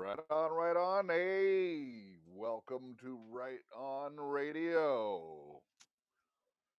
Right 0.00 0.18
on, 0.30 0.50
right 0.52 0.76
on. 0.78 1.08
Hey, 1.10 1.90
welcome 2.34 2.96
to 3.02 3.18
Right 3.30 3.60
On 3.76 4.16
Radio. 4.16 5.60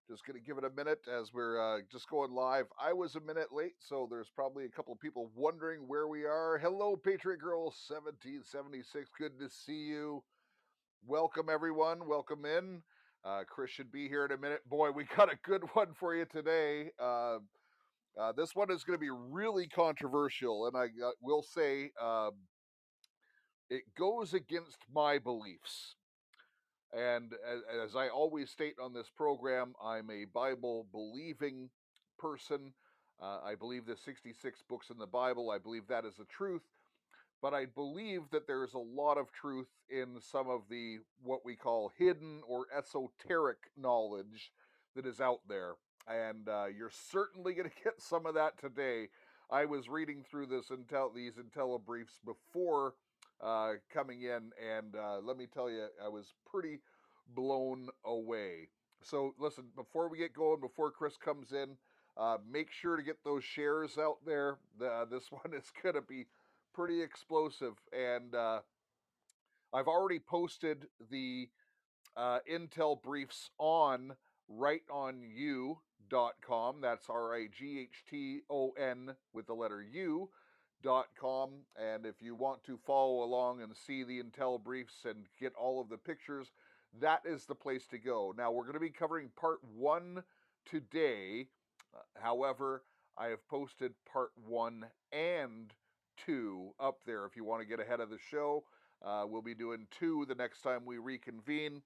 Just 0.08 0.24
going 0.24 0.40
to 0.40 0.42
give 0.44 0.56
it 0.56 0.64
a 0.64 0.70
minute 0.70 1.00
as 1.06 1.30
we're 1.30 1.60
uh, 1.60 1.80
just 1.92 2.08
going 2.08 2.32
live. 2.32 2.64
I 2.82 2.94
was 2.94 3.16
a 3.16 3.20
minute 3.20 3.48
late, 3.52 3.74
so 3.78 4.08
there's 4.10 4.30
probably 4.34 4.64
a 4.64 4.70
couple 4.70 4.94
of 4.94 5.00
people 5.00 5.30
wondering 5.36 5.80
where 5.86 6.08
we 6.08 6.24
are. 6.24 6.58
Hello, 6.62 6.96
Patriot 6.96 7.40
Girl 7.42 7.64
1776. 7.64 9.10
Good 9.18 9.38
to 9.38 9.50
see 9.50 9.84
you. 9.84 10.22
Welcome, 11.06 11.48
everyone. 11.52 12.08
Welcome 12.08 12.46
in. 12.46 12.82
Uh, 13.22 13.42
Chris 13.46 13.70
should 13.70 13.92
be 13.92 14.08
here 14.08 14.24
in 14.24 14.32
a 14.32 14.38
minute. 14.38 14.60
Boy, 14.66 14.92
we 14.92 15.04
got 15.14 15.30
a 15.30 15.36
good 15.44 15.64
one 15.74 15.88
for 15.92 16.16
you 16.16 16.24
today. 16.24 16.90
Uh, 16.98 17.40
uh, 18.18 18.32
this 18.34 18.54
one 18.54 18.70
is 18.70 18.82
going 18.82 18.98
to 18.98 19.00
be 19.00 19.10
really 19.10 19.68
controversial, 19.68 20.68
and 20.68 20.74
I 20.74 20.84
uh, 20.84 21.10
will 21.20 21.42
say 21.42 21.90
um, 22.02 22.30
it 23.70 23.94
goes 23.96 24.34
against 24.34 24.78
my 24.92 25.18
beliefs. 25.18 25.94
And 26.92 27.32
as, 27.48 27.60
as 27.90 27.96
I 27.96 28.08
always 28.08 28.50
state 28.50 28.74
on 28.82 28.92
this 28.92 29.08
program, 29.16 29.74
I'm 29.82 30.10
a 30.10 30.24
Bible 30.24 30.86
believing 30.92 31.70
person. 32.18 32.72
Uh, 33.22 33.38
I 33.44 33.54
believe 33.54 33.86
the 33.86 33.96
66 33.96 34.62
books 34.68 34.90
in 34.90 34.98
the 34.98 35.06
Bible. 35.06 35.50
I 35.50 35.58
believe 35.58 35.86
that 35.88 36.04
is 36.04 36.16
the 36.16 36.24
truth. 36.24 36.62
But 37.40 37.54
I 37.54 37.66
believe 37.66 38.22
that 38.32 38.46
there's 38.46 38.74
a 38.74 38.78
lot 38.78 39.16
of 39.16 39.32
truth 39.32 39.68
in 39.88 40.20
some 40.20 40.50
of 40.50 40.62
the 40.68 40.98
what 41.22 41.44
we 41.44 41.54
call 41.54 41.92
hidden 41.96 42.42
or 42.46 42.66
esoteric 42.76 43.70
knowledge 43.78 44.52
that 44.96 45.06
is 45.06 45.20
out 45.20 45.40
there. 45.48 45.74
And 46.08 46.48
uh, 46.48 46.66
you're 46.76 46.90
certainly 46.90 47.54
going 47.54 47.70
to 47.76 47.84
get 47.84 48.02
some 48.02 48.26
of 48.26 48.34
that 48.34 48.60
today. 48.60 49.08
I 49.50 49.64
was 49.64 49.88
reading 49.88 50.24
through 50.28 50.46
this 50.46 50.66
intel 50.68 51.14
these 51.14 51.34
IntelliBriefs 51.34 52.18
before 52.24 52.94
uh, 53.42 53.72
coming 53.92 54.22
in, 54.22 54.52
and 54.60 54.94
uh, 54.96 55.18
let 55.22 55.36
me 55.36 55.46
tell 55.52 55.70
you, 55.70 55.86
I 56.04 56.08
was 56.08 56.34
pretty 56.50 56.80
blown 57.34 57.88
away. 58.04 58.68
So, 59.02 59.34
listen, 59.38 59.64
before 59.76 60.08
we 60.08 60.18
get 60.18 60.34
going, 60.34 60.60
before 60.60 60.90
Chris 60.90 61.16
comes 61.16 61.52
in, 61.52 61.76
uh, 62.16 62.36
make 62.50 62.70
sure 62.70 62.96
to 62.96 63.02
get 63.02 63.24
those 63.24 63.44
shares 63.44 63.96
out 63.98 64.18
there. 64.26 64.58
The, 64.78 65.06
this 65.10 65.24
one 65.30 65.54
is 65.54 65.72
going 65.82 65.94
to 65.94 66.02
be 66.02 66.26
pretty 66.74 67.02
explosive, 67.02 67.74
and 67.92 68.34
uh, 68.34 68.60
I've 69.72 69.88
already 69.88 70.18
posted 70.18 70.86
the 71.10 71.48
uh, 72.16 72.40
Intel 72.50 73.00
briefs 73.02 73.50
on 73.58 74.14
rightonU.com. 74.52 75.76
That's 76.80 77.08
R 77.08 77.34
I 77.34 77.46
G 77.56 77.78
H 77.80 78.04
T 78.10 78.40
O 78.50 78.72
N 78.72 79.14
with 79.32 79.46
the 79.46 79.54
letter 79.54 79.82
U 79.82 80.28
com 80.84 81.50
and 81.76 82.06
if 82.06 82.16
you 82.20 82.34
want 82.34 82.62
to 82.64 82.78
follow 82.86 83.22
along 83.22 83.62
and 83.62 83.72
see 83.76 84.02
the 84.02 84.22
intel 84.22 84.62
briefs 84.62 85.04
and 85.04 85.26
get 85.38 85.52
all 85.54 85.80
of 85.80 85.88
the 85.88 85.96
pictures 85.96 86.52
that 86.98 87.22
is 87.24 87.44
the 87.44 87.54
place 87.54 87.86
to 87.86 87.98
go. 87.98 88.34
Now 88.36 88.50
we're 88.50 88.64
going 88.64 88.74
to 88.74 88.80
be 88.80 88.90
covering 88.90 89.30
part 89.36 89.58
one 89.76 90.22
today. 90.68 91.46
Uh, 91.94 92.20
however 92.20 92.82
i 93.18 93.26
have 93.26 93.46
posted 93.48 93.92
part 94.10 94.30
one 94.46 94.86
and 95.12 95.72
two 96.24 96.70
up 96.78 97.00
there 97.04 97.24
if 97.26 97.36
you 97.36 97.44
want 97.44 97.60
to 97.60 97.66
get 97.68 97.80
ahead 97.80 98.00
of 98.00 98.10
the 98.10 98.18
show. 98.30 98.64
Uh, 99.04 99.24
we'll 99.26 99.42
be 99.42 99.54
doing 99.54 99.86
two 99.90 100.26
the 100.28 100.34
next 100.34 100.62
time 100.62 100.84
we 100.84 100.98
reconvene. 100.98 101.82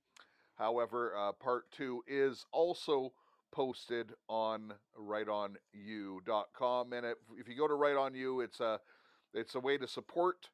However 0.56 1.14
uh, 1.16 1.32
part 1.32 1.70
two 1.70 2.02
is 2.06 2.46
also 2.52 3.12
posted 3.54 4.10
on 4.28 4.74
rightonU.com. 5.00 6.92
And 6.92 7.06
if, 7.06 7.18
if 7.38 7.48
you 7.48 7.56
go 7.56 7.68
to 7.68 7.74
rightonU, 7.74 8.44
it's 8.44 8.60
a 8.60 8.80
it's 9.32 9.54
a 9.54 9.60
way 9.60 9.78
to 9.78 9.86
support 9.86 10.48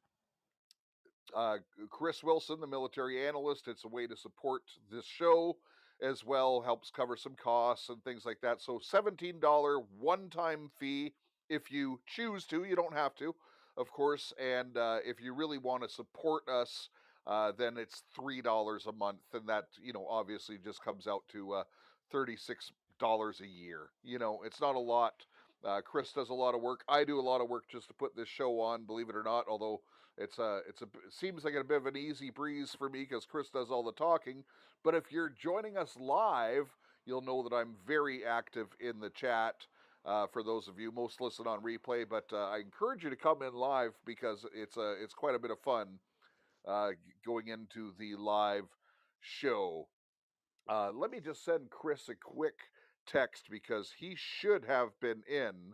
uh, 1.35 1.57
Chris 1.89 2.23
Wilson, 2.23 2.59
the 2.59 2.67
military 2.67 3.27
analyst. 3.27 3.67
It's 3.67 3.85
a 3.85 3.87
way 3.87 4.07
to 4.07 4.15
support 4.15 4.63
this 4.91 5.05
show 5.05 5.57
as 6.01 6.23
well. 6.23 6.61
Helps 6.61 6.91
cover 6.91 7.17
some 7.17 7.35
costs 7.35 7.89
and 7.89 8.03
things 8.03 8.25
like 8.25 8.41
that. 8.41 8.61
So 8.61 8.79
seventeen 8.81 9.39
dollar 9.39 9.79
one 9.99 10.29
time 10.29 10.69
fee 10.79 11.13
if 11.49 11.71
you 11.71 11.99
choose 12.05 12.45
to. 12.47 12.63
You 12.63 12.75
don't 12.75 12.95
have 12.95 13.15
to, 13.15 13.33
of 13.77 13.91
course. 13.91 14.31
And 14.39 14.77
uh, 14.77 14.99
if 15.03 15.19
you 15.21 15.33
really 15.33 15.57
want 15.57 15.83
to 15.83 15.89
support 15.89 16.43
us. 16.47 16.89
Uh, 17.27 17.51
then 17.55 17.77
it's 17.77 18.01
three 18.15 18.41
dollars 18.41 18.87
a 18.87 18.91
month, 18.91 19.19
and 19.33 19.47
that 19.47 19.65
you 19.79 19.93
know 19.93 20.07
obviously 20.09 20.57
just 20.57 20.83
comes 20.83 21.05
out 21.05 21.21
to 21.31 21.51
uh, 21.51 21.63
thirty 22.11 22.35
six 22.35 22.71
dollars 23.01 23.41
a 23.41 23.47
year. 23.47 23.89
You 24.03 24.19
know, 24.19 24.39
it's 24.45 24.61
not 24.61 24.75
a 24.75 24.79
lot. 24.79 25.25
Uh, 25.65 25.81
Chris 25.81 26.13
does 26.13 26.29
a 26.29 26.33
lot 26.33 26.55
of 26.55 26.61
work. 26.61 26.83
I 26.87 27.03
do 27.03 27.19
a 27.19 27.21
lot 27.21 27.41
of 27.41 27.49
work 27.49 27.65
just 27.69 27.87
to 27.89 27.93
put 27.93 28.15
this 28.15 28.29
show 28.29 28.61
on. 28.61 28.85
Believe 28.85 29.09
it 29.09 29.15
or 29.15 29.23
not, 29.23 29.45
although 29.49 29.81
it's 30.17 30.39
a 30.39 30.61
it's 30.69 30.81
a 30.81 30.85
it 30.85 31.11
seems 31.11 31.43
like 31.43 31.55
a 31.55 31.63
bit 31.63 31.77
of 31.77 31.85
an 31.87 31.97
easy 31.97 32.29
breeze 32.29 32.75
for 32.77 32.89
me 32.89 33.01
because 33.01 33.25
Chris 33.25 33.49
does 33.49 33.69
all 33.69 33.83
the 33.83 33.91
talking. 33.91 34.43
But 34.83 34.95
if 34.95 35.11
you're 35.11 35.29
joining 35.29 35.77
us 35.77 35.97
live, 35.99 36.67
you'll 37.05 37.21
know 37.21 37.43
that 37.43 37.55
I'm 37.55 37.75
very 37.85 38.25
active 38.25 38.67
in 38.79 38.99
the 38.99 39.09
chat. 39.09 39.67
Uh, 40.03 40.25
for 40.33 40.41
those 40.41 40.67
of 40.67 40.79
you 40.79 40.91
most 40.91 41.21
listen 41.21 41.45
on 41.45 41.61
replay, 41.61 42.05
but 42.09 42.25
uh, 42.33 42.49
I 42.49 42.57
encourage 42.57 43.03
you 43.03 43.11
to 43.11 43.15
come 43.15 43.43
in 43.43 43.53
live 43.53 43.91
because 44.03 44.45
it's 44.55 44.77
a 44.77 44.95
it's 45.01 45.13
quite 45.13 45.35
a 45.35 45.39
bit 45.39 45.51
of 45.51 45.59
fun 45.59 45.99
uh, 46.67 46.89
going 47.23 47.49
into 47.49 47.93
the 47.99 48.15
live 48.15 48.65
show. 49.19 49.87
Uh, 50.67 50.91
let 50.93 51.11
me 51.11 51.19
just 51.19 51.45
send 51.45 51.69
Chris 51.69 52.09
a 52.09 52.15
quick 52.15 52.55
text 53.07 53.45
because 53.49 53.93
he 53.99 54.15
should 54.15 54.65
have 54.65 54.99
been 54.99 55.23
in 55.29 55.73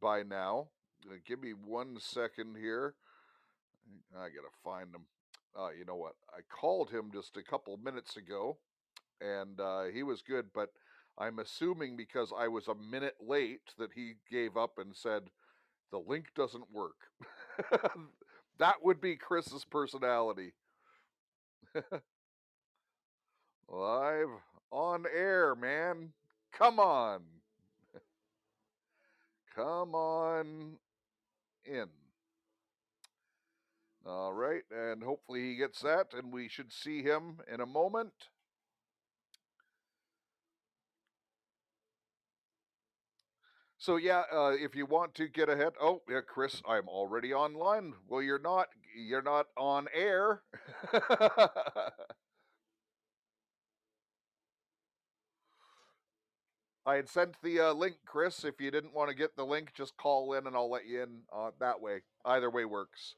by 0.00 0.22
now. 0.22 0.68
Uh, 1.10 1.16
give 1.26 1.40
me 1.40 1.52
one 1.52 1.98
second 2.00 2.56
here. 2.56 2.94
I 4.16 4.28
gotta 4.28 4.52
find 4.62 4.94
him. 4.94 5.06
Uh, 5.58 5.70
you 5.76 5.84
know 5.84 5.96
what? 5.96 6.14
I 6.30 6.40
called 6.48 6.90
him 6.90 7.10
just 7.12 7.36
a 7.36 7.42
couple 7.42 7.76
minutes 7.78 8.16
ago, 8.16 8.58
and 9.20 9.60
uh, 9.60 9.84
he 9.84 10.02
was 10.02 10.22
good. 10.22 10.46
But 10.54 10.70
I'm 11.18 11.38
assuming 11.38 11.96
because 11.96 12.32
I 12.36 12.48
was 12.48 12.68
a 12.68 12.74
minute 12.74 13.16
late 13.20 13.74
that 13.78 13.90
he 13.94 14.14
gave 14.30 14.56
up 14.56 14.78
and 14.78 14.94
said 14.96 15.24
the 15.90 15.98
link 15.98 16.26
doesn't 16.34 16.70
work. 16.72 16.96
that 18.58 18.76
would 18.82 19.00
be 19.00 19.16
Chris's 19.16 19.64
personality. 19.64 20.52
Live 23.68 24.28
on 24.70 25.04
air, 25.14 25.54
man. 25.54 26.12
Come 26.52 26.78
on. 26.78 27.24
Come 29.54 29.94
on 29.94 30.78
in. 31.64 31.88
All 34.04 34.32
right, 34.32 34.64
and 34.72 35.04
hopefully 35.04 35.42
he 35.50 35.54
gets 35.56 35.80
that, 35.82 36.12
and 36.12 36.32
we 36.32 36.48
should 36.48 36.72
see 36.72 37.02
him 37.02 37.40
in 37.46 37.60
a 37.60 37.66
moment. 37.66 38.12
So 43.78 43.96
yeah, 43.96 44.24
uh, 44.32 44.54
if 44.58 44.74
you 44.74 44.86
want 44.86 45.14
to 45.16 45.28
get 45.28 45.48
ahead, 45.48 45.72
oh 45.80 46.02
yeah, 46.08 46.20
Chris, 46.26 46.60
I'm 46.68 46.88
already 46.88 47.32
online. 47.32 47.94
Well, 48.08 48.22
you're 48.22 48.38
not. 48.38 48.68
You're 48.96 49.22
not 49.22 49.46
on 49.56 49.86
air. 49.94 50.42
I 56.88 56.96
had 56.96 57.10
sent 57.10 57.34
the 57.42 57.60
uh, 57.60 57.72
link, 57.74 57.96
Chris. 58.06 58.44
If 58.44 58.62
you 58.62 58.70
didn't 58.70 58.94
want 58.94 59.10
to 59.10 59.14
get 59.14 59.36
the 59.36 59.44
link, 59.44 59.74
just 59.74 59.98
call 59.98 60.32
in 60.32 60.46
and 60.46 60.56
I'll 60.56 60.70
let 60.70 60.86
you 60.86 61.02
in 61.02 61.18
uh, 61.30 61.50
that 61.60 61.82
way. 61.82 62.00
Either 62.24 62.48
way 62.48 62.64
works. 62.64 63.14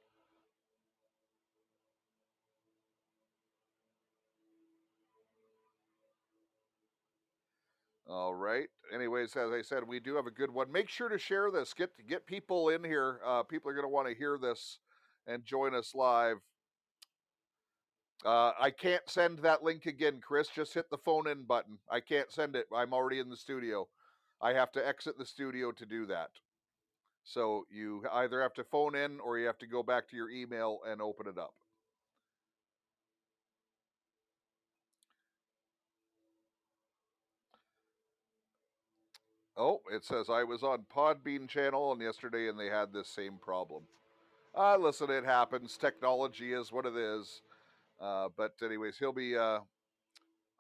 All 8.09 8.35
right. 8.35 8.67
Anyways, 8.93 9.37
as 9.37 9.53
I 9.53 9.63
said, 9.63 9.87
we 9.87 10.01
do 10.01 10.17
have 10.17 10.27
a 10.27 10.33
good 10.33 10.51
one. 10.51 10.73
Make 10.73 10.89
sure 10.89 11.09
to 11.09 11.17
share 11.17 11.53
this. 11.53 11.73
Get 11.73 11.91
get 12.09 12.27
people 12.27 12.71
in 12.71 12.83
here. 12.83 13.21
Uh, 13.25 13.45
people 13.45 13.71
are 13.71 13.75
going 13.75 13.85
to 13.85 13.89
want 13.89 14.09
to 14.09 14.15
hear 14.17 14.37
this 14.37 14.81
and 15.29 15.45
join 15.45 15.77
us 15.77 15.95
live. 15.95 16.39
Uh, 18.25 18.53
I 18.61 18.71
can't 18.71 19.09
send 19.09 19.39
that 19.39 19.63
link 19.63 19.87
again, 19.87 20.21
Chris. 20.21 20.49
Just 20.49 20.75
hit 20.75 20.91
the 20.91 20.99
phone 20.99 21.27
in 21.27 21.45
button. 21.45 21.79
I 21.91 22.01
can't 22.01 22.31
send 22.31 22.55
it. 22.55 22.67
I'm 22.75 22.93
already 22.93 23.19
in 23.19 23.31
the 23.31 23.37
studio. 23.37 23.89
I 24.43 24.53
have 24.53 24.73
to 24.73 24.87
exit 24.87 25.19
the 25.19 25.25
studio 25.27 25.73
to 25.73 25.87
do 25.87 26.07
that. 26.07 26.31
So 27.25 27.65
you 27.71 28.03
either 28.13 28.41
have 28.43 28.55
to 28.55 28.65
phone 28.65 28.95
in 28.95 29.21
or 29.21 29.39
you 29.39 29.47
have 29.47 29.59
to 29.59 29.67
go 29.67 29.83
back 29.83 30.09
to 30.09 30.17
your 30.17 30.31
email 30.31 30.81
and 30.87 31.01
open 31.01 31.29
it 31.29 31.39
up. 31.39 31.55
Oh, 39.57 39.81
it 39.93 40.05
says 40.05 40.31
I 40.31 40.43
was 40.43 40.63
on 40.63 40.87
Podbean 40.95 41.47
channel 41.47 41.93
and 41.93 42.01
yesterday 42.01 42.49
and 42.49 42.59
they 42.59 42.69
had 42.69 42.93
this 42.93 43.09
same 43.09 43.35
problem. 43.37 43.83
Uh, 44.57 44.79
listen, 44.79 45.11
it 45.11 45.25
happens. 45.25 45.77
Technology 45.77 46.55
is 46.55 46.73
what 46.73 46.87
it 46.87 46.97
is. 46.97 47.43
Uh, 48.01 48.29
but 48.37 48.53
anyways, 48.65 48.97
he'll 48.99 49.13
be. 49.13 49.37
Uh, 49.37 49.61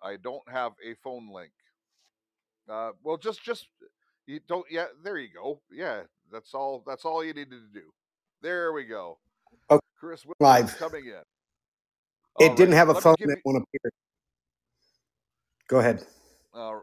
I 0.02 0.16
don't 0.16 0.48
have 0.50 0.72
a 0.84 0.94
phone 1.02 1.30
link. 1.32 1.52
Uh, 2.68 2.92
well, 3.02 3.16
just 3.16 3.42
just 3.42 3.68
you 4.26 4.40
don't. 4.46 4.66
Yeah, 4.70 4.86
there 5.02 5.18
you 5.18 5.28
go. 5.34 5.60
Yeah, 5.72 6.02
that's 6.30 6.54
all. 6.54 6.82
That's 6.86 7.04
all 7.04 7.24
you 7.24 7.32
needed 7.32 7.50
to 7.50 7.80
do. 7.80 7.86
There 8.42 8.72
we 8.72 8.84
go. 8.84 9.18
Oh, 9.68 9.80
Chris 9.98 10.24
live 10.38 10.76
coming 10.78 11.06
in. 11.06 11.22
It 12.38 12.50
All 12.50 12.54
didn't 12.54 12.74
have 12.74 12.88
a 12.88 12.92
Let 12.92 13.02
phone 13.02 13.16
that 13.20 13.38
won't 13.44 13.58
appear. 13.58 13.92
Go 15.68 15.78
ahead. 15.78 16.04
Uh, 16.54 16.78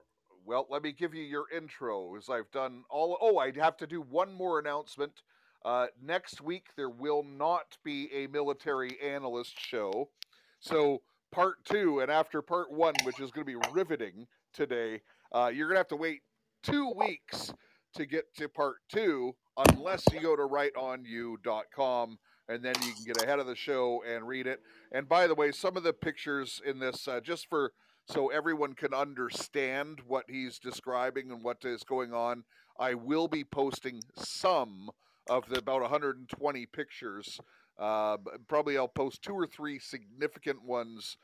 well, 0.46 0.68
let 0.70 0.84
me 0.84 0.92
give 0.92 1.14
you 1.14 1.24
your 1.24 1.46
intro 1.56 2.16
as 2.16 2.30
I've 2.30 2.50
done 2.52 2.84
all. 2.90 3.18
Oh, 3.22 3.38
I 3.38 3.52
have 3.58 3.78
to 3.78 3.88
do 3.88 4.02
one 4.02 4.34
more 4.34 4.60
announcement. 4.60 5.24
Uh, 5.66 5.88
next 6.02 6.42
week, 6.42 6.68
there 6.76 6.90
will 6.90 7.24
not 7.24 7.78
be 7.84 8.10
a 8.14 8.28
military 8.28 8.98
analyst 9.02 9.60
show. 9.60 10.10
So, 10.60 11.02
part 11.32 11.64
two, 11.66 12.00
and 12.00 12.12
after 12.12 12.42
part 12.42 12.72
one, 12.72 12.94
which 13.04 13.20
is 13.20 13.32
going 13.32 13.46
to 13.46 13.60
be 13.60 13.70
riveting 13.72 14.28
today, 14.54 15.02
uh, 15.32 15.52
you're 15.54 15.68
going 15.68 15.76
to 15.76 15.80
have 15.80 15.88
to 15.90 15.96
wait 15.96 16.22
two 16.64 16.92
weeks 16.96 17.54
to 17.96 18.06
get 18.06 18.34
to 18.36 18.50
part 18.50 18.78
two 18.90 19.36
unless 19.70 20.04
you 20.12 20.22
go 20.22 20.36
to 20.36 20.44
rightonU.com 20.44 22.18
and 22.50 22.64
then 22.64 22.76
you 22.86 22.94
can 22.94 23.04
get 23.06 23.22
ahead 23.22 23.40
of 23.40 23.48
the 23.48 23.56
show 23.56 24.04
and 24.08 24.28
read 24.28 24.48
it. 24.48 24.62
And 24.92 25.08
by 25.10 25.28
the 25.28 25.36
way, 25.36 25.52
some 25.52 25.76
of 25.76 25.84
the 25.84 25.94
pictures 25.94 26.62
in 26.66 26.80
this, 26.80 27.08
uh, 27.08 27.20
just 27.20 27.48
for 27.50 27.74
so 28.10 28.30
everyone 28.30 28.74
can 28.74 28.94
understand 28.94 30.00
what 30.08 30.26
he's 30.30 30.60
describing 30.60 31.30
and 31.30 31.44
what 31.44 31.58
is 31.66 31.84
going 31.84 32.14
on, 32.14 32.46
I 32.80 32.94
will 32.94 33.28
be 33.28 33.44
posting 33.44 34.02
some 34.16 34.90
of 35.30 35.50
the 35.50 35.58
about 35.58 35.82
120 35.82 36.66
pictures. 36.68 37.40
Uh, 37.80 38.18
probably 38.48 38.78
I'll 38.78 38.88
post 38.88 39.22
two 39.22 39.34
or 39.34 39.48
three 39.48 39.80
significant 39.80 40.64
ones 40.64 41.18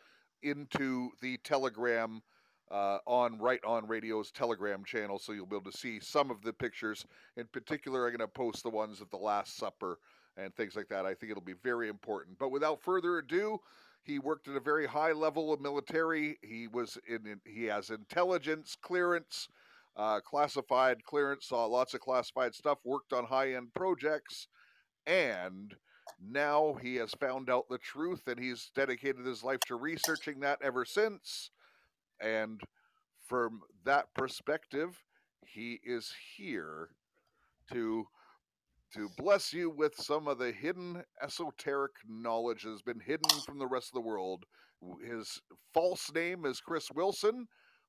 into 0.44 1.09
the 1.21 1.38
Telegram 1.38 2.21
uh, 2.71 3.00
on 3.05 3.39
Right 3.39 3.63
On 3.65 3.88
Radio's 3.88 4.31
Telegram 4.31 4.83
channel, 4.83 5.19
so 5.19 5.31
you'll 5.31 5.45
be 5.45 5.55
able 5.55 5.71
to 5.71 5.77
see 5.77 6.00
some 6.00 6.31
of 6.31 6.41
the 6.41 6.53
pictures. 6.53 7.05
In 7.38 7.45
particular, 7.47 8.05
I'm 8.05 8.15
going 8.15 8.19
to 8.19 8.27
post 8.27 8.63
the 8.63 8.69
ones 8.69 9.01
of 9.01 9.09
the 9.09 9.17
Last 9.17 9.57
Supper 9.57 10.00
and 10.38 10.53
things 10.55 10.75
like 10.75 10.89
that. 10.89 11.05
I 11.05 11.13
think 11.13 11.31
it'll 11.31 11.44
be 11.44 11.53
very 11.63 11.89
important. 11.89 12.38
But 12.39 12.50
without 12.50 12.81
further 12.81 13.19
ado, 13.19 13.59
he 14.03 14.19
worked 14.19 14.47
at 14.47 14.55
a 14.55 14.59
very 14.59 14.85
high 14.85 15.11
level 15.11 15.53
of 15.53 15.61
military. 15.61 16.38
He 16.41 16.67
was 16.67 16.97
in. 17.07 17.39
He 17.45 17.65
has 17.65 17.89
intelligence 17.89 18.75
clearance, 18.81 19.47
uh, 19.95 20.19
classified 20.19 21.03
clearance. 21.03 21.47
Saw 21.47 21.65
lots 21.65 21.94
of 21.94 22.01
classified 22.01 22.53
stuff. 22.53 22.79
Worked 22.83 23.13
on 23.13 23.25
high 23.25 23.53
end 23.53 23.73
projects, 23.73 24.47
and 25.05 25.75
now 26.25 26.75
he 26.81 26.95
has 26.95 27.11
found 27.19 27.49
out 27.49 27.69
the 27.69 27.77
truth, 27.77 28.27
and 28.27 28.39
he's 28.39 28.71
dedicated 28.75 29.25
his 29.25 29.43
life 29.43 29.59
to 29.67 29.75
researching 29.75 30.39
that 30.41 30.59
ever 30.61 30.85
since. 30.85 31.49
And 32.21 32.61
from 33.27 33.61
that 33.85 34.13
perspective, 34.13 35.03
he 35.45 35.79
is 35.83 36.13
here 36.37 36.89
to 37.71 38.07
to 38.93 39.09
bless 39.17 39.51
you 39.51 39.71
with 39.71 39.95
some 39.95 40.27
of 40.27 40.37
the 40.37 40.51
hidden 40.51 41.03
esoteric 41.19 41.93
knowledge 42.07 42.61
that 42.61 42.69
has 42.69 42.83
been 42.83 42.99
hidden 42.99 43.41
from 43.43 43.57
the 43.57 43.65
rest 43.65 43.87
of 43.89 43.95
the 43.95 44.07
world. 44.07 44.45
His 45.03 45.41
false 45.73 46.11
name 46.13 46.45
is 46.45 46.59
Chris 46.59 46.91
Wilson, 46.91 47.47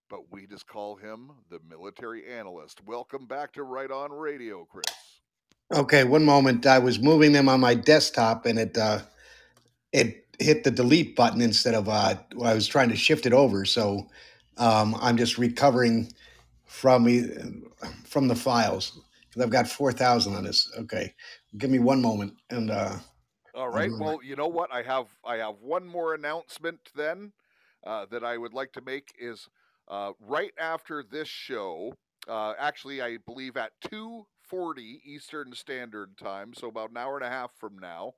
but 0.08 0.32
we 0.32 0.46
just 0.46 0.66
call 0.66 0.96
him 0.96 1.30
the 1.50 1.58
military 1.68 2.26
analyst. 2.26 2.80
Welcome 2.86 3.26
back 3.26 3.52
to 3.52 3.64
Right 3.64 3.90
On 3.90 4.12
Radio, 4.12 4.64
Chris. 4.64 5.23
Okay, 5.72 6.04
one 6.04 6.24
moment. 6.24 6.66
I 6.66 6.78
was 6.78 6.98
moving 7.00 7.32
them 7.32 7.48
on 7.48 7.60
my 7.60 7.74
desktop 7.74 8.46
and 8.46 8.58
it 8.58 8.76
uh 8.76 9.00
it 9.92 10.26
hit 10.40 10.64
the 10.64 10.70
delete 10.70 11.16
button 11.16 11.40
instead 11.40 11.74
of 11.74 11.88
uh 11.88 12.16
I 12.42 12.54
was 12.54 12.66
trying 12.66 12.90
to 12.90 12.96
shift 12.96 13.26
it 13.26 13.32
over. 13.32 13.64
So 13.64 14.08
um 14.58 14.96
I'm 15.00 15.16
just 15.16 15.38
recovering 15.38 16.12
from 16.66 17.06
from 18.04 18.28
the 18.28 18.36
files 18.36 19.00
because 19.28 19.42
I've 19.42 19.50
got 19.50 19.68
four 19.68 19.92
thousand 19.92 20.34
on 20.36 20.44
this. 20.44 20.70
Okay, 20.78 21.14
give 21.58 21.70
me 21.70 21.78
one 21.78 22.02
moment, 22.02 22.34
and 22.50 22.70
uh, 22.70 22.96
all 23.54 23.68
right. 23.70 23.92
Well, 23.98 24.20
you 24.22 24.36
know 24.36 24.48
what? 24.48 24.72
I 24.72 24.82
have 24.82 25.08
I 25.24 25.36
have 25.36 25.56
one 25.60 25.86
more 25.86 26.14
announcement 26.14 26.80
then 26.94 27.32
uh, 27.86 28.06
that 28.10 28.24
I 28.24 28.36
would 28.36 28.54
like 28.54 28.72
to 28.74 28.80
make 28.82 29.12
is 29.18 29.48
uh, 29.88 30.12
right 30.20 30.52
after 30.58 31.02
this 31.02 31.28
show. 31.28 31.94
Uh, 32.28 32.54
actually, 32.58 33.02
I 33.02 33.18
believe 33.26 33.56
at 33.56 33.72
two 33.80 34.26
forty 34.48 35.00
Eastern 35.04 35.54
Standard 35.54 36.16
Time, 36.18 36.54
so 36.54 36.68
about 36.68 36.90
an 36.90 36.96
hour 36.96 37.16
and 37.16 37.26
a 37.26 37.30
half 37.30 37.52
from 37.58 37.78
now. 37.78 38.14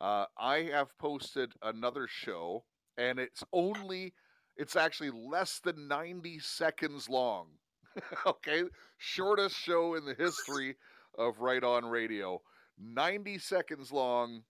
Uh, 0.00 0.26
I 0.38 0.68
have 0.72 0.96
posted 0.98 1.52
another 1.62 2.06
show, 2.06 2.64
and 2.96 3.18
it's 3.18 3.42
only 3.52 4.12
it's 4.56 4.76
actually 4.76 5.10
less 5.10 5.60
than 5.60 5.86
90 5.88 6.40
seconds 6.40 7.08
long. 7.08 7.46
okay, 8.26 8.64
shortest 8.98 9.56
show 9.56 9.94
in 9.94 10.04
the 10.04 10.14
history 10.14 10.76
of 11.16 11.40
Right 11.40 11.62
On 11.62 11.86
Radio. 11.86 12.42
90 12.80 13.38
seconds 13.38 13.92
long, 13.92 14.42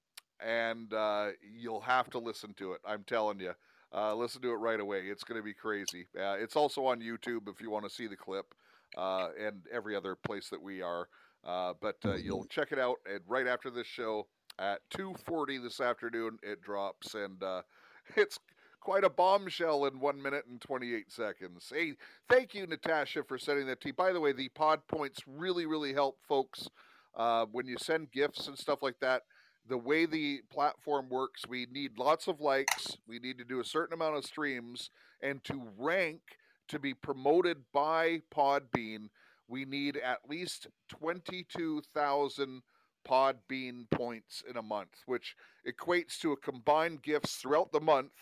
and 0.45 0.93
uh, 0.93 1.29
you'll 1.43 1.81
have 1.81 2.11
to 2.11 2.19
listen 2.19 2.55
to 2.55 2.73
it. 2.73 2.81
I'm 2.87 3.05
telling 3.05 3.41
you. 3.41 3.53
Uh, 3.95 4.15
listen 4.15 4.43
to 4.43 4.51
it 4.51 4.57
right 4.57 4.81
away. 4.81 5.05
It's 5.07 5.25
going 5.25 5.41
to 5.41 5.45
be 5.45 5.55
crazy. 5.55 6.07
Uh, 6.15 6.37
it's 6.39 6.57
also 6.57 6.85
on 6.85 7.01
YouTube 7.01 7.49
if 7.49 7.61
you 7.61 7.71
want 7.71 7.85
to 7.85 7.91
see 7.91 8.07
the 8.07 8.17
clip 8.17 8.55
and 8.97 9.63
every 9.73 9.95
other 9.97 10.15
place 10.15 10.49
that 10.51 10.63
we 10.63 10.83
are. 10.83 11.09
Uh, 11.45 11.73
but 11.81 11.97
uh, 12.05 12.15
you'll 12.15 12.45
check 12.47 12.73
it 12.73 12.79
out 12.79 12.97
and 13.11 13.21
right 13.27 13.47
after 13.47 13.71
this 13.71 13.87
show 13.87 14.27
at 14.59 14.81
2:40 14.91 15.63
this 15.63 15.81
afternoon. 15.81 16.39
It 16.43 16.61
drops, 16.63 17.15
and 17.15 17.43
uh 17.43 17.63
it's 18.17 18.39
quite 18.81 19.05
a 19.05 19.11
bombshell 19.11 19.87
in 19.87 20.01
one 20.01 20.21
minute 20.23 20.45
and 20.49 20.61
28 20.61 21.11
seconds. 21.11 21.71
Hey, 21.75 21.95
thank 22.29 22.55
you, 22.55 22.67
Natasha, 22.67 23.23
for 23.23 23.39
sending 23.39 23.67
that 23.67 23.81
to 23.83 23.89
you. 23.89 23.93
By 23.95 24.13
the 24.13 24.21
way, 24.21 24.33
the 24.33 24.49
pod 24.51 24.81
points 24.87 25.21
really, 25.27 25.67
really 25.67 25.93
help 25.93 26.19
folks 26.27 26.69
uh, 27.17 27.47
when 27.53 27.67
you 27.67 27.77
send 27.79 28.13
gifts 28.13 28.47
and 28.47 28.59
stuff 28.59 28.83
like 28.83 28.99
that. 29.01 29.23
The 29.69 29.77
way 29.77 30.07
the 30.07 30.41
platform 30.51 31.11
works, 31.11 31.47
we 31.47 31.67
need 31.71 31.99
lots 31.99 32.29
of 32.29 32.41
likes. 32.41 32.97
We 33.07 33.19
need 33.19 33.37
to 33.39 33.45
do 33.45 33.61
a 33.61 33.65
certain 33.65 33.93
amount 33.93 34.17
of 34.17 34.25
streams, 34.25 34.91
and 35.21 35.45
to 35.45 35.63
rank 35.77 36.21
to 36.69 36.79
be 36.79 36.95
promoted 36.95 37.59
by 37.73 38.23
Podbean, 38.35 39.09
we 39.49 39.65
need 39.65 39.97
at 39.97 40.29
least 40.29 40.69
22,000 40.89 42.63
Podbean 43.07 43.91
points 43.91 44.43
in 44.49 44.57
a 44.57 44.63
month, 44.63 45.03
which 45.07 45.35
equates 45.67 46.19
to 46.21 46.33
a 46.33 46.37
combined 46.37 47.03
gifts 47.03 47.37
throughout 47.37 47.73
the 47.73 47.81
month 47.81 48.13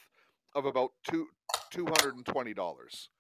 of 0.55 0.65
about 0.65 0.93
two 1.09 1.27
two 1.71 1.87
hundred 1.87 2.15
and 2.17 2.25
twenty 2.25 2.55
dollars. 2.55 3.11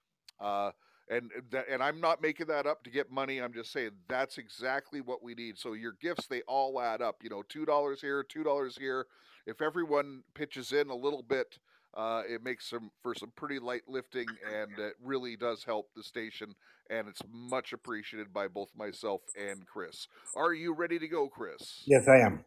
Uh, 0.40 0.70
and 1.08 1.30
that, 1.50 1.66
and 1.70 1.82
I'm 1.82 2.00
not 2.00 2.20
making 2.22 2.46
that 2.48 2.66
up 2.66 2.82
to 2.84 2.90
get 2.90 3.10
money. 3.10 3.38
I'm 3.40 3.52
just 3.52 3.72
saying 3.72 3.90
that's 4.08 4.38
exactly 4.38 5.00
what 5.00 5.22
we 5.22 5.34
need. 5.34 5.58
So 5.58 5.72
your 5.74 5.94
gifts 6.00 6.26
they 6.26 6.42
all 6.42 6.80
add 6.80 7.02
up. 7.02 7.16
You 7.22 7.30
know, 7.30 7.42
two 7.48 7.64
dollars 7.64 8.00
here, 8.00 8.22
two 8.22 8.44
dollars 8.44 8.76
here. 8.76 9.06
If 9.46 9.62
everyone 9.62 10.22
pitches 10.34 10.72
in 10.72 10.90
a 10.90 10.96
little 10.96 11.22
bit, 11.22 11.58
uh, 11.96 12.22
it 12.28 12.42
makes 12.42 12.68
some 12.68 12.90
for 13.02 13.14
some 13.14 13.32
pretty 13.36 13.58
light 13.58 13.82
lifting, 13.88 14.26
and 14.52 14.78
it 14.78 14.94
really 15.02 15.36
does 15.36 15.64
help 15.64 15.88
the 15.96 16.02
station. 16.02 16.54
And 16.88 17.08
it's 17.08 17.22
much 17.32 17.72
appreciated 17.72 18.32
by 18.32 18.46
both 18.46 18.68
myself 18.76 19.22
and 19.36 19.66
Chris. 19.66 20.06
Are 20.36 20.54
you 20.54 20.72
ready 20.72 21.00
to 21.00 21.08
go, 21.08 21.28
Chris? 21.28 21.82
Yes, 21.86 22.06
I 22.06 22.18
am. 22.18 22.44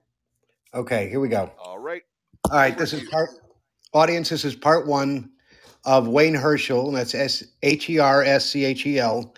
Okay, 0.73 1.09
here 1.09 1.19
we 1.19 1.27
go. 1.27 1.51
All 1.61 1.79
right. 1.79 2.03
All 2.49 2.57
right. 2.57 2.77
This 2.77 2.93
is 2.93 3.09
part 3.09 3.31
audience, 3.93 4.29
this 4.29 4.45
is 4.45 4.55
part 4.55 4.87
one 4.87 5.29
of 5.85 6.07
Wayne 6.07 6.35
Herschel, 6.35 6.87
and 6.87 6.97
that's 6.97 7.15
S 7.15 7.43
H 7.63 7.89
E 7.89 7.99
R 7.99 8.23
S 8.23 8.49
C 8.49 8.65
H 8.65 8.85
E 8.85 8.99
L. 8.99 9.33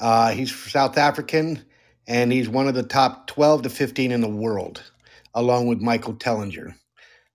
Uh, 0.00 0.30
he's 0.30 0.54
South 0.54 0.96
African, 0.96 1.64
and 2.06 2.32
he's 2.32 2.48
one 2.48 2.68
of 2.68 2.74
the 2.74 2.82
top 2.82 3.26
12 3.26 3.62
to 3.62 3.70
15 3.70 4.12
in 4.12 4.20
the 4.20 4.28
world, 4.28 4.82
along 5.34 5.66
with 5.66 5.80
Michael 5.80 6.14
Tellinger. 6.14 6.74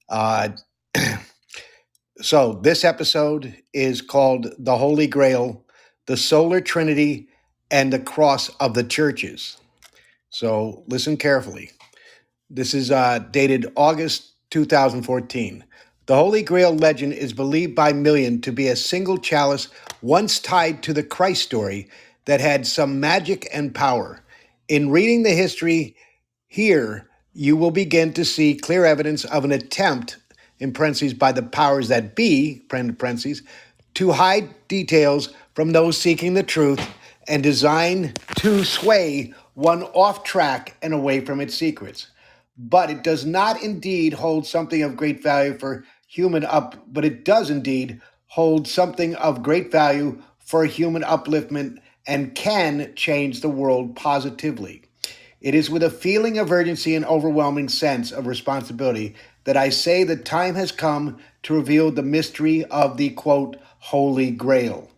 Uh, 0.10 0.50
so, 2.22 2.60
this 2.64 2.84
episode 2.84 3.56
is 3.74 4.02
called 4.02 4.48
The 4.58 4.78
Holy 4.78 5.08
Grail, 5.08 5.64
the 6.08 6.18
Solar 6.18 6.62
Trinity, 6.62 7.28
and 7.70 7.94
the 7.94 8.00
Cross 8.00 8.50
of 8.60 8.74
the 8.74 8.84
Churches. 8.84 9.58
So, 10.30 10.84
listen 10.88 11.18
carefully. 11.18 11.72
This 12.50 12.74
is 12.74 12.92
uh, 12.92 13.20
dated 13.32 13.72
August 13.76 14.34
2014. 14.52 15.64
The 16.08 16.16
Holy 16.16 16.42
Grail 16.42 16.74
legend 16.74 17.14
is 17.14 17.34
believed 17.34 17.76
by 17.76 17.94
millions 17.94 18.42
to 18.42 18.52
be 18.52 18.70
a 18.70 18.76
single 18.76 19.18
chalice 19.18 19.68
once 20.02 20.40
tied 20.40 20.82
to 20.84 20.94
the 20.94 21.04
Christ 21.04 21.44
story 21.44 21.90
that 22.26 22.40
had 22.40 22.66
some 22.66 23.00
magic 23.00 23.48
and 23.54 23.76
power. 23.76 24.24
In 24.70 24.90
reading 24.90 25.24
the 25.24 25.32
history 25.32 25.96
here, 26.48 27.10
you 27.34 27.58
will 27.58 27.72
begin 27.72 28.14
to 28.14 28.26
see 28.26 28.56
clear 28.56 28.86
evidence 28.86 29.26
of 29.26 29.46
an 29.46 29.52
attempt, 29.52 30.18
in 30.60 30.74
parentheses, 30.74 31.14
by 31.14 31.32
the 31.32 31.44
powers 31.44 31.88
that 31.88 32.16
be, 32.16 32.64
parentheses, 32.70 33.44
to 33.96 34.12
hide 34.12 34.50
details 34.68 35.34
from 35.56 35.72
those 35.72 35.98
seeking 35.98 36.34
the 36.34 36.44
truth 36.44 36.86
and 37.28 37.44
design 37.44 38.14
to 38.36 38.64
sway 38.64 39.34
one 39.54 39.84
off 39.84 40.24
track 40.24 40.78
and 40.82 40.94
away 40.94 41.20
from 41.20 41.42
its 41.42 41.56
secrets. 41.56 42.08
But 42.58 42.90
it 42.90 43.04
does 43.04 43.26
not 43.26 43.62
indeed 43.62 44.14
hold 44.14 44.46
something 44.46 44.84
of 44.84 44.96
great 44.96 45.22
value 45.22 45.58
for 45.58 45.84
human 46.08 46.46
up, 46.46 46.76
but 46.88 47.06
it 47.06 47.26
does 47.26 47.50
indeed 47.50 48.02
hold 48.28 48.68
something 48.68 49.16
of 49.16 49.44
great 49.44 49.72
value 49.72 50.22
for 50.40 50.66
human 50.66 51.02
upliftment 51.04 51.80
and 52.06 52.34
can 52.36 52.94
change 52.96 53.42
the 53.42 53.50
world 53.50 53.96
positively. 53.96 54.84
It 55.42 55.54
is 55.54 55.70
with 55.70 55.84
a 55.84 55.90
feeling 55.90 56.40
of 56.40 56.52
urgency 56.52 56.96
and 56.96 57.06
overwhelming 57.06 57.70
sense 57.70 58.12
of 58.12 58.26
responsibility 58.26 59.16
that 59.48 59.58
I 59.58 59.72
say 59.72 60.06
the 60.06 60.18
time 60.18 60.56
has 60.56 60.72
come 60.74 61.20
to 61.46 61.56
reveal 61.56 61.92
the 61.92 62.04
mystery 62.04 62.66
of 62.68 62.98
the 62.98 63.12
quote, 63.12 63.58
Holy 63.80 64.32
Grail. 64.32 64.92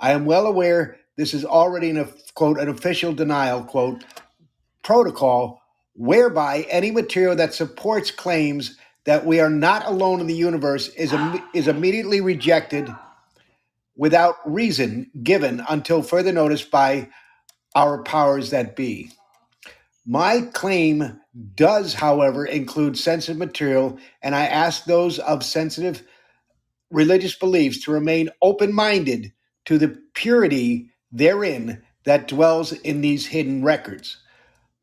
I 0.00 0.12
am 0.12 0.26
well 0.26 0.46
aware 0.46 0.98
this 1.16 1.34
is 1.34 1.44
already 1.44 1.90
an 1.90 1.98
quote 2.34 2.60
an 2.60 2.68
official 2.70 3.14
denial 3.14 3.64
quote 3.64 4.04
protocol 4.84 5.62
whereby 5.94 6.66
any 6.70 6.90
material 6.92 7.36
that 7.36 7.54
supports 7.54 8.10
claims 8.10 8.78
that 9.06 9.26
we 9.26 9.40
are 9.40 9.50
not 9.50 9.86
alone 9.86 10.20
in 10.20 10.26
the 10.28 10.34
universe 10.34 10.88
is 10.90 11.12
im- 11.12 11.42
is 11.54 11.68
immediately 11.68 12.20
rejected 12.20 12.88
without 13.96 14.36
reason 14.46 15.10
given 15.22 15.62
until 15.68 16.02
further 16.02 16.32
notice 16.32 16.62
by 16.64 17.08
our 17.76 18.02
powers 18.04 18.50
that 18.50 18.76
be. 18.76 19.10
My 20.06 20.42
claim 20.54 21.20
does, 21.56 21.94
however, 21.94 22.46
include 22.46 22.96
sensitive 22.96 23.38
material, 23.38 23.98
and 24.22 24.34
I 24.36 24.46
ask 24.46 24.84
those 24.84 25.18
of 25.18 25.44
sensitive 25.44 26.04
religious 26.90 27.36
beliefs 27.36 27.84
to 27.84 27.92
remain 27.92 28.30
open 28.42 28.72
minded 28.72 29.32
to 29.66 29.78
the 29.78 29.98
purity 30.14 30.90
therein 31.12 31.82
that 32.04 32.28
dwells 32.28 32.72
in 32.72 33.00
these 33.00 33.26
hidden 33.26 33.64
records. 33.64 34.18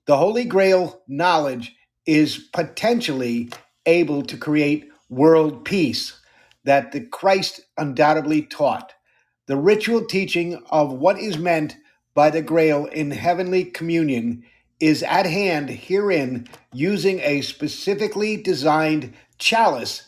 The 0.07 0.17
Holy 0.17 0.43
Grail 0.43 1.01
knowledge 1.07 1.73
is 2.05 2.49
potentially 2.53 3.49
able 3.85 4.23
to 4.23 4.37
create 4.37 4.89
world 5.09 5.63
peace 5.63 6.19
that 6.65 6.91
the 6.91 7.01
Christ 7.01 7.61
undoubtedly 7.77 8.43
taught. 8.43 8.93
The 9.47 9.57
ritual 9.57 10.05
teaching 10.05 10.61
of 10.71 10.93
what 10.93 11.19
is 11.19 11.37
meant 11.37 11.77
by 12.13 12.29
the 12.29 12.41
Grail 12.41 12.87
in 12.87 13.11
heavenly 13.11 13.65
communion 13.65 14.43
is 14.83 15.01
at 15.03 15.25
hand 15.25 15.69
herein 15.69 16.45
using 16.73 17.17
a 17.21 17.39
specifically 17.39 18.35
designed 18.35 19.13
chalice 19.37 20.03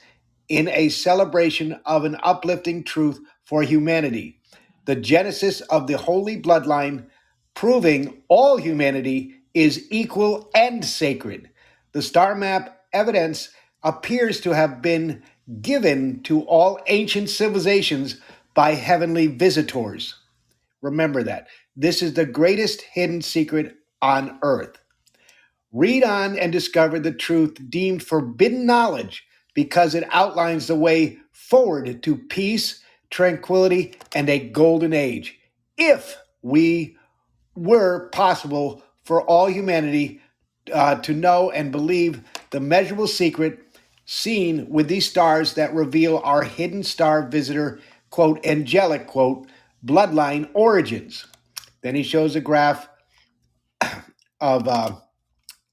in 0.49 0.67
a 0.67 0.89
celebration 0.89 1.79
of 1.85 2.03
an 2.03 2.17
uplifting 2.23 2.83
truth 2.83 3.17
for 3.45 3.63
humanity. 3.63 4.37
The 4.83 4.97
genesis 4.97 5.61
of 5.61 5.87
the 5.87 5.97
holy 5.97 6.41
bloodline, 6.41 7.05
proving 7.53 8.21
all 8.27 8.57
humanity 8.57 9.35
is 9.53 9.87
equal 9.91 10.51
and 10.53 10.83
sacred. 10.83 11.49
The 11.93 12.01
star 12.01 12.35
map 12.35 12.81
evidence 12.91 13.51
appears 13.81 14.41
to 14.41 14.51
have 14.51 14.81
been 14.81 15.23
given 15.61 16.21
to 16.23 16.41
all 16.41 16.81
ancient 16.87 17.29
civilizations 17.29 18.19
by 18.53 18.73
heavenly 18.73 19.27
visitors. 19.27 20.15
Remember 20.81 21.23
that. 21.23 21.47
This 21.77 22.01
is 22.01 22.13
the 22.13 22.25
greatest 22.25 22.81
hidden 22.81 23.21
secret 23.21 23.77
on 24.01 24.39
earth. 24.41 24.77
Read 25.71 26.03
on 26.03 26.37
and 26.37 26.51
discover 26.51 26.99
the 26.99 27.11
truth 27.11 27.57
deemed 27.69 28.03
forbidden 28.03 28.65
knowledge 28.65 29.25
because 29.53 29.95
it 29.95 30.07
outlines 30.11 30.67
the 30.67 30.75
way 30.75 31.17
forward 31.31 32.01
to 32.03 32.15
peace, 32.15 32.81
tranquility, 33.09 33.95
and 34.13 34.29
a 34.29 34.39
golden 34.39 34.93
age. 34.93 35.37
If 35.77 36.17
we 36.41 36.97
were 37.55 38.09
possible 38.09 38.83
for 39.03 39.21
all 39.23 39.49
humanity 39.49 40.21
uh, 40.73 40.95
to 40.95 41.13
know 41.13 41.51
and 41.51 41.71
believe 41.71 42.21
the 42.51 42.59
measurable 42.59 43.07
secret 43.07 43.59
seen 44.05 44.69
with 44.69 44.87
these 44.87 45.09
stars 45.09 45.53
that 45.55 45.73
reveal 45.73 46.19
our 46.23 46.43
hidden 46.43 46.83
star 46.83 47.27
visitor, 47.27 47.79
quote, 48.09 48.45
angelic, 48.45 49.07
quote, 49.07 49.47
bloodline 49.85 50.49
origins. 50.53 51.25
Then 51.81 51.95
he 51.95 52.03
shows 52.03 52.35
a 52.35 52.41
graph 52.41 52.87
of 54.41 54.67
uh, 54.67 54.95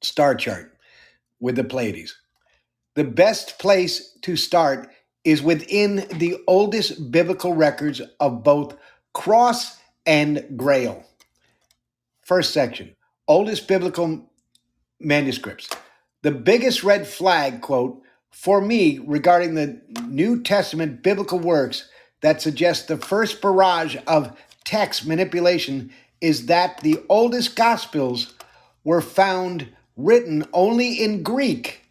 star 0.00 0.35
chart 0.35 0.76
with 1.40 1.57
the 1.57 1.64
Pleiades. 1.64 2.16
The 2.95 3.04
best 3.04 3.59
place 3.59 4.16
to 4.23 4.37
start 4.37 4.90
is 5.25 5.42
within 5.42 6.07
the 6.19 6.37
oldest 6.47 7.11
biblical 7.11 7.54
records 7.54 8.00
of 8.21 8.42
both 8.42 8.76
cross 9.12 9.78
and 10.04 10.45
grail. 10.57 11.04
First 12.23 12.52
section, 12.52 12.95
oldest 13.28 13.69
biblical 13.69 14.31
manuscripts. 15.00 15.69
The 16.23 16.31
biggest 16.31 16.85
red 16.85 17.07
flag, 17.07 17.61
quote, 17.61 18.02
for 18.31 18.61
me 18.61 18.99
regarding 18.99 19.54
the 19.54 19.81
New 20.07 20.42
Testament 20.42 21.02
biblical 21.02 21.38
works 21.38 21.88
that 22.21 22.40
suggest 22.40 22.88
the 22.88 22.97
first 22.97 23.42
barrage 23.42 23.97
of 24.07 24.37
text 24.64 25.07
manipulation 25.07 25.92
is 26.21 26.47
that 26.47 26.81
the 26.81 27.02
oldest 27.09 27.57
gospels 27.57 28.35
were 28.84 29.00
found 29.00 29.68
written 29.96 30.44
only 30.52 31.02
in 31.02 31.22
Greek 31.22 31.82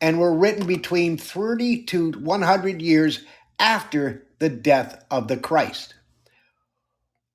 and 0.00 0.18
were 0.18 0.34
written 0.34 0.66
between 0.66 1.16
30 1.16 1.84
to 1.84 2.12
100 2.12 2.82
years 2.82 3.24
after 3.58 4.26
the 4.38 4.48
death 4.48 5.04
of 5.10 5.28
the 5.28 5.36
Christ. 5.36 5.94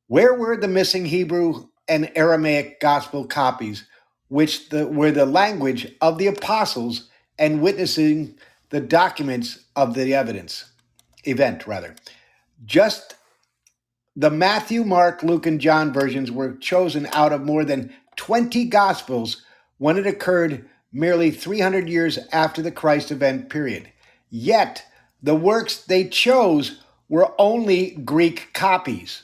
Where 0.08 0.34
were 0.34 0.58
the 0.58 0.68
missing 0.68 1.06
Hebrew 1.06 1.68
and 1.88 2.12
Aramaic 2.16 2.80
gospel 2.80 3.26
copies, 3.26 3.86
which 4.30 4.70
the, 4.70 4.88
were 4.88 5.12
the 5.12 5.26
language 5.26 5.94
of 6.02 6.18
the 6.18 6.28
apostles 6.28 7.10
and 7.38 7.62
witnessing 7.62 8.38
the 8.70 8.80
documents 8.82 9.66
of 9.76 9.94
the 9.94 10.14
evidence 10.14 10.66
event 11.26 11.68
rather 11.68 11.96
just 12.66 13.16
the 14.16 14.30
matthew 14.30 14.84
mark 14.84 15.24
luke 15.24 15.46
and 15.46 15.62
john 15.62 15.94
versions 15.94 16.32
were 16.32 16.56
chosen 16.56 17.08
out 17.14 17.34
of 17.34 17.42
more 17.42 17.64
than 17.66 17.94
20 18.18 18.66
gospels 18.66 19.44
when 19.78 19.98
it 19.98 20.08
occurred 20.08 20.68
merely 20.92 21.32
300 21.32 21.90
years 21.90 22.18
after 22.32 22.62
the 22.62 22.72
christ 22.72 23.12
event 23.12 23.50
period 23.50 23.90
yet 24.30 24.86
the 25.22 25.36
works 25.36 25.84
they 25.86 26.08
chose 26.08 26.82
were 27.10 27.34
only 27.38 27.92
greek 28.06 28.54
copies 28.54 29.24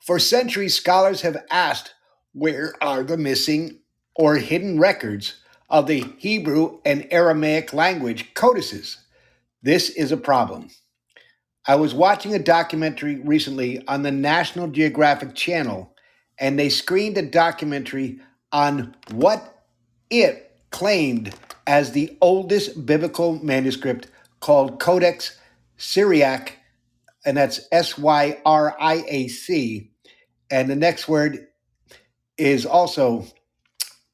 for 0.00 0.18
centuries 0.18 0.74
scholars 0.74 1.20
have 1.20 1.44
asked 1.50 1.94
where 2.32 2.74
are 2.82 3.04
the 3.04 3.16
missing 3.16 3.78
or 4.16 4.36
hidden 4.36 4.78
records 4.78 5.36
of 5.70 5.86
the 5.86 6.04
Hebrew 6.18 6.80
and 6.84 7.06
Aramaic 7.10 7.72
language 7.72 8.34
codices. 8.34 8.98
This 9.62 9.90
is 9.90 10.12
a 10.12 10.16
problem. 10.16 10.68
I 11.66 11.76
was 11.76 11.94
watching 11.94 12.34
a 12.34 12.38
documentary 12.38 13.16
recently 13.20 13.86
on 13.86 14.02
the 14.02 14.10
National 14.10 14.68
Geographic 14.68 15.34
Channel, 15.34 15.91
and 16.42 16.58
they 16.58 16.68
screened 16.68 17.16
a 17.16 17.22
documentary 17.22 18.20
on 18.50 18.94
what 19.12 19.64
it 20.10 20.60
claimed 20.70 21.32
as 21.68 21.92
the 21.92 22.18
oldest 22.20 22.84
biblical 22.84 23.42
manuscript 23.44 24.08
called 24.40 24.80
Codex 24.80 25.38
Syriac, 25.76 26.58
and 27.24 27.36
that's 27.36 27.68
S 27.70 27.96
Y 27.96 28.38
R 28.44 28.76
I 28.78 29.04
A 29.08 29.28
C. 29.28 29.92
And 30.50 30.68
the 30.68 30.76
next 30.76 31.08
word 31.08 31.46
is 32.36 32.66
also 32.66 33.24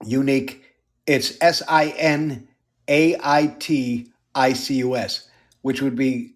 unique 0.05 0.63
it's 1.07 1.39
S 1.41 1.63
I 1.67 1.95
N 1.97 2.47
A 2.89 3.17
I 3.23 3.57
T 3.59 4.13
I 4.35 4.53
C 4.53 4.75
U 4.75 4.97
S, 4.97 5.31
which 5.63 5.81
would 5.81 5.97
be 5.97 6.35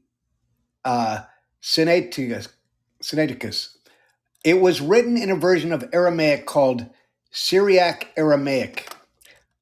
uh, 0.86 1.20
Sinaiticus. 1.62 2.48
Sinaiticus. 3.02 3.76
It 4.44 4.60
was 4.60 4.80
written 4.80 5.16
in 5.16 5.30
a 5.30 5.36
version 5.36 5.72
of 5.72 5.88
Aramaic 5.92 6.46
called 6.46 6.86
Syriac 7.30 8.12
Aramaic. 8.16 8.92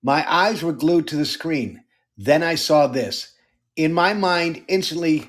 My 0.03 0.25
eyes 0.31 0.63
were 0.63 0.73
glued 0.73 1.07
to 1.09 1.17
the 1.17 1.27
screen. 1.27 1.85
Then 2.17 2.43
I 2.43 2.55
saw 2.55 2.87
this. 2.87 3.35
In 3.77 3.93
my 3.93 4.15
mind, 4.15 4.65
instantly, 4.69 5.29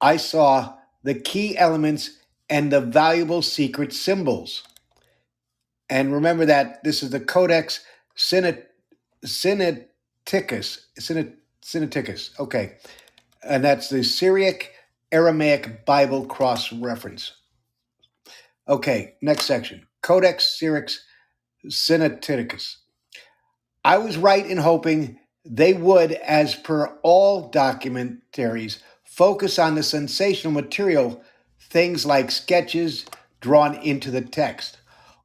I 0.00 0.16
saw 0.16 0.74
the 1.02 1.14
key 1.14 1.56
elements 1.58 2.18
and 2.48 2.72
the 2.72 2.80
valuable 2.80 3.42
secret 3.42 3.92
symbols. 3.92 4.62
And 5.90 6.12
remember 6.12 6.46
that 6.46 6.82
this 6.84 7.02
is 7.02 7.10
the 7.10 7.20
Codex 7.20 7.84
Sinaiticus 8.16 9.88
Sinaiticus. 11.62 12.38
Okay. 12.38 12.76
And 13.42 13.64
that's 13.64 13.88
the 13.88 14.02
Syriac 14.04 14.72
Aramaic 15.12 15.84
Bible 15.84 16.26
cross 16.26 16.72
reference. 16.72 17.32
Okay, 18.68 19.14
next 19.22 19.44
section. 19.44 19.86
Codex 20.02 20.58
Syriac 20.58 20.90
Sinaiticus. 21.68 22.78
I 23.84 23.98
was 23.98 24.16
right 24.16 24.44
in 24.44 24.58
hoping 24.58 25.20
they 25.44 25.72
would, 25.72 26.10
as 26.12 26.56
per 26.56 26.86
all 27.04 27.48
documentaries, 27.48 28.78
focus 29.04 29.60
on 29.60 29.76
the 29.76 29.84
sensational 29.84 30.52
material, 30.52 31.22
things 31.60 32.04
like 32.04 32.32
sketches 32.32 33.06
drawn 33.40 33.76
into 33.76 34.10
the 34.10 34.20
text. 34.20 34.78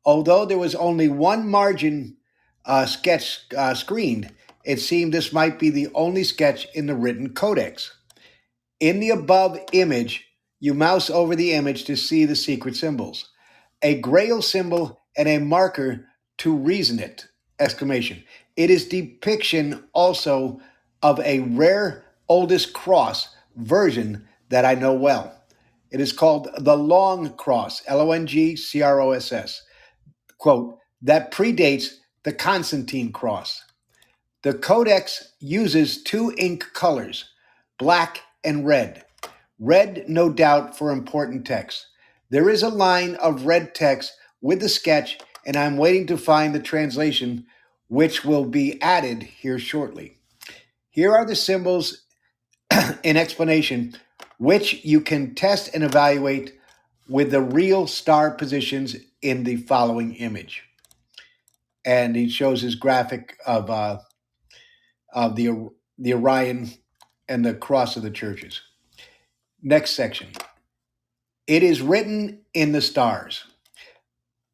Although 0.06 0.46
there 0.46 0.60
was 0.60 0.76
only 0.76 1.10
one 1.10 1.50
margin 1.50 2.18
uh, 2.66 2.86
sketch 2.86 3.40
uh, 3.58 3.74
screened, 3.74 4.32
it 4.64 4.80
seemed 4.80 5.16
this 5.16 5.34
might 5.34 5.58
be 5.58 5.72
the 5.72 5.88
only 5.96 6.24
sketch 6.24 6.68
in 6.76 6.86
the 6.86 6.96
written 6.96 7.34
codex. 7.34 7.92
In 8.80 9.00
the 9.00 9.10
above 9.10 9.58
image, 9.74 10.28
you 10.60 10.76
mouse 10.76 11.10
over 11.10 11.36
the 11.36 11.54
image 11.54 11.86
to 11.86 11.96
see 11.98 12.26
the 12.26 12.36
secret 12.36 12.76
symbols 12.76 13.31
a 13.82 14.00
grail 14.00 14.42
symbol 14.42 15.00
and 15.18 15.28
a 15.28 15.40
marker 15.40 16.06
to 16.40 16.56
reason 16.56 17.00
it 17.00 17.28
exclamation. 17.60 18.24
It 18.56 18.70
is 18.70 18.88
depiction 18.88 19.84
also 19.94 20.60
of 21.04 21.20
a 21.22 21.40
rare 21.40 22.06
oldest 22.28 22.74
cross 22.74 23.36
version 23.56 24.28
that 24.50 24.66
I 24.66 24.76
know 24.76 24.94
well. 24.94 25.36
It 25.92 26.00
is 26.00 26.14
called 26.14 26.50
the 26.58 26.76
Long 26.76 27.34
Cross, 27.36 27.84
L 27.88 28.02
O 28.02 28.12
N 28.12 28.26
G 28.26 28.56
C 28.56 28.82
R 28.82 29.02
O 29.02 29.12
S 29.12 29.32
S. 29.32 29.62
Quote, 30.38 30.78
that 31.02 31.32
predates 31.32 31.96
the 32.24 32.34
Constantine 32.34 33.12
cross. 33.12 33.62
The 34.44 34.54
Codex 34.54 35.34
uses 35.40 36.04
two 36.04 36.34
ink 36.38 36.66
colors, 36.74 37.26
black 37.78 38.22
and 38.44 38.66
red. 38.66 39.04
Red, 39.60 40.06
no 40.08 40.32
doubt, 40.32 40.78
for 40.78 40.92
important 40.92 41.46
text. 41.46 41.88
There 42.32 42.50
is 42.50 42.64
a 42.64 42.70
line 42.70 43.16
of 43.16 43.46
red 43.46 43.76
text 43.76 44.14
with 44.40 44.62
the 44.62 44.70
sketch, 44.70 45.20
and 45.46 45.58
I'm 45.58 45.76
waiting 45.76 46.08
to 46.08 46.18
find 46.18 46.56
the 46.56 46.62
translation, 46.62 47.46
which 47.90 48.24
will 48.24 48.46
be 48.46 48.82
added 48.82 49.22
here 49.22 49.60
shortly. 49.60 50.18
Here 50.90 51.14
are 51.14 51.26
the 51.26 51.36
symbols 51.36 52.04
in 53.04 53.18
explanation, 53.18 53.96
which 54.38 54.84
you 54.86 55.02
can 55.02 55.36
test 55.36 55.76
and 55.76 55.84
evaluate 55.84 56.58
with 57.10 57.32
the 57.32 57.42
real 57.42 57.86
star 57.86 58.32
positions 58.32 58.96
in 59.22 59.44
the 59.44 59.58
following 59.58 60.16
image. 60.16 60.64
And 61.84 62.16
he 62.16 62.30
shows 62.30 62.62
his 62.62 62.76
graphic 62.76 63.36
of 63.46 63.70
uh, 63.70 64.00
of 65.12 65.36
the 65.36 65.70
the 65.98 66.14
Orion 66.14 66.72
and 67.28 67.44
the 67.44 67.54
cross 67.54 67.98
of 67.98 68.04
the 68.04 68.12
churches. 68.12 68.62
Next 69.62 69.92
section. 69.92 70.30
It 71.52 71.64
is 71.64 71.82
written 71.82 72.44
in 72.54 72.72
the 72.72 72.80
stars. 72.80 73.44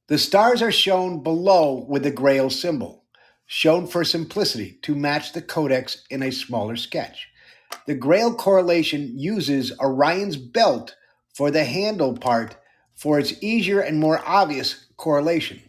The 0.08 0.18
stars 0.18 0.64
are 0.64 0.72
shown 0.72 1.22
below 1.22 1.86
with 1.88 2.02
the 2.02 2.10
grail 2.10 2.50
symbol, 2.50 3.04
shown 3.46 3.86
for 3.86 4.04
simplicity 4.04 4.80
to 4.82 4.96
match 4.96 5.32
the 5.32 5.44
codex 5.44 6.06
in 6.10 6.24
a 6.24 6.32
smaller 6.32 6.76
sketch. 6.76 7.28
The 7.86 7.94
grail 7.94 8.34
correlation 8.34 9.12
uses 9.16 9.78
Orion's 9.80 10.38
belt 10.38 10.96
for 11.36 11.52
the 11.52 11.66
handle 11.66 12.18
part 12.18 12.58
for 12.96 13.20
its 13.20 13.44
easier 13.44 13.80
and 13.80 14.00
more 14.00 14.24
obvious 14.26 14.88
correlation. 14.98 15.62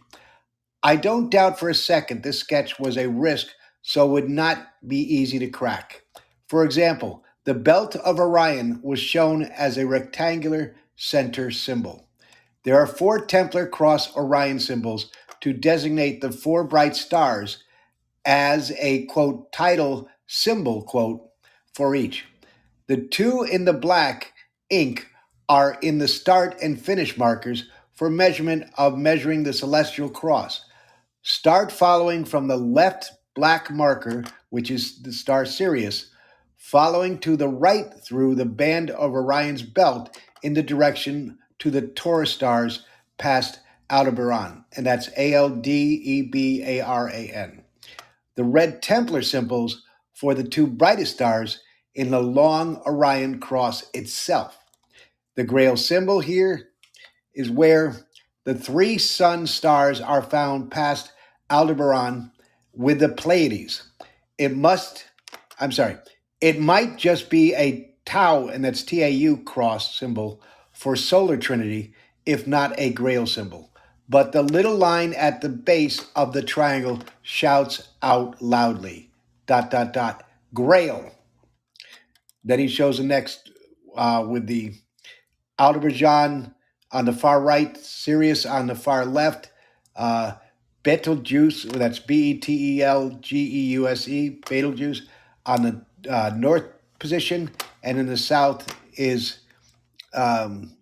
I 0.81 0.95
don't 0.95 1.29
doubt 1.29 1.59
for 1.59 1.69
a 1.69 1.75
second 1.75 2.23
this 2.23 2.39
sketch 2.39 2.79
was 2.79 2.97
a 2.97 3.07
risk, 3.07 3.49
so 3.83 4.07
would 4.07 4.31
not 4.31 4.65
be 4.87 4.97
easy 4.97 5.37
to 5.37 5.47
crack. 5.47 6.01
For 6.47 6.63
example, 6.63 7.23
the 7.43 7.53
belt 7.53 7.95
of 7.97 8.19
Orion 8.19 8.79
was 8.81 8.99
shown 8.99 9.43
as 9.43 9.77
a 9.77 9.85
rectangular 9.85 10.75
center 10.99 11.49
symbol. 11.49 12.05
There 12.63 12.77
are 12.77 12.85
four 12.85 13.25
Templar 13.25 13.65
cross 13.65 14.15
Orion 14.15 14.59
symbols 14.59 15.09
to 15.39 15.53
designate 15.53 16.19
the 16.19 16.31
four 16.31 16.65
bright 16.65 16.95
stars 16.95 17.63
as 18.25 18.71
a 18.77 19.05
quote 19.05 19.51
title 19.53 20.09
symbol 20.27 20.83
quote 20.83 21.25
for 21.73 21.95
each. 21.95 22.25
The 22.87 22.97
two 22.97 23.43
in 23.43 23.63
the 23.63 23.73
black 23.73 24.33
ink 24.69 25.07
are 25.47 25.77
in 25.81 25.99
the 25.99 26.07
start 26.07 26.57
and 26.61 26.79
finish 26.79 27.17
markers 27.17 27.69
for 27.93 28.09
measurement 28.09 28.65
of 28.77 28.97
measuring 28.97 29.43
the 29.43 29.53
celestial 29.53 30.09
cross. 30.09 30.65
Start 31.21 31.71
following 31.71 32.25
from 32.25 32.47
the 32.47 32.57
left 32.57 33.11
black 33.35 33.71
marker, 33.71 34.25
which 34.49 34.69
is 34.69 35.01
the 35.01 35.13
star 35.13 35.45
Sirius, 35.45 36.11
following 36.57 37.17
to 37.19 37.37
the 37.37 37.47
right 37.47 37.93
through 38.03 38.35
the 38.35 38.45
band 38.45 38.91
of 38.91 39.13
Orion's 39.13 39.63
belt 39.63 40.17
in 40.43 40.53
the 40.53 40.63
direction 40.63 41.37
to 41.59 41.69
the 41.69 41.81
Taurus 41.81 42.31
stars 42.31 42.85
past 43.17 43.59
Aldebaran, 43.89 44.63
and 44.75 44.85
that's 44.85 45.09
A 45.17 45.33
L 45.33 45.49
D 45.49 46.01
E 46.03 46.21
B 46.21 46.63
A 46.63 46.81
R 46.81 47.09
A 47.09 47.29
N. 47.29 47.63
The 48.35 48.43
red 48.43 48.81
Templar 48.81 49.21
symbols 49.21 49.83
for 50.13 50.33
the 50.33 50.43
two 50.43 50.67
brightest 50.67 51.15
stars 51.15 51.61
in 51.95 52.11
the 52.11 52.21
long 52.21 52.81
Orion 52.85 53.39
cross 53.39 53.89
itself. 53.93 54.57
The 55.35 55.43
Grail 55.43 55.75
symbol 55.77 56.19
here 56.19 56.69
is 57.33 57.49
where 57.49 57.95
the 58.45 58.55
three 58.55 58.97
sun 58.97 59.47
stars 59.47 60.01
are 60.01 60.21
found 60.21 60.71
past 60.71 61.11
Aldebaran 61.49 62.31
with 62.73 62.99
the 62.99 63.09
Pleiades. 63.09 63.83
It 64.37 64.55
must, 64.55 65.05
I'm 65.59 65.71
sorry, 65.71 65.97
it 66.41 66.59
might 66.59 66.97
just 66.97 67.29
be 67.29 67.53
a 67.55 67.88
tau, 68.09 68.47
and 68.47 68.65
that's 68.65 68.83
T 68.83 69.03
A 69.03 69.09
U 69.09 69.37
cross 69.37 69.95
symbol 69.95 70.41
for 70.71 70.95
solar 70.95 71.37
trinity, 71.37 71.93
if 72.25 72.47
not 72.47 72.73
a 72.77 72.91
grail 72.91 73.27
symbol. 73.27 73.69
But 74.07 74.31
the 74.31 74.41
little 74.41 74.75
line 74.75 75.13
at 75.13 75.41
the 75.41 75.49
base 75.49 76.07
of 76.15 76.33
the 76.33 76.41
triangle 76.41 76.99
shouts 77.21 77.89
out 78.01 78.41
loudly 78.41 79.11
dot, 79.45 79.69
dot, 79.69 79.93
dot, 79.93 80.23
grail. 80.53 81.11
Then 82.43 82.59
he 82.59 82.67
shows 82.67 82.97
the 82.97 83.03
next 83.03 83.51
uh, 83.95 84.25
with 84.27 84.47
the 84.47 84.73
Aldebaran 85.59 86.55
on 86.91 87.05
the 87.05 87.13
far 87.13 87.41
right, 87.41 87.77
Sirius 87.77 88.45
on 88.45 88.67
the 88.67 88.75
far 88.75 89.05
left, 89.05 89.51
uh, 89.95 90.33
Betelgeuse, 90.83 91.65
that's 91.65 91.99
B 91.99 92.31
E 92.31 92.33
T 92.39 92.77
E 92.77 92.81
L 92.81 93.09
G 93.21 93.37
E 93.37 93.61
U 93.73 93.87
S 93.87 94.07
E, 94.07 94.39
Betelgeuse 94.47 95.07
on 95.45 95.61
the 95.61 96.09
uh, 96.09 96.31
north 96.35 96.65
position, 96.97 97.51
and 97.83 97.97
in 97.97 98.07
the 98.07 98.17
south 98.17 98.67
is 98.95 99.39
um, 100.13 100.75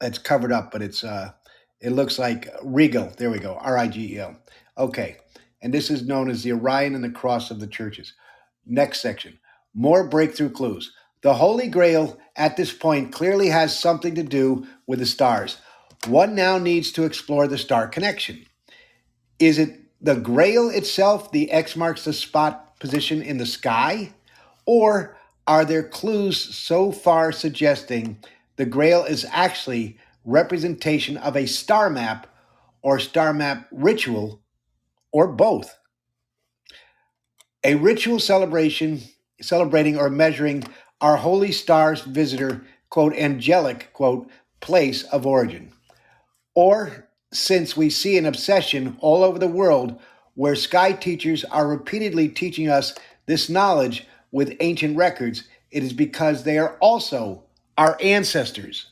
it's 0.00 0.18
covered 0.18 0.52
up, 0.52 0.70
but 0.70 0.82
it's 0.82 1.04
uh, 1.04 1.32
it 1.80 1.90
looks 1.90 2.18
like 2.18 2.48
Regal. 2.62 3.12
There 3.16 3.30
we 3.30 3.38
go, 3.38 3.54
R 3.60 3.78
I 3.78 3.88
G 3.88 4.14
E 4.14 4.18
L. 4.18 4.36
Okay, 4.78 5.16
and 5.62 5.72
this 5.72 5.90
is 5.90 6.06
known 6.06 6.30
as 6.30 6.42
the 6.42 6.52
Orion 6.52 6.94
and 6.94 7.04
the 7.04 7.10
Cross 7.10 7.50
of 7.50 7.60
the 7.60 7.66
Churches. 7.66 8.14
Next 8.66 9.00
section, 9.00 9.38
more 9.74 10.08
breakthrough 10.08 10.50
clues. 10.50 10.92
The 11.22 11.34
Holy 11.34 11.68
Grail 11.68 12.18
at 12.36 12.56
this 12.56 12.72
point 12.72 13.12
clearly 13.12 13.48
has 13.48 13.78
something 13.78 14.14
to 14.14 14.22
do 14.22 14.66
with 14.86 14.98
the 14.98 15.06
stars. 15.06 15.56
One 16.06 16.34
now 16.34 16.58
needs 16.58 16.92
to 16.92 17.04
explore 17.04 17.48
the 17.48 17.58
star 17.58 17.88
connection. 17.88 18.46
Is 19.38 19.58
it 19.58 19.80
the 20.00 20.16
Grail 20.16 20.68
itself, 20.70 21.32
the 21.32 21.50
X 21.50 21.74
marks 21.74 22.04
the 22.04 22.12
spot 22.12 22.78
position 22.78 23.22
in 23.22 23.38
the 23.38 23.46
sky? 23.46 24.12
Or 24.66 25.15
are 25.46 25.64
there 25.64 25.82
clues 25.82 26.38
so 26.54 26.90
far 26.90 27.32
suggesting 27.32 28.18
the 28.56 28.66
Grail 28.66 29.04
is 29.04 29.26
actually 29.30 29.98
representation 30.24 31.16
of 31.18 31.36
a 31.36 31.46
star 31.46 31.88
map 31.88 32.26
or 32.82 32.98
star 32.98 33.32
map 33.32 33.68
ritual 33.70 34.40
or 35.12 35.28
both? 35.28 35.76
A 37.64 37.74
ritual 37.76 38.18
celebration 38.18 39.00
celebrating 39.40 39.98
or 39.98 40.10
measuring 40.10 40.64
our 41.00 41.16
holy 41.16 41.52
stars 41.52 42.00
visitor, 42.02 42.62
quote, 42.90 43.14
angelic, 43.14 43.92
quote, 43.92 44.28
place 44.60 45.02
of 45.04 45.26
origin. 45.26 45.72
Or 46.54 47.08
since 47.32 47.76
we 47.76 47.90
see 47.90 48.16
an 48.16 48.26
obsession 48.26 48.96
all 49.00 49.22
over 49.22 49.38
the 49.38 49.46
world 49.46 50.00
where 50.34 50.54
sky 50.54 50.92
teachers 50.92 51.44
are 51.44 51.68
repeatedly 51.68 52.28
teaching 52.28 52.68
us 52.68 52.94
this 53.26 53.48
knowledge 53.50 54.06
with 54.36 54.54
ancient 54.60 54.98
records, 54.98 55.44
it 55.70 55.82
is 55.82 55.94
because 55.94 56.44
they 56.44 56.58
are 56.58 56.76
also 56.80 57.42
our 57.78 57.96
ancestors. 58.02 58.88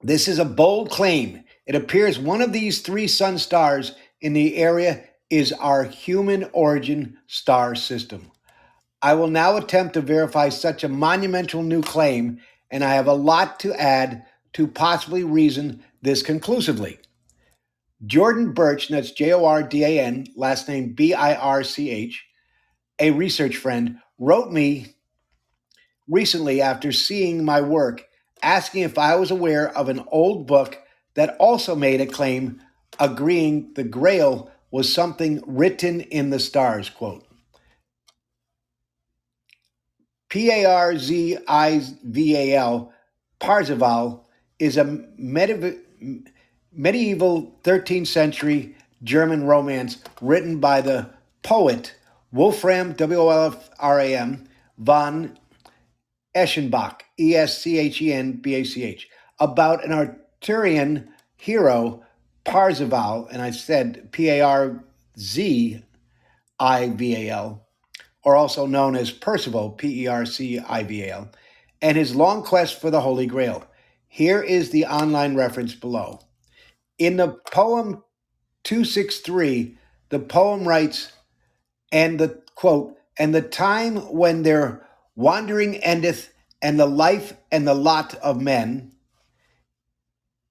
This 0.00 0.28
is 0.28 0.38
a 0.38 0.44
bold 0.44 0.90
claim. 0.90 1.42
It 1.66 1.74
appears 1.74 2.20
one 2.20 2.40
of 2.40 2.52
these 2.52 2.82
three 2.82 3.08
sun 3.08 3.38
stars 3.38 3.96
in 4.20 4.32
the 4.32 4.56
area 4.58 5.02
is 5.28 5.52
our 5.54 5.82
human 5.82 6.48
origin 6.52 7.16
star 7.26 7.74
system. 7.74 8.30
I 9.02 9.14
will 9.14 9.26
now 9.26 9.56
attempt 9.56 9.94
to 9.94 10.00
verify 10.00 10.48
such 10.48 10.84
a 10.84 10.88
monumental 10.88 11.64
new 11.64 11.82
claim, 11.82 12.38
and 12.70 12.84
I 12.84 12.94
have 12.94 13.08
a 13.08 13.12
lot 13.12 13.58
to 13.60 13.74
add 13.74 14.24
to 14.52 14.68
possibly 14.68 15.24
reason 15.24 15.82
this 16.00 16.22
conclusively. 16.22 17.00
Jordan 18.06 18.52
Birch, 18.52 18.88
that's 18.88 19.10
J 19.10 19.32
O 19.32 19.44
R 19.44 19.64
D 19.64 19.82
A 19.82 19.98
N, 19.98 20.28
last 20.36 20.68
name 20.68 20.92
B 20.92 21.12
I 21.12 21.34
R 21.34 21.64
C 21.64 21.90
H, 21.90 22.24
a 22.98 23.10
research 23.10 23.56
friend, 23.56 23.98
wrote 24.18 24.52
me 24.52 24.94
recently 26.08 26.60
after 26.60 26.92
seeing 26.92 27.44
my 27.44 27.60
work 27.60 28.04
asking 28.42 28.82
if 28.82 28.98
I 28.98 29.16
was 29.16 29.30
aware 29.30 29.76
of 29.76 29.88
an 29.88 30.04
old 30.08 30.46
book 30.46 30.78
that 31.14 31.36
also 31.38 31.74
made 31.74 32.00
a 32.00 32.06
claim 32.06 32.60
agreeing 33.00 33.72
the 33.74 33.84
grail 33.84 34.50
was 34.70 34.92
something 34.92 35.42
written 35.46 36.00
in 36.00 36.30
the 36.30 36.38
stars 36.38 36.90
quote. 36.90 37.26
P 40.28 40.50
A 40.50 40.64
R 40.64 40.98
Z 40.98 41.38
I 41.48 41.82
V 42.04 42.36
A 42.36 42.56
L, 42.56 42.92
Parzival, 43.38 44.28
is 44.58 44.76
a 44.76 45.04
medieval 46.72 47.60
13th 47.62 48.06
century 48.06 48.76
German 49.02 49.44
romance 49.44 49.98
written 50.20 50.58
by 50.58 50.80
the 50.80 51.08
poet 51.42 51.94
Wolfram, 52.34 52.94
W 52.94 53.20
O 53.20 53.28
L 53.28 53.46
F 53.52 53.70
R 53.78 54.00
A 54.00 54.16
M, 54.16 54.48
von 54.76 55.38
Eschenbach, 56.34 57.02
E 57.18 57.36
S 57.36 57.62
C 57.62 57.78
H 57.78 58.02
E 58.02 58.12
N 58.12 58.32
B 58.32 58.56
A 58.56 58.64
C 58.64 58.82
H, 58.82 59.08
about 59.38 59.84
an 59.84 59.92
Arthurian 59.92 61.08
hero 61.36 62.04
Parzival, 62.44 63.28
and 63.30 63.40
I 63.40 63.52
said 63.52 64.10
P 64.10 64.28
A 64.30 64.40
R 64.40 64.84
Z 65.16 65.80
I 66.58 66.88
V 66.88 67.14
A 67.14 67.30
L, 67.30 67.68
or 68.24 68.34
also 68.34 68.66
known 68.66 68.96
as 68.96 69.12
Percival, 69.12 69.70
P 69.70 70.02
E 70.02 70.06
R 70.08 70.26
C 70.26 70.58
I 70.58 70.82
V 70.82 71.04
A 71.04 71.12
L, 71.12 71.30
and 71.80 71.96
his 71.96 72.16
long 72.16 72.42
quest 72.42 72.80
for 72.80 72.90
the 72.90 73.00
Holy 73.00 73.26
Grail. 73.26 73.64
Here 74.08 74.42
is 74.42 74.70
the 74.70 74.86
online 74.86 75.36
reference 75.36 75.76
below. 75.76 76.18
In 76.98 77.16
the 77.16 77.28
poem 77.52 78.02
263, 78.64 79.78
the 80.08 80.18
poem 80.18 80.66
writes, 80.66 81.12
and 81.94 82.18
the 82.18 82.42
quote, 82.56 82.98
and 83.16 83.34
the 83.34 83.40
time 83.40 83.96
when 84.12 84.42
their 84.42 84.84
wandering 85.14 85.76
endeth, 85.76 86.30
and 86.60 86.78
the 86.78 86.86
life 86.86 87.34
and 87.52 87.66
the 87.66 87.74
lot 87.74 88.14
of 88.16 88.40
men, 88.42 88.90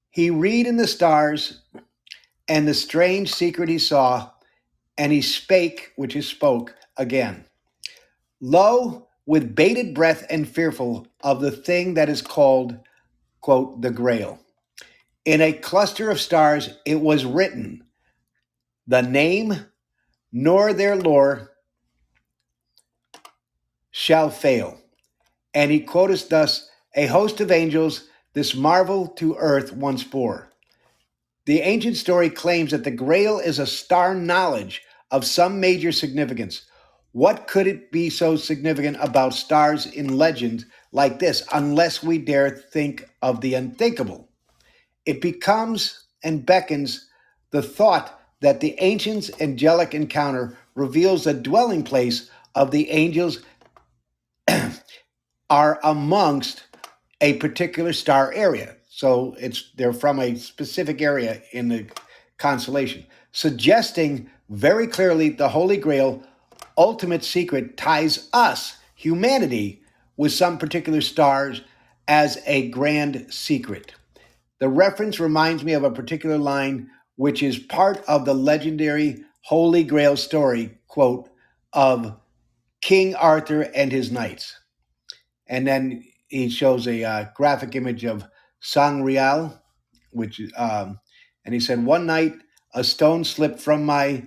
he 0.09 0.29
read 0.29 0.67
in 0.67 0.77
the 0.77 0.87
stars, 0.87 1.61
and 2.47 2.67
the 2.67 2.73
strange 2.73 3.33
secret 3.33 3.67
he 3.67 3.77
saw, 3.77 4.31
and 4.97 5.11
he 5.11 5.21
spake, 5.21 5.91
which 5.97 6.15
is 6.15 6.27
spoke, 6.27 6.75
again. 6.97 7.45
Lo, 8.39 9.07
with 9.25 9.55
bated 9.55 9.93
breath 9.93 10.25
and 10.29 10.47
fearful 10.47 11.07
of 11.21 11.41
the 11.41 11.51
thing 11.51 11.95
that 11.95 12.09
is 12.09 12.21
called, 12.21 12.77
quote, 13.41 13.81
the 13.81 13.91
grail. 13.91 14.39
In 15.25 15.41
a 15.41 15.51
cluster 15.51 16.09
of 16.09 16.21
stars 16.21 16.69
it 16.85 17.01
was 17.01 17.25
written, 17.25 17.83
the 18.87 19.01
name 19.01 19.65
nor 20.33 20.73
their 20.73 20.95
lore 20.95 21.51
shall 23.91 24.31
fail. 24.31 24.79
And 25.53 25.71
he 25.71 25.79
quoteth 25.79 26.27
thus, 26.27 26.67
a 26.95 27.05
host 27.05 27.39
of 27.39 27.51
angels 27.51 28.09
this 28.33 28.55
marvel 28.55 29.07
to 29.07 29.35
earth 29.35 29.71
once 29.71 30.03
bore. 30.03 30.49
The 31.45 31.61
ancient 31.61 31.97
story 31.97 32.29
claims 32.29 32.71
that 32.71 32.83
the 32.83 32.91
Grail 32.91 33.37
is 33.37 33.59
a 33.59 33.67
star 33.67 34.15
knowledge 34.15 34.81
of 35.11 35.25
some 35.25 35.59
major 35.59 35.91
significance. 35.91 36.65
What 37.11 37.47
could 37.47 37.67
it 37.67 37.91
be 37.91 38.09
so 38.09 38.35
significant 38.35 38.97
about 38.99 39.35
stars 39.35 39.85
in 39.85 40.17
legend 40.17 40.65
like 40.91 41.19
this 41.19 41.43
unless 41.53 42.01
we 42.01 42.17
dare 42.17 42.49
think 42.49 43.07
of 43.21 43.41
the 43.41 43.53
unthinkable? 43.53 44.29
It 45.05 45.21
becomes 45.21 46.07
and 46.23 46.45
beckons 46.45 47.07
the 47.51 47.61
thought 47.61 48.19
that 48.43 48.59
the 48.59 48.75
ancients' 48.79 49.31
angelic 49.39 49.95
encounter 49.95 50.57
reveals 50.75 51.23
the 51.23 51.33
dwelling 51.33 51.81
place 51.81 52.29
of 52.55 52.71
the 52.71 52.91
angels 52.91 53.39
are 55.49 55.79
amongst 55.81 56.65
a 57.21 57.35
particular 57.35 57.93
star 57.93 58.33
area. 58.33 58.75
So 58.89 59.33
it's 59.39 59.71
they're 59.77 59.93
from 59.93 60.19
a 60.19 60.35
specific 60.35 61.01
area 61.01 61.41
in 61.53 61.69
the 61.69 61.85
constellation, 62.37 63.05
suggesting 63.31 64.29
very 64.49 64.87
clearly 64.87 65.29
the 65.29 65.47
Holy 65.47 65.77
Grail 65.77 66.21
ultimate 66.77 67.23
secret 67.23 67.77
ties 67.77 68.27
us, 68.33 68.75
humanity, 68.93 69.81
with 70.17 70.33
some 70.33 70.57
particular 70.57 70.99
stars 70.99 71.61
as 72.09 72.43
a 72.45 72.67
grand 72.71 73.25
secret. 73.33 73.93
The 74.59 74.67
reference 74.67 75.17
reminds 75.17 75.63
me 75.63 75.71
of 75.71 75.85
a 75.85 75.91
particular 75.91 76.37
line 76.37 76.89
which 77.15 77.43
is 77.43 77.59
part 77.59 78.03
of 78.07 78.25
the 78.25 78.33
legendary 78.33 79.23
Holy 79.41 79.83
Grail 79.83 80.17
story, 80.17 80.77
quote, 80.87 81.29
of 81.73 82.17
King 82.81 83.15
Arthur 83.15 83.61
and 83.75 83.91
his 83.91 84.11
knights. 84.11 84.57
And 85.47 85.67
then 85.67 86.03
he 86.27 86.49
shows 86.49 86.87
a 86.87 87.03
uh, 87.03 87.25
graphic 87.35 87.75
image 87.75 88.05
of 88.05 88.25
Sangreal, 88.61 89.61
which, 90.11 90.41
um, 90.57 90.99
and 91.45 91.53
he 91.53 91.59
said, 91.59 91.83
One 91.83 92.05
night 92.05 92.35
a 92.73 92.83
stone 92.83 93.23
slipped 93.23 93.59
from 93.59 93.85
my 93.85 94.23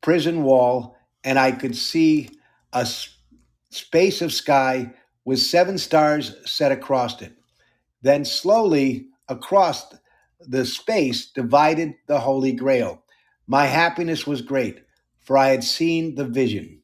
prison 0.00 0.42
wall, 0.42 0.96
and 1.24 1.38
I 1.38 1.52
could 1.52 1.76
see 1.76 2.30
a 2.72 2.86
space 3.70 4.22
of 4.22 4.32
sky 4.32 4.92
with 5.24 5.38
seven 5.38 5.78
stars 5.78 6.34
set 6.44 6.72
across 6.72 7.20
it. 7.20 7.32
Then 8.02 8.24
slowly 8.24 9.08
across 9.28 9.94
the 10.40 10.64
space 10.64 11.30
divided 11.30 11.94
the 12.06 12.20
Holy 12.20 12.52
Grail. 12.52 13.02
My 13.46 13.66
happiness 13.66 14.26
was 14.26 14.42
great, 14.42 14.82
for 15.20 15.38
I 15.38 15.48
had 15.48 15.64
seen 15.64 16.14
the 16.14 16.24
vision. 16.24 16.82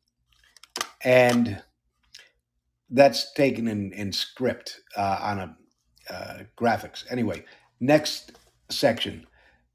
And 1.03 1.63
that's 2.91 3.33
taken 3.35 3.69
in, 3.69 3.93
in 3.93 4.13
script 4.13 4.81
uh, 4.97 5.19
on 5.21 5.39
a 5.39 5.57
uh, 6.13 6.39
graphics. 6.59 7.05
Anyway, 7.11 7.45
next 7.81 8.33
section 8.71 9.27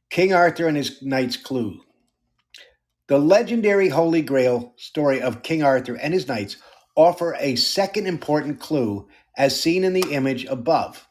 King 0.10 0.34
Arthur 0.34 0.68
and 0.68 0.78
his 0.78 1.02
Knight's 1.02 1.38
Clue. 1.38 1.82
The 3.08 3.20
legendary 3.20 3.90
Holy 3.90 4.22
Grail 4.22 4.74
story 4.78 5.22
of 5.22 5.44
King 5.44 5.64
Arthur 5.64 5.96
and 5.96 6.14
his 6.14 6.28
knights 6.28 6.58
offer 6.96 7.36
a 7.40 7.56
second 7.56 8.08
important 8.08 8.60
clue 8.60 9.08
as 9.38 9.60
seen 9.60 9.84
in 9.84 9.94
the 9.94 10.14
image 10.14 10.46
above. 10.46 11.08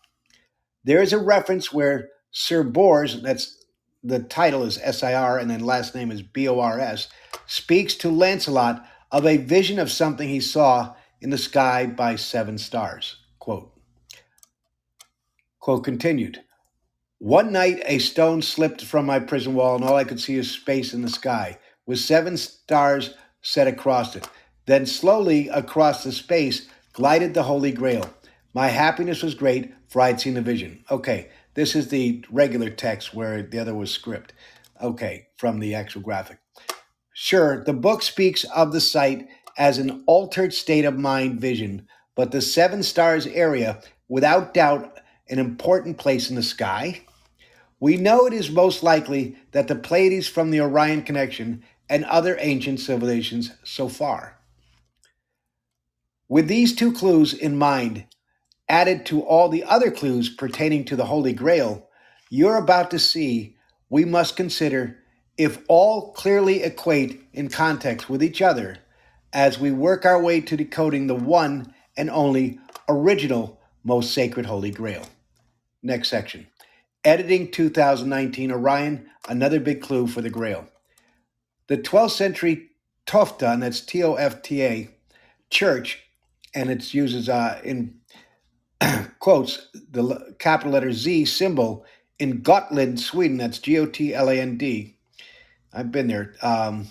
There 0.85 1.03
is 1.03 1.13
a 1.13 1.19
reference 1.19 1.73
where 1.73 2.09
Sir 2.31 2.63
Bors, 2.63 3.23
that's 3.23 3.65
the 4.03 4.21
title 4.21 4.63
is 4.63 4.79
S 4.83 5.03
I 5.03 5.15
R 5.15 5.39
and 5.39 5.51
then 5.51 5.61
last 5.61 5.95
name 5.95 6.11
is 6.11 6.23
B 6.23 6.49
O 6.49 6.61
R 6.61 6.79
S, 6.79 7.09
speaks 7.47 7.95
to 7.97 8.11
Lancelot 8.11 8.85
of 9.11 9.27
a 9.27 9.39
vision 9.39 9.79
of 9.79 9.91
something 9.91 10.29
he 10.29 10.41
saw 10.41 10.95
in 11.21 11.31
the 11.31 11.39
sky 11.39 11.87
by 11.87 12.17
seven 12.17 12.59
stars. 12.59 13.17
Quote, 13.39 13.73
quote 15.59 15.85
continued. 15.85 16.43
One 17.19 17.51
night 17.51 17.83
a 17.87 17.99
stone 17.99 18.43
slipped 18.43 18.85
from 18.85 19.05
my 19.07 19.19
prison 19.19 19.55
wall, 19.55 19.75
and 19.75 19.85
all 19.85 19.97
I 19.97 20.05
could 20.05 20.21
see 20.21 20.37
is 20.37 20.51
space 20.51 20.95
in 20.95 21.03
the 21.03 21.09
sky, 21.09 21.59
with 21.87 21.99
seven 21.99 22.37
stars 22.37 23.15
set 23.43 23.67
across 23.67 24.15
it. 24.15 24.29
Then 24.67 24.87
slowly 24.87 25.49
across 25.49 26.05
the 26.05 26.13
space 26.13 26.69
glided 26.93 27.35
the 27.35 27.43
Holy 27.43 27.73
Grail. 27.73 28.09
My 28.55 28.69
happiness 28.69 29.23
was 29.23 29.35
great, 29.35 29.75
for 29.89 30.01
I 30.01 30.09
had 30.09 30.21
seen 30.21 30.35
the 30.35 30.43
vision. 30.43 30.85
Okay, 30.91 31.31
this 31.59 31.75
is 31.75 31.89
the 31.89 32.25
regular 32.31 32.71
text 32.71 33.13
where 33.13 33.43
the 33.43 33.59
other 33.59 33.75
was 33.75 33.91
script. 33.91 34.33
Okay, 34.81 35.27
from 35.39 35.59
the 35.59 35.75
actual 35.75 36.01
graphic. 36.01 36.39
Sure, 37.13 37.65
the 37.65 37.73
book 37.73 38.03
speaks 38.03 38.45
of 38.55 38.71
the 38.71 38.81
sight 38.81 39.27
as 39.57 39.79
an 39.79 40.05
altered 40.07 40.55
state 40.55 40.85
of 40.85 40.97
mind 40.97 41.41
vision, 41.41 41.85
but 42.15 42.31
the 42.31 42.41
seven 42.41 42.81
stars 42.85 43.27
area, 43.27 43.83
without 44.09 44.55
doubt, 44.55 45.01
an 45.31 45.41
important 45.41 45.99
place 45.99 46.31
in 46.31 46.37
the 46.37 46.45
sky. 46.45 47.01
We 47.81 47.97
know 47.97 48.27
it 48.27 48.33
is 48.33 48.53
most 48.53 48.85
likely 48.85 49.37
that 49.51 49.67
the 49.67 49.75
Pleiades 49.75 50.29
from 50.29 50.53
the 50.53 50.61
Orion 50.61 51.03
connection 51.03 51.65
and 51.91 52.05
other 52.05 52.37
ancient 52.39 52.79
civilizations 52.79 53.51
so 53.65 53.89
far. 53.89 54.39
With 56.29 56.47
these 56.47 56.77
two 56.77 56.93
clues 56.93 57.35
in 57.35 57.59
mind, 57.59 58.05
added 58.69 59.07
to 59.07 59.23
all 59.23 59.49
the 59.49 59.65
other 59.65 59.91
clues 59.91 60.29
pertaining 60.29 60.85
to 60.87 60.97
the 60.97 61.07
Holy 61.07 61.33
Grail, 61.33 61.89
you're 62.31 62.57
about 62.57 62.91
to 62.91 62.99
see 62.99 63.57
we 63.89 64.05
must 64.05 64.37
consider 64.37 64.99
if 65.37 65.63
all 65.69 66.13
clearly 66.13 66.63
equate 66.63 67.23
in 67.33 67.49
context 67.49 68.11
with 68.11 68.23
each 68.23 68.43
other 68.43 68.79
as 69.33 69.59
we 69.59 69.71
work 69.71 70.05
our 70.05 70.21
way 70.21 70.41
to 70.41 70.57
decoding 70.57 71.07
the 71.07 71.15
one 71.15 71.73
and 71.97 72.11
only 72.11 72.59
original 72.89 73.61
most 73.85 74.13
sacred 74.13 74.47
Holy 74.47 74.71
Grail. 74.71 75.07
Next 75.83 76.09
section. 76.09 76.49
Editing 77.05 77.51
2019 77.51 78.51
Orion, 78.51 79.09
another 79.29 79.61
big 79.61 79.81
clue 79.81 80.07
for 80.07 80.21
the 80.21 80.31
Grail. 80.31 80.67
The 81.69 81.79
12th 81.79 82.11
century 82.11 82.71
Tofta, 83.07 83.55
and 83.55 83.63
that's 83.63 83.81
T 83.81 84.03
O 84.03 84.15
F 84.15 84.43
T 84.43 84.63
A, 84.63 84.91
church, 85.51 86.05
and 86.55 86.71
it 86.71 86.93
uses 86.93 87.29
uh, 87.29 87.61
in 87.65 87.98
quotes 89.19 89.69
the 89.91 90.35
capital 90.39 90.73
letter 90.73 90.93
Z 90.93 91.27
symbol 91.27 91.85
in 92.19 92.43
Gotland, 92.43 93.01
Sweden. 93.01 93.37
That's 93.39 93.59
G 93.59 93.79
O 93.79 93.87
T 93.87 94.15
L 94.15 94.29
A 94.29 94.41
N 94.41 94.57
D. 94.57 94.97
I've 95.73 95.93
been 95.93 96.09
there. 96.09 96.35
Um, 96.43 96.89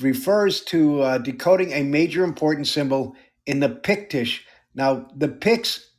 refers 0.00 0.60
to 0.62 1.02
uh, 1.02 1.18
decoding 1.18 1.72
a 1.72 1.82
major 1.82 2.24
important 2.24 2.66
symbol 2.66 3.14
in 3.46 3.60
the 3.60 3.68
Pictish. 3.68 4.40
Now, 4.74 5.08
the 5.14 5.28
Picts, 5.28 5.90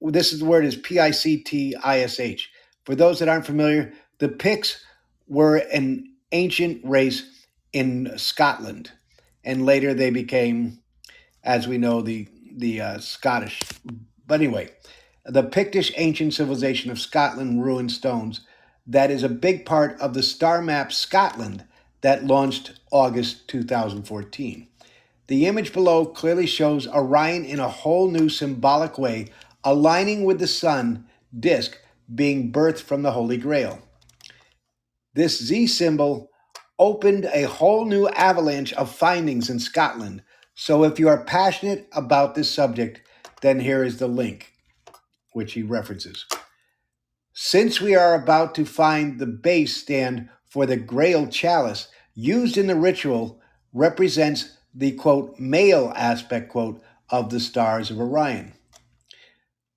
this 0.00 0.32
is 0.32 0.40
the 0.40 0.44
word 0.44 0.64
is 0.64 0.76
P 0.76 0.98
I 0.98 1.10
C 1.10 1.38
T 1.42 1.74
I 1.82 2.00
S 2.00 2.20
H. 2.20 2.50
For 2.84 2.94
those 2.94 3.18
that 3.18 3.28
aren't 3.28 3.46
familiar, 3.46 3.92
the 4.18 4.28
Picts 4.28 4.82
were 5.26 5.56
an 5.56 6.12
ancient 6.32 6.80
race 6.84 7.46
in 7.72 8.12
Scotland, 8.16 8.90
and 9.44 9.66
later 9.66 9.94
they 9.94 10.10
became, 10.10 10.80
as 11.44 11.68
we 11.68 11.78
know, 11.78 12.02
the 12.02 12.28
the 12.56 12.80
uh, 12.80 12.98
Scottish 12.98 13.60
but 14.28 14.34
anyway, 14.40 14.70
the 15.24 15.42
Pictish 15.42 15.90
ancient 15.96 16.34
civilization 16.34 16.90
of 16.90 17.00
Scotland 17.00 17.64
ruined 17.64 17.90
stones. 17.90 18.42
That 18.86 19.10
is 19.10 19.22
a 19.22 19.28
big 19.28 19.66
part 19.66 19.98
of 20.00 20.14
the 20.14 20.22
Star 20.22 20.62
Map 20.62 20.92
Scotland 20.92 21.64
that 22.02 22.24
launched 22.24 22.78
August 22.90 23.48
2014. 23.48 24.68
The 25.26 25.46
image 25.46 25.72
below 25.72 26.06
clearly 26.06 26.46
shows 26.46 26.86
Orion 26.86 27.44
in 27.44 27.58
a 27.58 27.68
whole 27.68 28.10
new 28.10 28.28
symbolic 28.28 28.96
way, 28.96 29.28
aligning 29.64 30.24
with 30.24 30.38
the 30.38 30.46
sun 30.46 31.06
disk 31.38 31.78
being 32.14 32.50
birthed 32.50 32.80
from 32.80 33.02
the 33.02 33.12
Holy 33.12 33.36
Grail. 33.36 33.80
This 35.14 35.42
Z 35.42 35.66
symbol 35.66 36.30
opened 36.78 37.28
a 37.32 37.42
whole 37.42 37.84
new 37.84 38.08
avalanche 38.08 38.72
of 38.74 38.94
findings 38.94 39.50
in 39.50 39.58
Scotland. 39.58 40.22
So 40.54 40.84
if 40.84 40.98
you 40.98 41.08
are 41.08 41.24
passionate 41.24 41.88
about 41.92 42.34
this 42.34 42.50
subject, 42.50 43.02
then 43.40 43.60
here 43.60 43.84
is 43.84 43.98
the 43.98 44.08
link, 44.08 44.52
which 45.32 45.52
he 45.54 45.62
references. 45.62 46.26
Since 47.32 47.80
we 47.80 47.94
are 47.94 48.14
about 48.14 48.54
to 48.56 48.64
find 48.64 49.18
the 49.18 49.26
base 49.26 49.76
stand 49.76 50.28
for 50.46 50.66
the 50.66 50.76
Grail 50.76 51.26
chalice 51.28 51.88
used 52.14 52.56
in 52.56 52.66
the 52.66 52.74
ritual 52.74 53.40
represents 53.72 54.58
the 54.74 54.92
quote 54.92 55.38
male 55.38 55.92
aspect 55.94 56.50
quote 56.50 56.82
of 57.10 57.30
the 57.30 57.40
stars 57.40 57.90
of 57.90 58.00
Orion. 58.00 58.52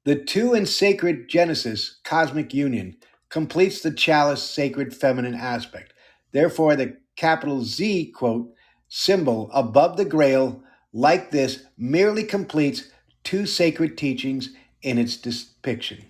The 0.06 0.16
two 0.16 0.54
in 0.54 0.66
sacred 0.66 1.30
Genesis, 1.30 2.00
cosmic 2.04 2.54
union, 2.54 2.98
completes 3.30 3.82
the 3.82 3.92
chalice 3.92 4.42
sacred 4.42 4.96
feminine 4.96 5.36
aspect. 5.36 5.94
Therefore, 6.32 6.76
the 6.76 6.98
capital 7.16 7.64
Z 7.64 8.12
quote 8.16 8.52
symbol 8.90 9.50
above 9.54 9.98
the 9.98 10.06
grail, 10.06 10.64
like 10.92 11.32
this, 11.32 11.66
merely 11.78 12.24
completes 12.24 12.91
two 13.24 13.46
sacred 13.46 13.98
teachings 13.98 14.50
in 14.82 14.98
its 14.98 15.18
depiction. 15.18 16.06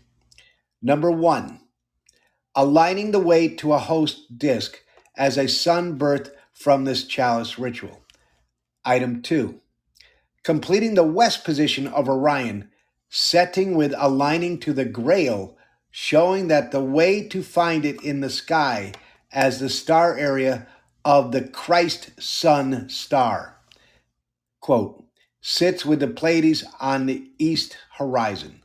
Number 0.81 1.11
one, 1.11 1.61
aligning 2.55 3.11
the 3.11 3.19
way 3.19 3.47
to 3.47 3.73
a 3.73 3.77
host 3.77 4.37
disk 4.37 4.81
as 5.15 5.37
a 5.37 5.47
sun 5.47 5.97
birth 5.97 6.31
from 6.53 6.85
this 6.85 7.05
chalice 7.05 7.59
ritual. 7.59 8.01
Item 8.83 9.21
two, 9.21 9.61
completing 10.43 10.95
the 10.95 11.03
west 11.03 11.43
position 11.43 11.87
of 11.87 12.09
Orion, 12.09 12.69
setting 13.09 13.75
with 13.75 13.93
aligning 13.97 14.59
to 14.59 14.73
the 14.73 14.85
grail, 14.85 15.57
showing 15.91 16.47
that 16.47 16.71
the 16.71 16.83
way 16.83 17.27
to 17.27 17.43
find 17.43 17.85
it 17.85 18.01
in 18.01 18.21
the 18.21 18.29
sky 18.29 18.93
as 19.31 19.59
the 19.59 19.69
star 19.69 20.17
area 20.17 20.67
of 21.03 21.31
the 21.31 21.41
Christ 21.41 22.21
Sun 22.21 22.89
star. 22.89 23.57
Quote, 24.59 25.00
sits 25.41 25.85
with 25.85 25.99
the 25.99 26.07
Pleiades 26.07 26.63
on 26.79 27.07
the 27.07 27.29
east 27.39 27.77
horizon. 27.97 28.61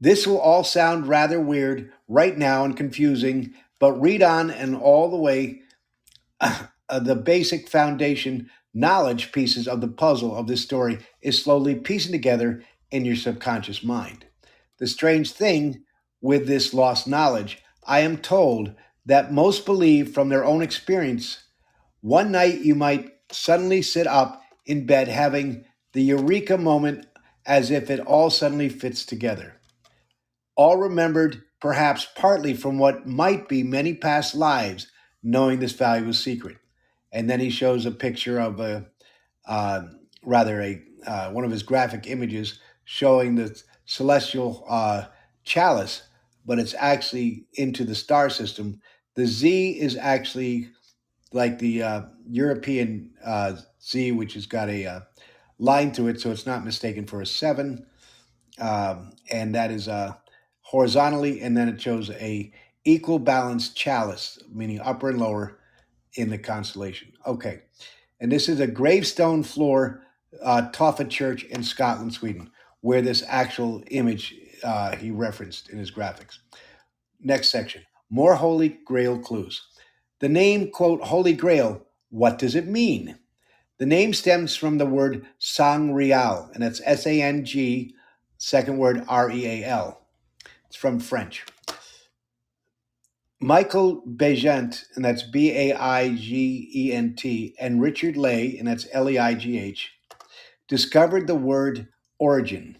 This 0.00 0.26
will 0.26 0.38
all 0.38 0.64
sound 0.64 1.08
rather 1.08 1.40
weird 1.40 1.90
right 2.08 2.36
now 2.36 2.64
and 2.64 2.76
confusing, 2.76 3.54
but 3.78 4.00
read 4.00 4.22
on 4.22 4.50
and 4.50 4.76
all 4.76 5.10
the 5.10 5.16
way 5.16 5.62
uh, 6.40 6.98
the 6.98 7.16
basic 7.16 7.68
foundation 7.68 8.50
knowledge 8.74 9.32
pieces 9.32 9.68
of 9.68 9.80
the 9.80 9.88
puzzle 9.88 10.36
of 10.36 10.46
this 10.46 10.62
story 10.62 10.98
is 11.22 11.42
slowly 11.42 11.74
piecing 11.74 12.12
together 12.12 12.62
in 12.90 13.04
your 13.04 13.16
subconscious 13.16 13.82
mind. 13.82 14.26
The 14.78 14.86
strange 14.86 15.30
thing 15.30 15.84
with 16.20 16.46
this 16.46 16.74
lost 16.74 17.06
knowledge, 17.06 17.62
I 17.86 18.00
am 18.00 18.18
told 18.18 18.74
that 19.06 19.32
most 19.32 19.64
believe 19.64 20.12
from 20.12 20.28
their 20.28 20.44
own 20.44 20.62
experience. 20.62 21.44
One 22.00 22.32
night 22.32 22.60
you 22.60 22.74
might 22.74 23.12
suddenly 23.30 23.82
sit 23.82 24.06
up 24.06 24.42
in 24.66 24.86
bed 24.86 25.08
having 25.08 25.64
the 25.92 26.02
eureka 26.02 26.58
moment 26.58 27.06
as 27.46 27.70
if 27.70 27.90
it 27.90 28.00
all 28.00 28.30
suddenly 28.30 28.68
fits 28.68 29.04
together. 29.04 29.60
All 30.56 30.76
remembered 30.76 31.42
perhaps 31.60 32.06
partly 32.14 32.54
from 32.54 32.78
what 32.78 33.06
might 33.06 33.48
be 33.48 33.62
many 33.62 33.94
past 33.94 34.34
lives, 34.34 34.88
knowing 35.22 35.58
this 35.58 35.72
valuable 35.72 36.12
secret. 36.12 36.58
And 37.12 37.28
then 37.28 37.40
he 37.40 37.50
shows 37.50 37.86
a 37.86 37.90
picture 37.90 38.38
of 38.38 38.60
a, 38.60 38.86
uh, 39.46 39.82
rather 40.22 40.60
a 40.60 40.82
uh, 41.06 41.30
one 41.30 41.44
of 41.44 41.50
his 41.50 41.62
graphic 41.62 42.06
images 42.06 42.58
showing 42.84 43.34
the 43.34 43.62
celestial 43.84 44.64
uh, 44.68 45.04
chalice, 45.44 46.02
but 46.46 46.58
it's 46.58 46.74
actually 46.78 47.46
into 47.54 47.84
the 47.84 47.94
star 47.94 48.30
system. 48.30 48.80
The 49.14 49.26
Z 49.26 49.78
is 49.78 49.96
actually 49.96 50.70
like 51.34 51.58
the 51.58 51.82
uh, 51.82 52.02
European 52.30 53.10
uh, 53.24 53.56
Z, 53.82 54.12
which 54.12 54.34
has 54.34 54.46
got 54.46 54.68
a 54.70 54.86
uh, 54.86 55.00
line 55.58 55.92
to 55.92 56.08
it, 56.08 56.20
so 56.20 56.30
it's 56.30 56.46
not 56.46 56.64
mistaken 56.64 57.06
for 57.06 57.20
a 57.20 57.26
seven. 57.26 57.86
Um, 58.58 59.12
and 59.30 59.54
that 59.54 59.70
is 59.70 59.88
uh, 59.88 60.14
horizontally, 60.60 61.40
and 61.40 61.56
then 61.56 61.68
it 61.68 61.80
shows 61.80 62.08
a 62.10 62.52
equal 62.84 63.18
balanced 63.18 63.76
chalice, 63.76 64.38
meaning 64.52 64.80
upper 64.80 65.10
and 65.10 65.18
lower 65.18 65.58
in 66.14 66.30
the 66.30 66.38
constellation. 66.38 67.12
Okay, 67.26 67.62
and 68.20 68.30
this 68.30 68.48
is 68.48 68.60
a 68.60 68.66
gravestone 68.66 69.42
floor 69.42 70.02
uh, 70.42 70.70
Church 71.08 71.44
in 71.44 71.64
Scotland, 71.64 72.14
Sweden, 72.14 72.50
where 72.80 73.02
this 73.02 73.24
actual 73.26 73.82
image 73.90 74.34
uh, 74.62 74.94
he 74.96 75.10
referenced 75.10 75.68
in 75.68 75.78
his 75.78 75.90
graphics. 75.90 76.38
Next 77.20 77.50
section 77.50 77.82
more 78.10 78.36
Holy 78.36 78.78
Grail 78.84 79.18
clues. 79.18 79.66
The 80.24 80.30
name, 80.30 80.70
quote, 80.70 81.02
Holy 81.02 81.34
Grail, 81.34 81.82
what 82.08 82.38
does 82.38 82.54
it 82.54 82.66
mean? 82.66 83.18
The 83.76 83.84
name 83.84 84.14
stems 84.14 84.56
from 84.56 84.78
the 84.78 84.86
word 84.86 85.26
Sangreal, 85.38 86.50
and 86.54 86.64
it's 86.64 86.80
S 86.86 87.06
A 87.06 87.20
N 87.20 87.44
G, 87.44 87.94
second 88.38 88.78
word 88.78 89.04
R 89.06 89.30
E 89.30 89.44
A 89.44 89.64
L. 89.66 90.06
It's 90.66 90.76
from 90.76 90.98
French. 90.98 91.44
Michael 93.38 94.02
Baigent, 94.06 94.86
and 94.96 95.04
that's 95.04 95.24
B 95.24 95.50
A 95.52 95.74
I 95.74 96.14
G 96.14 96.70
E 96.74 96.92
N 96.94 97.14
T, 97.16 97.54
and 97.60 97.82
Richard 97.82 98.16
Leigh, 98.16 98.56
and 98.56 98.66
that's 98.66 98.88
L 98.92 99.10
E 99.10 99.18
I 99.18 99.34
G 99.34 99.58
H, 99.58 99.92
discovered 100.68 101.26
the 101.26 101.34
word 101.34 101.88
origin. 102.18 102.78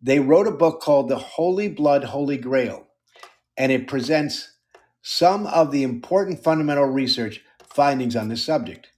They 0.00 0.20
wrote 0.20 0.46
a 0.46 0.52
book 0.52 0.80
called 0.80 1.08
The 1.08 1.18
Holy 1.18 1.66
Blood, 1.66 2.04
Holy 2.04 2.36
Grail, 2.38 2.86
and 3.56 3.72
it 3.72 3.88
presents 3.88 4.52
some 5.08 5.46
of 5.46 5.70
the 5.70 5.84
important 5.84 6.42
fundamental 6.42 6.86
research 6.86 7.40
findings 7.62 8.16
on 8.16 8.28
this 8.28 8.42
subject. 8.42 8.88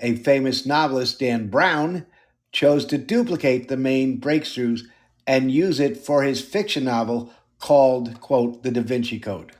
A 0.00 0.16
famous 0.16 0.66
novelist, 0.66 1.18
Dan 1.18 1.48
Brown, 1.48 2.04
chose 2.52 2.84
to 2.84 2.98
duplicate 2.98 3.68
the 3.68 3.78
main 3.78 4.20
breakthroughs 4.20 4.82
and 5.26 5.50
use 5.50 5.80
it 5.80 5.96
for 5.96 6.22
his 6.22 6.42
fiction 6.42 6.84
novel 6.84 7.32
called, 7.58 8.20
quote, 8.20 8.62
The 8.64 8.70
Da 8.70 8.82
Vinci 8.82 9.18
Code. 9.18 9.52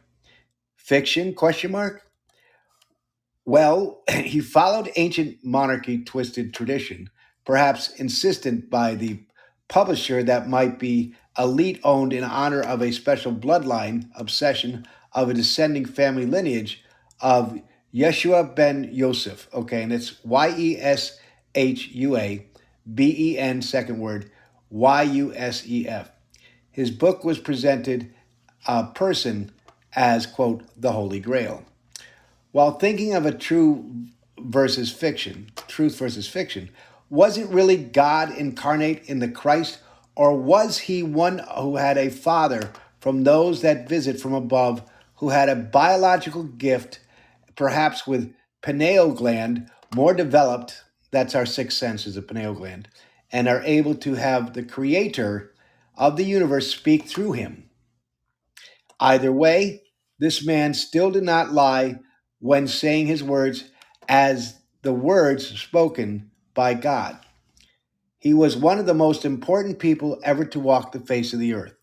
Fiction, 0.77 1.33
question 1.33 1.73
mark? 1.73 2.03
Well, 3.47 4.03
he 4.11 4.41
followed 4.41 4.93
ancient 4.97 5.43
monarchy 5.43 6.05
twisted 6.05 6.53
tradition, 6.53 7.09
perhaps 7.47 7.95
insistent 7.95 8.69
by 8.69 8.97
the 8.97 9.21
publisher 9.69 10.23
that 10.25 10.47
might 10.47 10.79
be 10.79 11.15
elite 11.39 11.81
owned 11.85 12.13
in 12.13 12.23
honor 12.23 12.61
of 12.61 12.83
a 12.83 12.93
special 12.93 13.33
bloodline 13.33 14.11
obsession 14.15 14.87
of 15.17 15.31
a 15.31 15.35
descending 15.35 15.87
family 15.87 16.27
lineage 16.27 16.85
of 17.21 17.61
Yeshua 17.93 18.55
ben 18.55 18.91
Yosef. 18.93 19.49
Okay, 19.53 19.83
and 19.83 19.93
it's 19.93 20.23
Y 20.25 20.55
E 20.57 20.77
S 20.79 21.19
H 21.55 21.89
U 21.89 22.17
A 22.17 22.47
B 22.95 23.33
E 23.33 23.39
N, 23.39 23.63
second 23.63 23.99
word, 23.99 24.31
Y 24.71 25.03
U 25.03 25.35
S 25.35 25.67
E 25.67 25.89
F. 25.89 26.11
His 26.71 26.91
book 26.91 27.25
was 27.25 27.39
presented 27.39 28.13
a 28.69 28.85
person 28.85 29.51
as, 29.95 30.27
quote, 30.27 30.63
the 30.77 30.93
Holy 30.93 31.19
Grail. 31.19 31.65
While 32.53 32.73
thinking 32.73 33.15
of 33.15 33.25
a 33.25 33.33
true 33.33 33.91
versus 34.39 34.93
fiction, 34.93 35.51
truth 35.67 35.99
versus 35.99 36.29
fiction, 36.29 36.69
was 37.09 37.39
it 37.39 37.49
really 37.49 37.77
God 37.79 38.37
incarnate 38.37 39.05
in 39.07 39.21
the 39.21 39.29
Christ, 39.29 39.79
or 40.15 40.37
was 40.37 40.79
he 40.79 41.03
one 41.03 41.39
who 41.57 41.77
had 41.77 41.97
a 41.97 42.11
father 42.11 42.71
from 43.01 43.25
those 43.25 43.63
that 43.63 43.89
visit 43.89 44.21
from 44.21 44.35
above, 44.35 44.83
who 45.17 45.31
had 45.31 45.49
a 45.49 45.57
biological 45.57 46.45
gift, 46.45 47.01
perhaps 47.57 48.07
with 48.07 48.35
pineal 48.63 49.13
gland 49.13 49.71
more 49.95 50.15
developed? 50.15 50.83
That's 51.11 51.35
our 51.35 51.47
sixth 51.47 51.79
sense 51.79 52.07
is 52.07 52.17
a 52.17 52.23
pineal 52.23 52.55
gland, 52.55 52.89
and 53.33 53.49
are 53.49 53.63
able 53.63 53.95
to 53.97 54.15
have 54.15 54.53
the 54.53 54.63
creator 54.63 55.53
of 55.97 56.17
the 56.17 56.25
universe 56.25 56.71
speak 56.75 57.07
through 57.07 57.33
him. 57.33 57.71
Either 59.01 59.33
way, 59.33 59.83
this 60.19 60.45
man 60.45 60.75
still 60.75 61.11
did 61.11 61.25
not 61.25 61.53
lie 61.53 61.99
when 62.39 62.67
saying 62.67 63.07
his 63.07 63.23
words 63.23 63.71
as 64.09 64.61
the 64.83 64.93
words 64.93 65.59
spoken 65.61 66.31
by 66.55 66.75
God. 66.75 67.19
He 68.19 68.33
was 68.35 68.57
one 68.57 68.79
of 68.79 68.87
the 68.87 68.95
most 68.95 69.25
important 69.25 69.79
people 69.79 70.21
ever 70.25 70.45
to 70.47 70.61
walk 70.61 70.93
the 70.93 71.01
face 71.01 71.33
of 71.33 71.39
the 71.39 71.55
earth, 71.55 71.75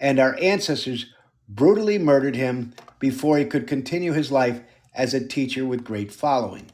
and 0.00 0.18
our 0.18 0.36
ancestors 0.40 1.06
brutally 1.48 1.98
murdered 1.98 2.36
him 2.36 2.74
before 2.98 3.38
he 3.38 3.44
could 3.44 3.66
continue 3.66 4.12
his 4.12 4.32
life 4.32 4.60
as 4.94 5.12
a 5.12 5.26
teacher 5.26 5.66
with 5.66 5.84
great 5.84 6.12
following. 6.12 6.70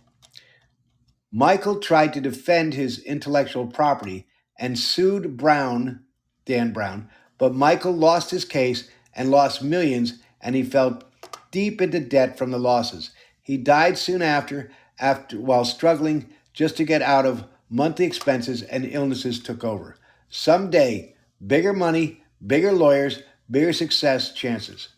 Michael 1.32 1.78
tried 1.78 2.12
to 2.12 2.20
defend 2.20 2.74
his 2.74 2.98
intellectual 2.98 3.66
property 3.66 4.26
and 4.58 4.78
sued 4.78 5.36
Brown, 5.36 6.00
Dan 6.44 6.72
Brown, 6.72 7.08
but 7.38 7.54
Michael 7.54 7.92
lost 7.92 8.30
his 8.30 8.44
case 8.44 8.90
and 9.14 9.30
lost 9.30 9.62
millions, 9.62 10.18
and 10.40 10.54
he 10.54 10.62
fell 10.62 11.02
deep 11.50 11.80
into 11.80 12.00
debt 12.00 12.36
from 12.36 12.50
the 12.50 12.58
losses. 12.58 13.10
He 13.40 13.56
died 13.56 13.96
soon 13.96 14.22
after, 14.22 14.70
after 14.98 15.40
while 15.40 15.64
struggling 15.64 16.28
just 16.52 16.76
to 16.76 16.84
get 16.84 17.02
out 17.02 17.26
of 17.26 17.44
monthly 17.68 18.04
expenses 18.04 18.62
and 18.62 18.84
illnesses 18.84 19.40
took 19.40 19.64
over. 19.64 19.96
Someday, 20.28 21.14
bigger 21.44 21.72
money, 21.72 22.22
bigger 22.46 22.72
lawyers, 22.72 23.22
bigger 23.50 23.72
success 23.72 24.32
chances. 24.32 24.88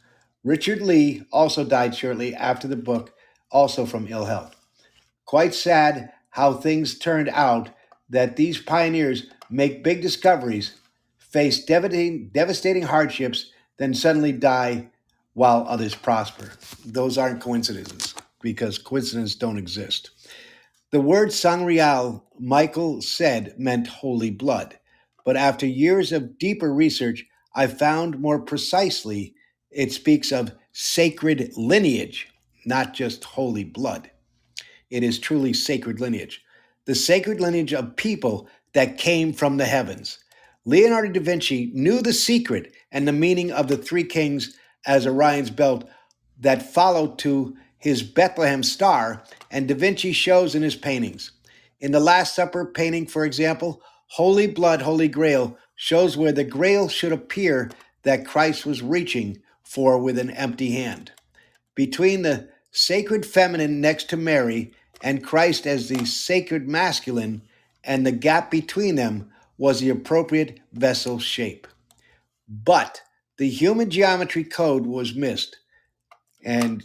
Richard 0.44 0.82
Leigh 0.82 1.24
also 1.32 1.64
died 1.64 1.94
shortly 1.94 2.34
after 2.34 2.66
the 2.68 2.76
book, 2.76 3.14
also 3.50 3.86
from 3.86 4.08
ill 4.08 4.24
health. 4.24 4.56
Quite 5.24 5.54
sad 5.54 6.12
how 6.30 6.54
things 6.54 6.98
turned 6.98 7.28
out 7.28 7.70
that 8.08 8.36
these 8.36 8.60
pioneers 8.60 9.26
make 9.48 9.84
big 9.84 10.02
discoveries, 10.02 10.76
face 11.18 11.64
devastating, 11.64 12.28
devastating 12.28 12.82
hardships, 12.82 13.50
then 13.78 13.94
suddenly 13.94 14.32
die 14.32 14.90
while 15.34 15.64
others 15.68 15.94
prosper. 15.94 16.52
Those 16.84 17.16
aren't 17.16 17.40
coincidences 17.40 18.14
because 18.42 18.78
coincidences 18.78 19.36
don't 19.36 19.58
exist. 19.58 20.10
The 20.90 21.00
word 21.00 21.32
sangreal, 21.32 22.24
Michael 22.38 23.00
said, 23.00 23.54
meant 23.58 23.86
holy 23.86 24.30
blood. 24.30 24.78
But 25.24 25.36
after 25.36 25.66
years 25.66 26.12
of 26.12 26.38
deeper 26.38 26.74
research, 26.74 27.24
I 27.54 27.66
found 27.66 28.18
more 28.18 28.40
precisely 28.40 29.34
it 29.70 29.92
speaks 29.92 30.32
of 30.32 30.52
sacred 30.72 31.52
lineage, 31.56 32.28
not 32.64 32.94
just 32.94 33.24
holy 33.24 33.64
blood. 33.64 34.10
It 34.90 35.02
is 35.02 35.18
truly 35.18 35.52
sacred 35.52 36.00
lineage. 36.00 36.42
The 36.86 36.94
sacred 36.94 37.40
lineage 37.40 37.72
of 37.72 37.96
people 37.96 38.48
that 38.74 38.98
came 38.98 39.32
from 39.32 39.56
the 39.56 39.66
heavens. 39.66 40.18
Leonardo 40.64 41.12
da 41.12 41.20
Vinci 41.20 41.70
knew 41.74 42.00
the 42.00 42.12
secret 42.12 42.74
and 42.92 43.06
the 43.06 43.12
meaning 43.12 43.50
of 43.52 43.68
the 43.68 43.76
three 43.76 44.04
kings 44.04 44.56
as 44.86 45.06
Orion's 45.06 45.50
belt 45.50 45.88
that 46.40 46.72
followed 46.72 47.18
to 47.20 47.56
his 47.78 48.02
Bethlehem 48.02 48.62
star, 48.62 49.24
and 49.50 49.66
Da 49.66 49.74
Vinci 49.74 50.12
shows 50.12 50.54
in 50.54 50.62
his 50.62 50.76
paintings. 50.76 51.32
In 51.80 51.90
the 51.90 51.98
Last 51.98 52.36
Supper 52.36 52.64
painting, 52.64 53.06
for 53.06 53.24
example, 53.24 53.82
Holy 54.06 54.46
Blood, 54.46 54.80
Holy 54.82 55.08
Grail 55.08 55.58
shows 55.83 56.16
where 56.16 56.31
the 56.31 56.45
grail 56.45 56.88
should 56.88 57.11
appear 57.11 57.68
that 58.05 58.25
Christ 58.25 58.64
was 58.64 58.85
reaching 58.85 59.42
for 59.64 59.99
with 59.99 60.16
an 60.16 60.31
empty 60.31 60.71
hand. 60.71 61.11
Between 61.75 62.23
the 62.23 62.49
sacred 62.71 63.27
feminine 63.27 63.81
next 63.81 64.09
to 64.11 64.16
Mary 64.16 64.73
and 65.03 65.25
Christ 65.25 65.66
as 65.66 65.88
the 65.88 66.07
sacred 66.07 66.68
masculine, 66.68 67.42
and 67.83 68.07
the 68.07 68.12
gap 68.12 68.49
between 68.49 68.95
them 68.95 69.33
was 69.59 69.81
the 69.81 69.90
appropriate 69.90 70.61
vessel 70.73 71.18
shape. 71.18 71.66
But 72.49 73.03
the 73.37 73.49
human 73.49 73.90
geometry 73.90 74.45
code 74.45 74.87
was 74.87 75.16
missed, 75.16 75.57
and 76.45 76.85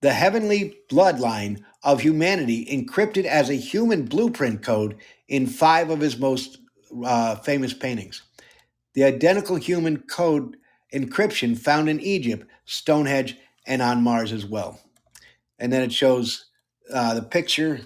the 0.00 0.14
heavenly 0.14 0.78
bloodline 0.90 1.62
of 1.82 2.00
humanity 2.00 2.64
encrypted 2.72 3.26
as 3.26 3.50
a 3.50 3.54
human 3.54 4.06
blueprint 4.06 4.62
code 4.62 4.96
in 5.28 5.46
five 5.46 5.90
of 5.90 6.00
his 6.00 6.16
most 6.16 6.61
uh, 7.04 7.36
famous 7.36 7.72
paintings. 7.72 8.22
The 8.94 9.04
identical 9.04 9.56
human 9.56 9.98
code 9.98 10.56
encryption 10.92 11.58
found 11.58 11.88
in 11.88 12.00
Egypt, 12.00 12.46
Stonehenge, 12.66 13.38
and 13.66 13.80
on 13.80 14.02
Mars 14.02 14.32
as 14.32 14.44
well. 14.44 14.80
And 15.58 15.72
then 15.72 15.82
it 15.82 15.92
shows 15.92 16.46
uh, 16.92 17.14
the 17.14 17.22
picture 17.22 17.80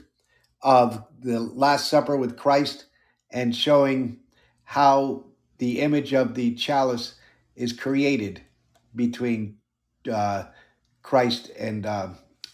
of 0.62 1.04
the 1.20 1.38
Last 1.40 1.88
Supper 1.88 2.16
with 2.16 2.36
Christ 2.36 2.86
and 3.30 3.54
showing 3.54 4.18
how 4.64 5.24
the 5.58 5.80
image 5.80 6.12
of 6.12 6.34
the 6.34 6.54
chalice 6.54 7.14
is 7.54 7.72
created 7.72 8.40
between 8.94 9.58
uh, 10.12 10.44
Christ 11.02 11.50
and 11.58 11.86
uh, 11.86 12.08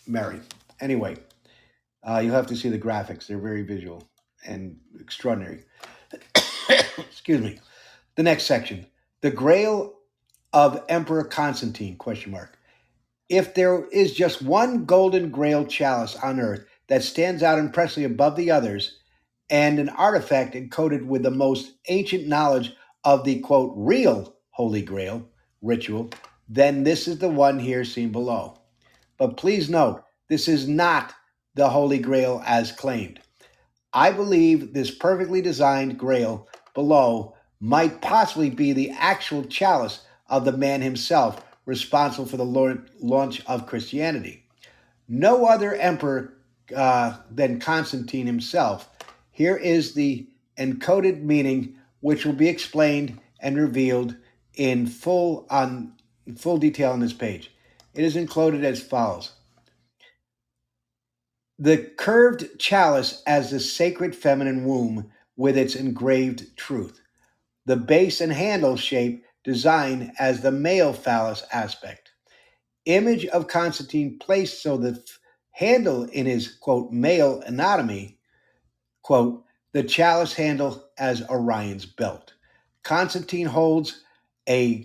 Mary. 0.06 0.40
Anyway, 0.80 1.16
uh, 2.02 2.20
you'll 2.22 2.34
have 2.34 2.46
to 2.48 2.56
see 2.56 2.68
the 2.68 2.78
graphics. 2.78 3.26
They're 3.26 3.38
very 3.38 3.62
visual 3.62 4.02
and 4.46 4.78
extraordinary. 5.00 5.64
Excuse 6.98 7.40
me. 7.40 7.58
The 8.16 8.22
next 8.22 8.44
section, 8.44 8.86
the 9.20 9.30
Grail 9.30 9.94
of 10.52 10.82
Emperor 10.88 11.24
Constantine? 11.24 11.96
Question 11.96 12.32
mark. 12.32 12.58
If 13.28 13.54
there 13.54 13.86
is 13.86 14.12
just 14.14 14.42
one 14.42 14.84
golden 14.84 15.30
Grail 15.30 15.64
chalice 15.64 16.16
on 16.16 16.40
Earth 16.40 16.66
that 16.88 17.02
stands 17.02 17.42
out 17.42 17.58
impressively 17.58 18.04
above 18.04 18.36
the 18.36 18.50
others, 18.50 18.98
and 19.48 19.78
an 19.78 19.90
artifact 19.90 20.54
encoded 20.54 21.04
with 21.04 21.22
the 21.22 21.30
most 21.30 21.72
ancient 21.88 22.26
knowledge 22.26 22.72
of 23.04 23.24
the 23.24 23.38
quote 23.40 23.72
real 23.76 24.34
Holy 24.50 24.82
Grail 24.82 25.28
ritual, 25.60 26.10
then 26.48 26.84
this 26.84 27.06
is 27.06 27.18
the 27.18 27.28
one 27.28 27.58
here 27.58 27.84
seen 27.84 28.10
below. 28.10 28.58
But 29.18 29.36
please 29.36 29.70
note, 29.70 30.04
this 30.28 30.48
is 30.48 30.68
not 30.68 31.14
the 31.54 31.68
Holy 31.68 31.98
Grail 31.98 32.42
as 32.46 32.72
claimed. 32.72 33.20
I 33.92 34.10
believe 34.10 34.72
this 34.72 34.90
perfectly 34.90 35.42
designed 35.42 35.98
Grail 35.98 36.48
below 36.74 37.34
might 37.60 38.00
possibly 38.00 38.50
be 38.50 38.72
the 38.72 38.90
actual 38.90 39.44
chalice 39.44 40.00
of 40.28 40.44
the 40.44 40.52
man 40.52 40.80
himself 40.80 41.44
responsible 41.66 42.26
for 42.26 42.36
the 42.36 42.84
launch 43.00 43.44
of 43.46 43.66
Christianity. 43.66 44.44
No 45.08 45.44
other 45.44 45.74
emperor 45.74 46.34
uh, 46.74 47.18
than 47.30 47.60
Constantine 47.60 48.26
himself. 48.26 48.88
Here 49.30 49.56
is 49.56 49.94
the 49.94 50.26
encoded 50.58 51.22
meaning, 51.22 51.76
which 52.00 52.24
will 52.24 52.32
be 52.32 52.48
explained 52.48 53.20
and 53.40 53.56
revealed 53.56 54.16
in 54.54 54.86
full 54.86 55.46
on 55.50 55.92
full 56.36 56.58
detail 56.58 56.92
on 56.92 57.00
this 57.00 57.12
page. 57.12 57.52
It 57.94 58.04
is 58.04 58.16
encoded 58.16 58.64
as 58.64 58.82
follows. 58.82 59.32
The 61.62 61.78
curved 61.96 62.58
chalice 62.58 63.22
as 63.24 63.52
the 63.52 63.60
sacred 63.60 64.16
feminine 64.16 64.64
womb 64.64 65.12
with 65.36 65.56
its 65.56 65.76
engraved 65.76 66.56
truth. 66.56 67.00
The 67.66 67.76
base 67.76 68.20
and 68.20 68.32
handle 68.32 68.76
shape 68.76 69.24
design 69.44 70.12
as 70.18 70.40
the 70.40 70.50
male 70.50 70.92
phallus 70.92 71.44
aspect. 71.52 72.10
Image 72.86 73.26
of 73.26 73.46
Constantine 73.46 74.18
placed 74.18 74.60
so 74.60 74.76
the 74.76 75.04
handle 75.52 76.02
in 76.02 76.26
his 76.26 76.52
quote 76.52 76.90
male 76.90 77.40
anatomy, 77.46 78.18
quote, 79.02 79.44
the 79.72 79.84
chalice 79.84 80.32
handle 80.32 80.88
as 80.98 81.22
Orion's 81.30 81.86
belt. 81.86 82.34
Constantine 82.82 83.46
holds 83.46 84.02
a 84.48 84.84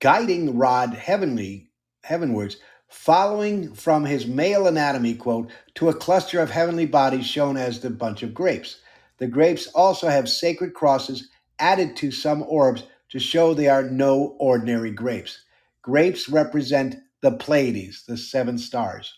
guiding 0.00 0.58
rod 0.58 0.94
heavenly 0.94 1.70
heavenwards, 2.02 2.56
following 2.90 3.72
from 3.72 4.04
his 4.04 4.26
male 4.26 4.66
anatomy 4.66 5.14
quote 5.14 5.50
to 5.76 5.88
a 5.88 5.94
cluster 5.94 6.40
of 6.40 6.50
heavenly 6.50 6.86
bodies 6.86 7.26
shown 7.26 7.56
as 7.56 7.80
the 7.80 7.88
bunch 7.88 8.22
of 8.22 8.34
grapes. 8.34 8.80
The 9.18 9.28
grapes 9.28 9.68
also 9.68 10.08
have 10.08 10.28
sacred 10.28 10.74
crosses 10.74 11.28
added 11.60 11.96
to 11.96 12.10
some 12.10 12.42
orbs 12.42 12.82
to 13.10 13.20
show 13.20 13.54
they 13.54 13.68
are 13.68 13.84
no 13.84 14.36
ordinary 14.38 14.90
grapes. 14.90 15.42
Grapes 15.82 16.28
represent 16.28 16.96
the 17.20 17.32
Pleiades, 17.32 18.04
the 18.06 18.16
seven 18.16 18.58
stars. 18.58 19.14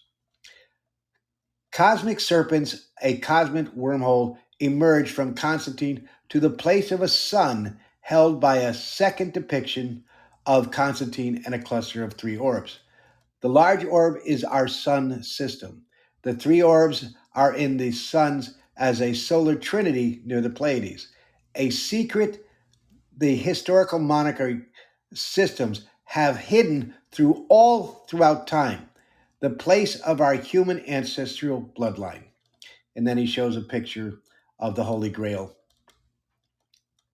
Cosmic 1.73 2.21
serpents, 2.21 2.89
a 3.01 3.17
cosmic 3.19 3.69
wormhole, 3.75 4.37
emerged 4.61 5.15
from 5.15 5.35
Constantine 5.35 6.09
to 6.29 6.41
the 6.41 6.51
place 6.51 6.93
of 6.93 7.01
a 7.01 7.09
sun 7.09 7.79
held 8.01 8.41
by 8.41 8.57
a 8.57 8.75
second 8.75 9.33
depiction 9.33 10.05
of 10.45 10.71
Constantine 10.71 11.43
and 11.47 11.55
a 11.55 11.63
cluster 11.63 12.05
of 12.05 12.15
three 12.15 12.37
orbs. 12.37 12.81
The 13.43 13.49
large 13.49 13.85
orb 13.85 14.19
is 14.25 14.45
our 14.45 14.69
sun 14.69 15.23
system. 15.23 15.83
The 16.23 16.35
three 16.35 16.63
orbs 16.63 17.15
are 17.35 17.55
in 17.55 17.77
the 17.77 17.93
suns 17.93 18.57
as 18.77 19.03
a 19.03 19.13
solar 19.13 19.57
trinity 19.57 20.23
near 20.25 20.41
the 20.41 20.51
Pleiades. 20.51 21.09
A 21.57 21.71
secret 21.71 22.47
the 23.17 23.37
historical 23.37 23.99
monarchy 23.99 24.63
systems 25.13 25.87
have 26.05 26.37
hidden 26.39 26.95
through 27.11 27.47
all 27.49 28.07
throughout 28.09 28.47
time 28.47 28.89
the 29.41 29.51
place 29.51 30.01
of 30.01 30.21
our 30.21 30.35
human 30.35 30.81
ancestral 30.89 31.73
bloodline. 31.77 32.23
And 32.95 33.07
then 33.07 33.19
he 33.19 33.27
shows 33.27 33.57
a 33.57 33.61
picture 33.61 34.21
of 34.59 34.77
the 34.77 34.85
Holy 34.85 35.11
Grail 35.11 35.57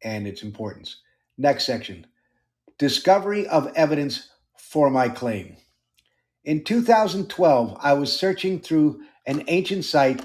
and 0.02 0.26
its 0.26 0.42
importance. 0.42 0.96
Next 1.38 1.64
section 1.64 2.06
Discovery 2.76 3.46
of 3.48 3.72
evidence 3.74 4.28
for 4.56 4.90
my 4.90 5.08
claim. 5.08 5.56
In 6.48 6.64
2012, 6.64 7.76
I 7.78 7.92
was 7.92 8.10
searching 8.10 8.58
through 8.58 9.02
an 9.26 9.44
ancient 9.48 9.84
site 9.84 10.24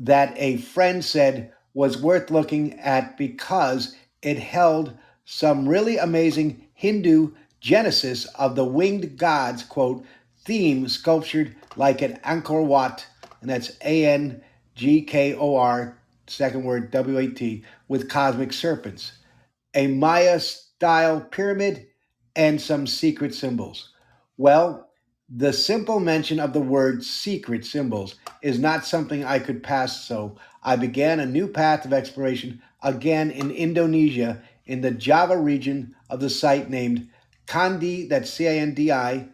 that 0.00 0.32
a 0.38 0.56
friend 0.56 1.04
said 1.04 1.52
was 1.74 2.00
worth 2.00 2.30
looking 2.30 2.80
at 2.80 3.18
because 3.18 3.94
it 4.22 4.38
held 4.38 4.96
some 5.26 5.68
really 5.68 5.98
amazing 5.98 6.66
Hindu 6.72 7.32
genesis 7.60 8.24
of 8.36 8.56
the 8.56 8.64
winged 8.64 9.18
gods, 9.18 9.62
quote, 9.62 10.06
theme 10.46 10.88
sculptured 10.88 11.54
like 11.76 12.00
an 12.00 12.18
Angkor 12.24 12.64
Wat, 12.64 13.06
and 13.42 13.50
that's 13.50 13.76
A 13.84 14.06
N 14.06 14.42
G 14.74 15.02
K 15.02 15.34
O 15.34 15.56
R, 15.56 15.98
second 16.28 16.64
word 16.64 16.90
W 16.92 17.18
A 17.18 17.28
T, 17.28 17.62
with 17.88 18.08
cosmic 18.08 18.54
serpents, 18.54 19.12
a 19.74 19.86
Maya 19.86 20.40
style 20.40 21.20
pyramid, 21.20 21.88
and 22.34 22.58
some 22.58 22.86
secret 22.86 23.34
symbols. 23.34 23.92
Well, 24.38 24.87
the 25.28 25.52
simple 25.52 26.00
mention 26.00 26.40
of 26.40 26.52
the 26.52 26.60
word 26.60 27.04
secret 27.04 27.64
symbols 27.64 28.14
is 28.42 28.58
not 28.58 28.86
something 28.86 29.24
I 29.24 29.38
could 29.38 29.62
pass, 29.62 30.04
so 30.06 30.36
I 30.62 30.76
began 30.76 31.20
a 31.20 31.26
new 31.26 31.46
path 31.46 31.84
of 31.84 31.92
exploration 31.92 32.62
again 32.82 33.30
in 33.30 33.50
Indonesia 33.50 34.42
in 34.66 34.80
the 34.80 34.90
Java 34.90 35.36
region 35.36 35.94
of 36.08 36.20
the 36.20 36.30
site 36.30 36.70
named 36.70 37.08
Candi, 37.46 38.08
that's 38.08 38.30
C 38.30 38.46
A 38.46 38.58
N 38.58 38.74
D 38.74 38.90
I, 38.90 39.28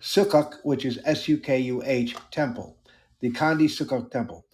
Sukuh, 0.00 0.54
which 0.62 0.84
is 0.84 1.00
S 1.04 1.28
U 1.28 1.38
K 1.38 1.58
U 1.58 1.82
H, 1.84 2.16
temple, 2.30 2.76
the 3.20 3.30
Candi 3.30 3.66
Sukuh 3.66 4.10
temple. 4.10 4.46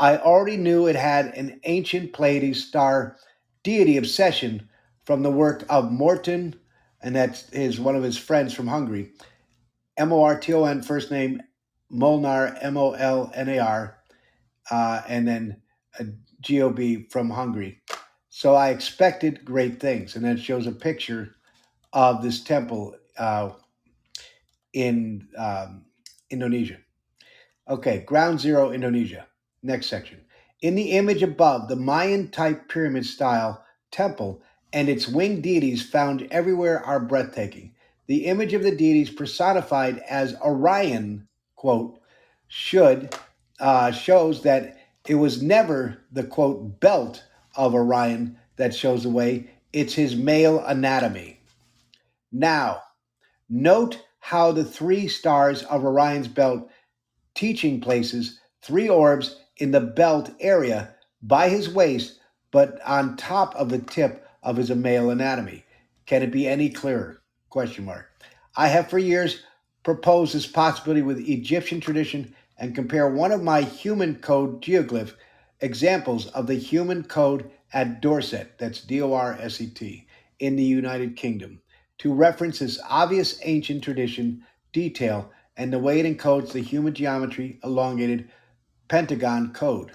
I 0.00 0.16
already 0.16 0.56
knew 0.56 0.86
it 0.86 0.96
had 0.96 1.26
an 1.34 1.60
ancient 1.64 2.12
Pleiades 2.12 2.64
star 2.64 3.16
deity 3.62 3.96
obsession 3.96 4.68
from 5.04 5.22
the 5.22 5.30
work 5.30 5.64
of 5.68 5.90
Morton, 5.90 6.54
and 7.02 7.14
that's 7.16 7.50
one 7.78 7.96
of 7.96 8.02
his 8.02 8.16
friends 8.16 8.54
from 8.54 8.68
Hungary. 8.68 9.10
M 9.98 10.12
O 10.12 10.22
R 10.22 10.38
T 10.38 10.54
O 10.54 10.64
N, 10.64 10.80
first 10.82 11.10
name 11.10 11.42
Molnar, 11.90 12.56
M 12.62 12.76
O 12.76 12.92
L 12.92 13.30
N 13.34 13.48
A 13.48 13.58
R, 13.58 13.98
uh, 14.70 15.02
and 15.08 15.28
then 15.28 15.60
G 16.40 16.62
O 16.62 16.70
B 16.70 17.06
from 17.10 17.28
Hungary. 17.30 17.82
So 18.28 18.54
I 18.54 18.70
expected 18.70 19.44
great 19.44 19.80
things. 19.80 20.14
And 20.14 20.24
then 20.24 20.36
it 20.36 20.40
shows 20.40 20.66
a 20.66 20.72
picture 20.72 21.34
of 21.92 22.22
this 22.22 22.44
temple 22.44 22.94
uh, 23.18 23.50
in 24.72 25.26
um, 25.36 25.84
Indonesia. 26.30 26.76
Okay, 27.68 28.00
ground 28.00 28.40
zero, 28.40 28.70
Indonesia. 28.70 29.26
Next 29.62 29.86
section. 29.86 30.20
In 30.62 30.74
the 30.74 30.92
image 30.92 31.22
above, 31.22 31.68
the 31.68 31.76
Mayan 31.76 32.30
type 32.30 32.68
pyramid 32.68 33.06
style 33.06 33.64
temple 33.90 34.42
and 34.72 34.88
its 34.88 35.08
winged 35.08 35.42
deities 35.42 35.82
found 35.88 36.28
everywhere 36.30 36.84
are 36.84 37.00
breathtaking. 37.00 37.74
The 38.08 38.24
image 38.24 38.54
of 38.54 38.62
the 38.62 38.74
deities 38.74 39.10
personified 39.10 39.98
as 40.08 40.34
Orion, 40.40 41.28
quote, 41.56 42.00
should 42.48 43.14
uh, 43.60 43.92
shows 43.92 44.42
that 44.42 44.78
it 45.06 45.16
was 45.16 45.42
never 45.42 45.98
the 46.10 46.24
quote 46.24 46.80
belt 46.80 47.22
of 47.54 47.74
Orion 47.74 48.38
that 48.56 48.74
shows 48.74 49.02
the 49.02 49.10
way, 49.10 49.50
it's 49.74 49.92
his 49.92 50.16
male 50.16 50.64
anatomy. 50.64 51.40
Now, 52.32 52.82
note 53.50 54.02
how 54.20 54.52
the 54.52 54.64
three 54.64 55.06
stars 55.06 55.62
of 55.64 55.84
Orion's 55.84 56.28
belt 56.28 56.70
teaching 57.34 57.80
places 57.80 58.40
three 58.62 58.88
orbs 58.88 59.36
in 59.58 59.70
the 59.70 59.80
belt 59.80 60.30
area 60.40 60.94
by 61.22 61.50
his 61.50 61.68
waist, 61.68 62.18
but 62.50 62.80
on 62.86 63.16
top 63.16 63.54
of 63.54 63.68
the 63.68 63.78
tip 63.78 64.26
of 64.42 64.56
his 64.56 64.70
male 64.70 65.10
anatomy. 65.10 65.64
Can 66.06 66.22
it 66.22 66.32
be 66.32 66.48
any 66.48 66.70
clearer? 66.70 67.20
Question 67.58 67.86
mark. 67.86 68.08
I 68.54 68.68
have 68.68 68.88
for 68.88 69.00
years 69.00 69.42
proposed 69.82 70.32
this 70.32 70.46
possibility 70.46 71.02
with 71.02 71.28
Egyptian 71.28 71.80
tradition 71.80 72.32
and 72.56 72.72
compare 72.72 73.10
one 73.10 73.32
of 73.32 73.42
my 73.42 73.62
human 73.62 74.14
code 74.20 74.62
geoglyph 74.62 75.14
examples 75.60 76.28
of 76.28 76.46
the 76.46 76.54
human 76.54 77.02
code 77.02 77.50
at 77.72 78.00
Dorset, 78.00 78.56
that's 78.58 78.80
D 78.82 79.02
O 79.02 79.12
R 79.12 79.36
S 79.40 79.60
E 79.60 79.66
T, 79.66 80.06
in 80.38 80.54
the 80.54 80.62
United 80.62 81.16
Kingdom, 81.16 81.60
to 81.98 82.14
reference 82.14 82.60
this 82.60 82.78
obvious 82.88 83.40
ancient 83.42 83.82
tradition 83.82 84.44
detail 84.72 85.28
and 85.56 85.72
the 85.72 85.80
way 85.80 85.98
it 85.98 86.06
encodes 86.06 86.52
the 86.52 86.60
human 86.60 86.94
geometry 86.94 87.58
elongated 87.64 88.30
pentagon 88.86 89.52
code. 89.52 89.90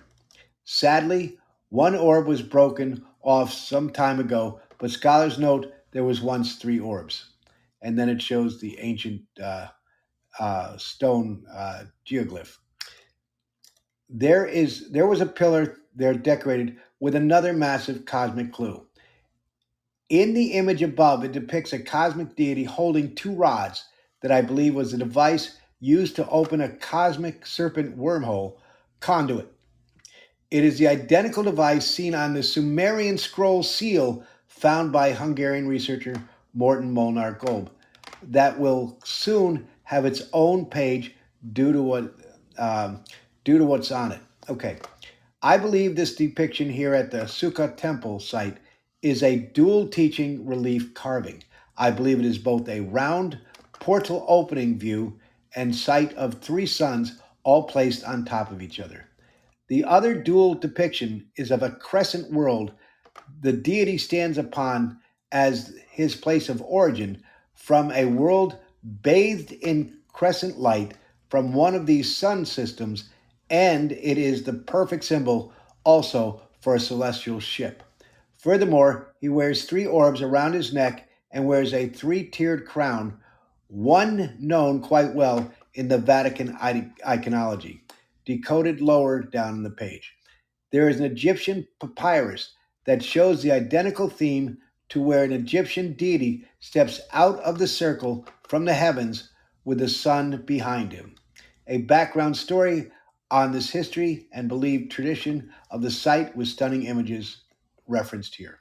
Sadly, 0.65 1.37
one 1.69 1.95
orb 1.95 2.27
was 2.27 2.41
broken 2.41 3.05
off 3.21 3.53
some 3.53 3.89
time 3.89 4.19
ago, 4.19 4.59
but 4.79 4.91
scholars 4.91 5.39
note 5.39 5.73
there 5.91 6.03
was 6.03 6.19
once 6.19 6.57
three 6.57 6.81
orbs. 6.81 7.29
And 7.83 7.97
then 7.97 8.09
it 8.09 8.21
shows 8.21 8.59
the 8.59 8.79
ancient 8.79 9.21
uh, 9.41 9.67
uh, 10.39 10.77
stone 10.77 11.43
uh, 11.53 11.83
geoglyph. 12.07 12.57
There 14.09 14.45
is 14.45 14.89
there 14.91 15.07
was 15.07 15.21
a 15.21 15.25
pillar 15.25 15.77
there 15.95 16.13
decorated 16.13 16.77
with 16.99 17.15
another 17.15 17.53
massive 17.53 18.05
cosmic 18.05 18.51
clue. 18.51 18.85
In 20.09 20.33
the 20.33 20.53
image 20.53 20.81
above, 20.81 21.23
it 21.23 21.31
depicts 21.31 21.73
a 21.73 21.79
cosmic 21.79 22.35
deity 22.35 22.63
holding 22.63 23.15
two 23.15 23.33
rods 23.33 23.85
that 24.21 24.31
I 24.31 24.41
believe 24.41 24.75
was 24.75 24.93
a 24.93 24.97
device 24.97 25.57
used 25.79 26.15
to 26.15 26.29
open 26.29 26.61
a 26.61 26.69
cosmic 26.69 27.45
serpent 27.45 27.97
wormhole 27.97 28.57
conduit. 28.99 29.51
It 30.49 30.63
is 30.63 30.77
the 30.77 30.87
identical 30.87 31.43
device 31.43 31.85
seen 31.85 32.15
on 32.15 32.33
the 32.33 32.43
Sumerian 32.43 33.17
scroll 33.17 33.63
seal 33.63 34.25
found 34.47 34.91
by 34.91 35.11
Hungarian 35.11 35.67
researcher 35.67 36.15
Morton 36.53 36.91
Molnar 36.91 37.33
Gold, 37.33 37.69
that 38.23 38.59
will 38.59 38.99
soon 39.03 39.67
have 39.83 40.05
its 40.05 40.23
own 40.33 40.65
page 40.65 41.15
due 41.51 41.73
to 41.73 41.81
what 41.81 42.15
um, 42.57 43.03
due 43.43 43.57
to 43.57 43.65
what's 43.65 43.91
on 43.91 44.11
it. 44.11 44.19
Okay, 44.49 44.77
I 45.41 45.57
believe 45.57 45.95
this 45.95 46.15
depiction 46.15 46.69
here 46.69 46.93
at 46.93 47.11
the 47.11 47.23
Sukuh 47.23 47.75
Temple 47.75 48.19
site 48.19 48.57
is 49.01 49.23
a 49.23 49.37
dual 49.37 49.87
teaching 49.87 50.45
relief 50.45 50.93
carving. 50.93 51.43
I 51.77 51.91
believe 51.91 52.19
it 52.19 52.25
is 52.25 52.37
both 52.37 52.69
a 52.69 52.81
round 52.81 53.39
portal 53.73 54.25
opening 54.27 54.77
view 54.77 55.19
and 55.55 55.75
sight 55.75 56.13
of 56.13 56.35
three 56.35 56.65
suns 56.65 57.19
all 57.43 57.63
placed 57.63 58.03
on 58.03 58.23
top 58.23 58.51
of 58.51 58.61
each 58.61 58.79
other. 58.79 59.09
The 59.67 59.83
other 59.83 60.15
dual 60.15 60.53
depiction 60.53 61.27
is 61.35 61.51
of 61.51 61.63
a 61.63 61.71
crescent 61.71 62.31
world 62.31 62.73
the 63.41 63.53
deity 63.53 63.97
stands 63.97 64.37
upon 64.37 64.99
as 65.33 65.75
his 65.89 66.15
place 66.15 66.47
of 66.47 66.61
origin 66.61 67.21
from 67.55 67.91
a 67.91 68.05
world 68.05 68.57
bathed 69.01 69.51
in 69.51 69.97
crescent 70.13 70.59
light 70.59 70.93
from 71.29 71.53
one 71.53 71.75
of 71.75 71.87
these 71.87 72.15
sun 72.15 72.45
systems, 72.45 73.09
and 73.49 73.91
it 73.91 74.17
is 74.17 74.43
the 74.43 74.53
perfect 74.53 75.03
symbol 75.03 75.51
also 75.83 76.41
for 76.61 76.75
a 76.75 76.79
celestial 76.79 77.39
ship. 77.39 77.83
Furthermore, 78.37 79.13
he 79.19 79.29
wears 79.29 79.65
three 79.65 79.85
orbs 79.85 80.21
around 80.21 80.53
his 80.53 80.73
neck 80.73 81.09
and 81.31 81.47
wears 81.47 81.73
a 81.73 81.89
three 81.89 82.23
tiered 82.23 82.65
crown, 82.67 83.17
one 83.67 84.35
known 84.39 84.81
quite 84.81 85.15
well 85.15 85.51
in 85.73 85.87
the 85.87 85.97
Vatican 85.97 86.55
iconology, 86.59 87.79
decoded 88.25 88.81
lower 88.81 89.21
down 89.21 89.55
in 89.55 89.63
the 89.63 89.69
page. 89.71 90.13
There 90.71 90.87
is 90.87 90.99
an 90.99 91.05
Egyptian 91.05 91.67
papyrus 91.79 92.53
that 92.85 93.03
shows 93.03 93.41
the 93.41 93.51
identical 93.51 94.09
theme 94.09 94.57
to 94.93 95.01
where 95.01 95.23
an 95.23 95.31
Egyptian 95.31 95.93
deity 95.93 96.45
steps 96.59 97.01
out 97.13 97.39
of 97.39 97.57
the 97.57 97.65
circle 97.67 98.27
from 98.47 98.63
the 98.63 98.73
heavens 98.75 99.31
with 99.65 99.79
the 99.79 99.89
sun 99.89 100.43
behind 100.45 100.91
him. 100.91 101.15
A 101.65 101.79
background 101.79 102.37
story 102.37 102.91
on 103.31 103.51
this 103.51 103.71
history 103.71 104.27
and 104.33 104.47
believed 104.47 104.91
tradition 104.91 105.49
of 105.71 105.81
the 105.81 105.89
site 105.89 106.35
with 106.35 106.47
stunning 106.47 106.83
images 106.83 107.41
referenced 107.87 108.35
here. 108.35 108.59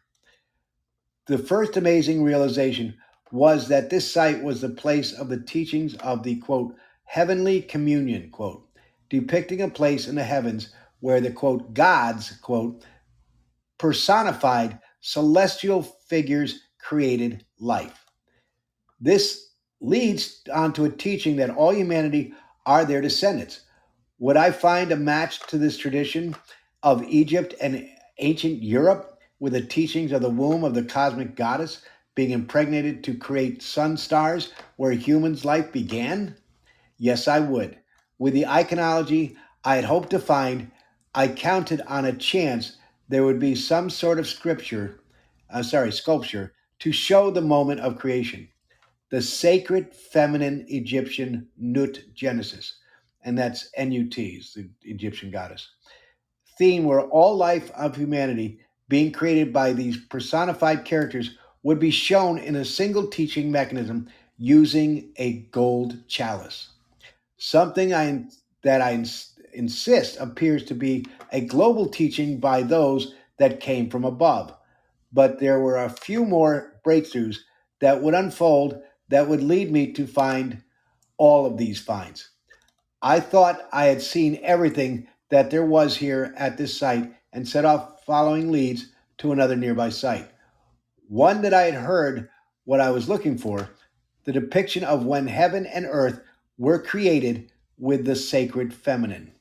The 1.26 1.36
first 1.36 1.76
amazing 1.76 2.22
realization 2.22 2.96
was 3.30 3.68
that 3.68 3.90
this 3.90 4.10
site 4.10 4.42
was 4.42 4.62
the 4.62 4.70
place 4.70 5.12
of 5.12 5.28
the 5.28 5.42
teachings 5.42 5.96
of 5.96 6.22
the 6.22 6.36
quote 6.36 6.74
heavenly 7.04 7.60
communion 7.60 8.30
quote 8.30 8.66
depicting 9.10 9.60
a 9.60 9.68
place 9.68 10.08
in 10.08 10.14
the 10.14 10.24
heavens 10.24 10.72
where 11.00 11.20
the 11.20 11.30
quote 11.30 11.74
gods 11.74 12.38
quote 12.40 12.86
personified 13.76 14.78
celestial 15.02 15.82
figures 15.82 16.60
created 16.78 17.44
life. 17.58 18.06
This 19.00 19.50
leads 19.80 20.40
onto 20.52 20.84
a 20.84 20.90
teaching 20.90 21.36
that 21.36 21.50
all 21.50 21.74
humanity 21.74 22.32
are 22.64 22.84
their 22.84 23.00
descendants. 23.00 23.62
Would 24.20 24.36
I 24.36 24.52
find 24.52 24.92
a 24.92 24.96
match 24.96 25.40
to 25.48 25.58
this 25.58 25.76
tradition 25.76 26.36
of 26.84 27.02
Egypt 27.04 27.54
and 27.60 27.88
ancient 28.18 28.62
Europe 28.62 29.18
with 29.40 29.54
the 29.54 29.60
teachings 29.60 30.12
of 30.12 30.22
the 30.22 30.30
womb 30.30 30.62
of 30.62 30.74
the 30.74 30.84
cosmic 30.84 31.34
goddess 31.34 31.82
being 32.14 32.30
impregnated 32.30 33.02
to 33.02 33.14
create 33.14 33.62
sun 33.62 33.96
stars 33.96 34.52
where 34.76 34.92
humans' 34.92 35.44
life 35.44 35.72
began? 35.72 36.36
Yes, 36.98 37.26
I 37.26 37.40
would. 37.40 37.76
With 38.18 38.34
the 38.34 38.44
iconology 38.44 39.34
I 39.64 39.74
had 39.74 39.84
hoped 39.84 40.10
to 40.10 40.20
find, 40.20 40.70
I 41.12 41.26
counted 41.26 41.80
on 41.88 42.04
a 42.04 42.12
chance 42.12 42.76
there 43.12 43.24
would 43.24 43.38
be 43.38 43.54
some 43.54 43.90
sort 43.90 44.18
of 44.18 44.26
scripture, 44.26 45.00
uh, 45.50 45.62
sorry, 45.62 45.92
sculpture 45.92 46.54
to 46.78 46.92
show 46.92 47.30
the 47.30 47.40
moment 47.40 47.80
of 47.80 47.98
creation 47.98 48.48
the 49.10 49.20
sacred 49.20 49.94
feminine 49.94 50.64
Egyptian 50.68 51.46
Nut 51.58 52.00
Genesis, 52.14 52.78
and 53.22 53.36
that's 53.36 53.68
N-U-T, 53.76 54.42
the 54.56 54.70
Egyptian 54.84 55.30
goddess. 55.30 55.68
Theme 56.56 56.84
where 56.84 57.02
all 57.02 57.36
life 57.36 57.70
of 57.72 57.94
humanity 57.94 58.60
being 58.88 59.12
created 59.12 59.52
by 59.52 59.74
these 59.74 59.98
personified 60.06 60.86
characters 60.86 61.36
would 61.62 61.78
be 61.78 61.90
shown 61.90 62.38
in 62.38 62.56
a 62.56 62.64
single 62.64 63.06
teaching 63.06 63.52
mechanism 63.52 64.08
using 64.38 65.12
a 65.16 65.40
gold 65.52 66.08
chalice. 66.08 66.70
Something 67.36 67.92
I, 67.92 68.24
that 68.62 68.80
I 68.80 69.04
insist 69.52 70.18
appears 70.18 70.64
to 70.64 70.74
be 70.74 71.06
a 71.32 71.40
global 71.40 71.88
teaching 71.88 72.38
by 72.38 72.62
those 72.62 73.14
that 73.38 73.60
came 73.60 73.90
from 73.90 74.04
above. 74.04 74.54
But 75.12 75.38
there 75.38 75.60
were 75.60 75.76
a 75.76 75.90
few 75.90 76.24
more 76.24 76.80
breakthroughs 76.84 77.38
that 77.80 78.02
would 78.02 78.14
unfold 78.14 78.80
that 79.08 79.28
would 79.28 79.42
lead 79.42 79.70
me 79.70 79.92
to 79.92 80.06
find 80.06 80.62
all 81.18 81.44
of 81.44 81.58
these 81.58 81.80
finds. 81.80 82.30
I 83.02 83.20
thought 83.20 83.68
I 83.72 83.86
had 83.86 84.00
seen 84.00 84.38
everything 84.42 85.08
that 85.28 85.50
there 85.50 85.64
was 85.64 85.96
here 85.96 86.32
at 86.36 86.56
this 86.56 86.76
site 86.76 87.12
and 87.32 87.46
set 87.46 87.64
off 87.64 88.04
following 88.04 88.52
leads 88.52 88.92
to 89.18 89.32
another 89.32 89.56
nearby 89.56 89.88
site. 89.88 90.30
One 91.08 91.42
that 91.42 91.54
I 91.54 91.62
had 91.62 91.74
heard 91.74 92.28
what 92.64 92.80
I 92.80 92.90
was 92.90 93.08
looking 93.08 93.36
for 93.38 93.70
the 94.24 94.32
depiction 94.32 94.84
of 94.84 95.04
when 95.04 95.26
heaven 95.26 95.66
and 95.66 95.84
earth 95.88 96.20
were 96.56 96.78
created 96.78 97.50
with 97.76 98.04
the 98.04 98.14
sacred 98.14 98.72
feminine. 98.72 99.32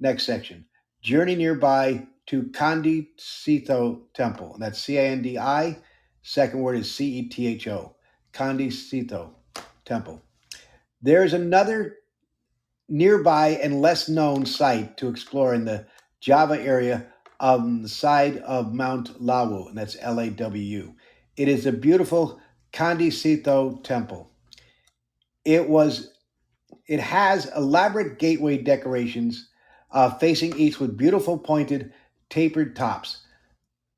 Next 0.00 0.24
section 0.24 0.66
Journey 1.02 1.34
nearby 1.34 2.06
to 2.26 2.42
Candi 2.44 3.08
Cetho 3.18 4.00
Temple. 4.14 4.56
That's 4.58 4.80
C 4.80 4.96
A 4.98 5.02
N 5.02 5.22
D 5.22 5.38
I. 5.38 5.78
Second 6.22 6.60
word 6.60 6.76
is 6.76 6.92
C 6.92 7.18
E 7.18 7.28
T 7.28 7.46
H 7.46 7.68
O. 7.68 7.94
Candi 8.32 8.68
Cetho 8.68 9.30
Temple. 9.84 10.20
There's 11.00 11.32
another 11.32 11.96
nearby 12.88 13.50
and 13.62 13.80
less 13.80 14.08
known 14.08 14.44
site 14.44 14.96
to 14.98 15.08
explore 15.08 15.54
in 15.54 15.64
the 15.64 15.86
Java 16.20 16.60
area 16.60 17.06
on 17.38 17.82
the 17.82 17.88
side 17.88 18.38
of 18.38 18.72
Mount 18.74 19.20
Lawu, 19.22 19.68
and 19.68 19.78
that's 19.78 19.96
L 20.00 20.18
A 20.18 20.30
W 20.30 20.62
U. 20.62 20.94
It 21.36 21.48
is 21.48 21.66
a 21.66 21.72
beautiful 21.72 22.40
Candi 22.72 23.08
Cetho 23.08 23.82
temple. 23.84 24.30
It 25.44 25.68
was 25.68 26.12
it 26.88 27.00
has 27.00 27.50
elaborate 27.56 28.18
gateway 28.18 28.58
decorations 28.58 29.48
uh, 29.90 30.10
facing 30.10 30.56
east 30.58 30.80
with 30.80 30.96
beautiful 30.96 31.38
pointed 31.38 31.92
tapered 32.28 32.74
tops. 32.76 33.22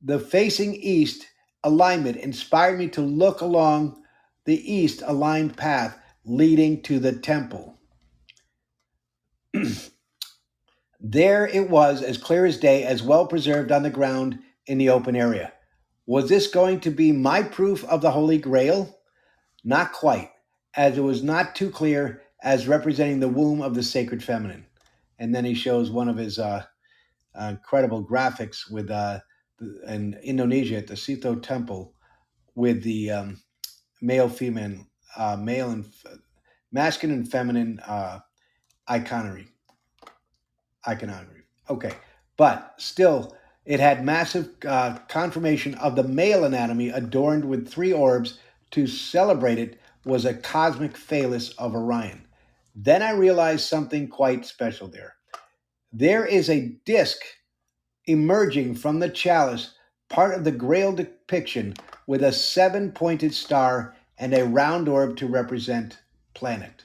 The 0.03 0.19
facing 0.19 0.75
east 0.77 1.27
alignment 1.65 2.17
inspired 2.17 2.79
me 2.79 2.89
to 2.89 3.01
look 3.01 3.41
along 3.41 4.03
the 4.45 4.73
east 4.73 5.03
aligned 5.05 5.57
path 5.57 5.99
leading 6.25 6.83
to 6.83 6.99
the 6.99 7.13
temple. 7.13 7.79
there 11.01 11.47
it 11.47 11.69
was, 11.69 12.03
as 12.03 12.19
clear 12.19 12.47
as 12.47 12.59
day, 12.59 12.85
as 12.85 13.03
well 13.03 13.27
preserved 13.27 13.73
on 13.73 13.83
the 13.83 13.91
ground 13.91 14.39
in 14.67 14.79
the 14.79 14.91
open 14.91 15.17
area. 15.17 15.53
Was 16.07 16.29
this 16.29 16.47
going 16.47 16.81
to 16.81 16.91
be 16.91 17.13
my 17.13 17.43
proof 17.43 17.85
of 17.85 18.01
the 18.01 18.11
Holy 18.11 18.39
Grail? 18.39 18.99
Not 19.65 19.93
quite, 19.93 20.31
as 20.75 20.97
it 20.97 21.03
was 21.03 21.23
not 21.23 21.55
too 21.55 21.71
clear 21.71 22.23
as 22.43 22.69
representing 22.69 23.21
the 23.21 23.29
womb 23.29 23.61
of 23.61 23.75
the 23.75 23.83
sacred 23.83 24.23
feminine. 24.23 24.65
And 25.19 25.35
then 25.35 25.45
he 25.45 25.55
shows 25.55 25.91
one 25.91 26.09
of 26.09 26.17
his 26.17 26.39
uh, 26.39 26.65
uh, 27.39 27.45
incredible 27.45 28.05
graphics 28.05 28.71
with 28.71 28.91
uh, 28.91 29.21
in 29.87 30.19
Indonesia 30.23 30.77
at 30.77 30.87
the 30.87 30.95
Cetho 30.95 31.41
Temple 31.43 31.95
with 32.55 32.83
the 32.83 33.11
um, 33.11 33.43
male, 34.01 34.29
female, 34.29 34.87
uh, 35.17 35.37
male 35.37 35.71
and 35.71 35.87
masculine 36.73 37.19
and 37.19 37.31
feminine 37.31 37.81
uh, 37.81 38.21
iconography. 38.91 39.49
Iconography. 40.87 41.43
Okay, 41.71 41.93
but 42.37 42.75
still, 42.79 43.37
it 43.65 43.81
had 43.81 44.05
massive 44.05 44.51
uh, 44.67 44.99
confirmation 45.09 45.75
of 45.75 45.97
the 45.97 46.05
male 46.05 46.45
anatomy 46.45 46.89
adorned 46.89 47.45
with 47.45 47.69
three 47.69 47.93
orbs. 47.93 48.39
To 48.73 48.87
celebrate 48.87 49.59
it 49.59 49.81
was 50.05 50.27
a 50.27 50.35
cosmic 50.35 50.97
phallus 50.97 51.51
of 51.53 51.75
Orion. 51.75 52.28
Then 52.81 53.03
I 53.03 53.11
realized 53.11 53.67
something 53.67 54.07
quite 54.07 54.47
special 54.47 54.87
there. 54.87 55.17
There 55.93 56.25
is 56.25 56.49
a 56.49 56.77
disc 56.85 57.19
emerging 58.07 58.77
from 58.77 59.01
the 59.01 59.09
chalice, 59.09 59.75
part 60.09 60.33
of 60.33 60.45
the 60.45 60.53
grail 60.53 60.93
depiction, 60.93 61.75
with 62.07 62.23
a 62.23 62.31
seven 62.31 62.93
pointed 62.93 63.35
star 63.35 63.97
and 64.17 64.33
a 64.33 64.45
round 64.45 64.89
orb 64.89 65.17
to 65.17 65.27
represent 65.27 65.99
planet. 66.35 66.85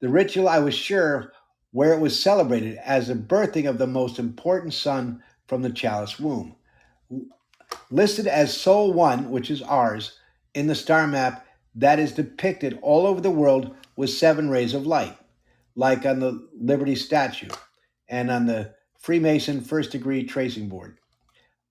The 0.00 0.08
ritual, 0.08 0.48
I 0.48 0.58
was 0.58 0.74
sure, 0.74 1.32
where 1.70 1.92
it 1.92 2.00
was 2.00 2.20
celebrated 2.20 2.76
as 2.78 3.06
the 3.06 3.14
birthing 3.14 3.68
of 3.68 3.78
the 3.78 3.86
most 3.86 4.18
important 4.18 4.74
son 4.74 5.22
from 5.46 5.62
the 5.62 5.70
chalice 5.70 6.18
womb. 6.18 6.56
Listed 7.92 8.26
as 8.26 8.60
Sol 8.60 8.92
1, 8.92 9.30
which 9.30 9.52
is 9.52 9.62
ours, 9.62 10.18
in 10.54 10.66
the 10.66 10.74
star 10.74 11.06
map 11.06 11.46
that 11.76 12.00
is 12.00 12.12
depicted 12.12 12.78
all 12.82 13.06
over 13.06 13.20
the 13.20 13.30
world 13.30 13.76
with 13.96 14.10
seven 14.10 14.48
rays 14.50 14.74
of 14.74 14.86
light, 14.86 15.16
like 15.74 16.06
on 16.06 16.20
the 16.20 16.48
Liberty 16.58 16.94
statue 16.94 17.48
and 18.08 18.30
on 18.30 18.46
the 18.46 18.74
Freemason 18.98 19.60
first 19.60 19.92
degree 19.92 20.24
tracing 20.24 20.68
board. 20.68 20.98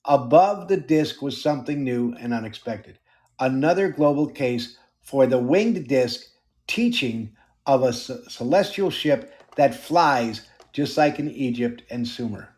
Above 0.06 0.68
the 0.68 0.78
disk 0.78 1.22
was 1.22 1.42
something 1.42 1.84
new 1.84 2.14
and 2.20 2.34
unexpected 2.34 3.00
another 3.40 3.90
global 3.90 4.28
case 4.28 4.78
for 5.02 5.28
the 5.28 5.38
winged 5.38 5.88
disk 5.88 6.22
teaching 6.68 7.36
of 7.66 7.84
a 7.84 7.94
celestial 7.94 8.90
ship 8.90 9.34
that 9.56 9.76
flies 9.76 10.48
just 10.74 10.98
like 10.98 11.20
in 11.20 11.30
Egypt 11.32 11.84
and 11.90 12.08
Sumer. 12.08 12.50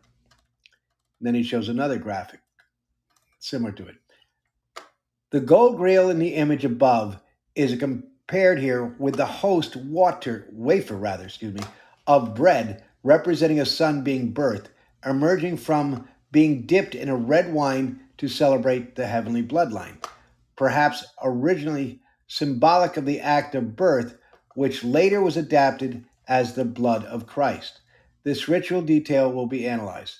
then 1.20 1.34
he 1.34 1.42
shows 1.42 1.68
another 1.68 1.98
graphic 1.98 2.40
similar 3.40 3.72
to 3.72 3.86
it. 3.86 3.96
The 5.30 5.40
gold 5.40 5.76
grail 5.76 6.10
in 6.10 6.18
the 6.18 6.34
image 6.34 6.64
above 6.64 7.20
is 7.54 7.72
compared 8.28 8.58
here 8.58 8.94
with 8.98 9.16
the 9.16 9.24
host 9.24 9.74
water 9.74 10.46
wafer 10.52 10.96
rather, 10.96 11.24
excuse 11.24 11.54
me, 11.54 11.62
of 12.06 12.34
bread 12.34 12.84
representing 13.02 13.58
a 13.58 13.64
son 13.64 14.04
being 14.04 14.34
birthed, 14.34 14.66
emerging 15.06 15.56
from 15.56 16.06
being 16.30 16.66
dipped 16.66 16.94
in 16.94 17.08
a 17.08 17.16
red 17.16 17.50
wine 17.50 17.98
to 18.18 18.28
celebrate 18.28 18.94
the 18.94 19.06
heavenly 19.06 19.42
bloodline, 19.42 19.96
perhaps 20.56 21.06
originally 21.22 21.98
symbolic 22.26 22.98
of 22.98 23.06
the 23.06 23.18
act 23.18 23.54
of 23.54 23.74
birth, 23.74 24.18
which 24.54 24.84
later 24.84 25.22
was 25.22 25.38
adapted 25.38 26.04
as 26.28 26.52
the 26.52 26.66
blood 26.66 27.06
of 27.06 27.26
Christ. 27.26 27.80
This 28.24 28.46
ritual 28.46 28.82
detail 28.82 29.32
will 29.32 29.46
be 29.46 29.66
analyzed. 29.66 30.18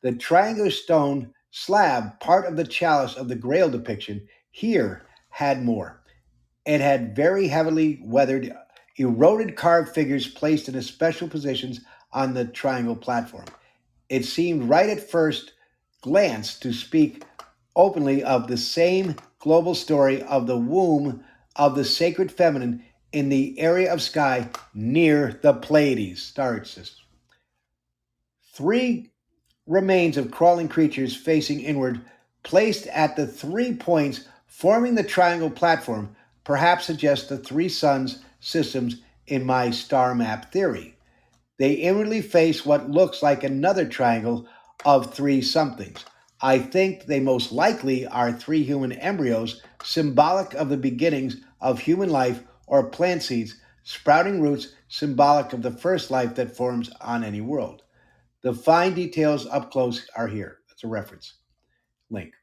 The 0.00 0.12
triangular 0.12 0.70
stone 0.70 1.34
slab, 1.50 2.18
part 2.20 2.46
of 2.46 2.56
the 2.56 2.64
chalice 2.64 3.16
of 3.16 3.28
the 3.28 3.36
Grail 3.36 3.68
depiction, 3.68 4.26
here 4.50 5.02
had 5.28 5.62
more. 5.62 6.00
It 6.66 6.80
had 6.80 7.14
very 7.14 7.48
heavily 7.48 8.00
weathered, 8.02 8.52
eroded 8.96 9.56
carved 9.56 9.94
figures 9.94 10.26
placed 10.26 10.68
in 10.68 10.80
special 10.82 11.28
positions 11.28 11.80
on 12.12 12.34
the 12.34 12.46
triangle 12.46 12.96
platform. 12.96 13.46
It 14.08 14.24
seemed 14.24 14.68
right 14.68 14.88
at 14.88 15.10
first 15.10 15.52
glance 16.02 16.58
to 16.60 16.72
speak 16.72 17.24
openly 17.76 18.22
of 18.22 18.46
the 18.46 18.56
same 18.56 19.16
global 19.38 19.74
story 19.74 20.22
of 20.22 20.46
the 20.46 20.56
womb 20.56 21.24
of 21.56 21.74
the 21.74 21.84
sacred 21.84 22.30
feminine 22.32 22.84
in 23.12 23.28
the 23.28 23.58
area 23.58 23.92
of 23.92 24.02
sky 24.02 24.48
near 24.74 25.38
the 25.42 25.52
Pleiades 25.52 26.22
star 26.22 26.64
system. 26.64 27.04
Three 28.52 29.12
remains 29.66 30.16
of 30.16 30.30
crawling 30.30 30.68
creatures 30.68 31.16
facing 31.16 31.60
inward, 31.60 32.00
placed 32.42 32.86
at 32.88 33.16
the 33.16 33.26
three 33.26 33.74
points 33.74 34.28
forming 34.46 34.94
the 34.94 35.02
triangle 35.02 35.50
platform, 35.50 36.14
perhaps 36.44 36.84
suggest 36.84 37.28
the 37.28 37.38
three 37.38 37.68
suns 37.68 38.22
systems 38.40 39.02
in 39.26 39.44
my 39.44 39.70
star 39.70 40.14
map 40.14 40.52
theory 40.52 40.94
they 41.58 41.72
inwardly 41.72 42.20
face 42.20 42.66
what 42.66 42.90
looks 42.90 43.22
like 43.22 43.44
another 43.44 43.86
triangle 43.86 44.46
of 44.84 45.14
three 45.14 45.40
somethings. 45.40 46.04
I 46.40 46.58
think 46.58 47.06
they 47.06 47.20
most 47.20 47.52
likely 47.52 48.06
are 48.06 48.32
three 48.32 48.64
human 48.64 48.92
embryos, 48.92 49.62
symbolic 49.82 50.52
of 50.54 50.68
the 50.68 50.76
beginnings 50.76 51.36
of 51.60 51.78
human 51.78 52.10
life 52.10 52.42
or 52.66 52.90
plant 52.90 53.22
seeds, 53.22 53.60
sprouting 53.84 54.40
roots, 54.42 54.74
symbolic 54.88 55.52
of 55.52 55.62
the 55.62 55.70
first 55.70 56.10
life 56.10 56.34
that 56.34 56.56
forms 56.56 56.90
on 57.00 57.22
any 57.22 57.40
world. 57.40 57.82
The 58.42 58.52
fine 58.52 58.94
details 58.94 59.46
up 59.46 59.70
close 59.70 60.06
are 60.16 60.28
here. 60.28 60.58
That's 60.68 60.84
a 60.84 60.88
reference 60.88 61.34
link. 62.10 62.34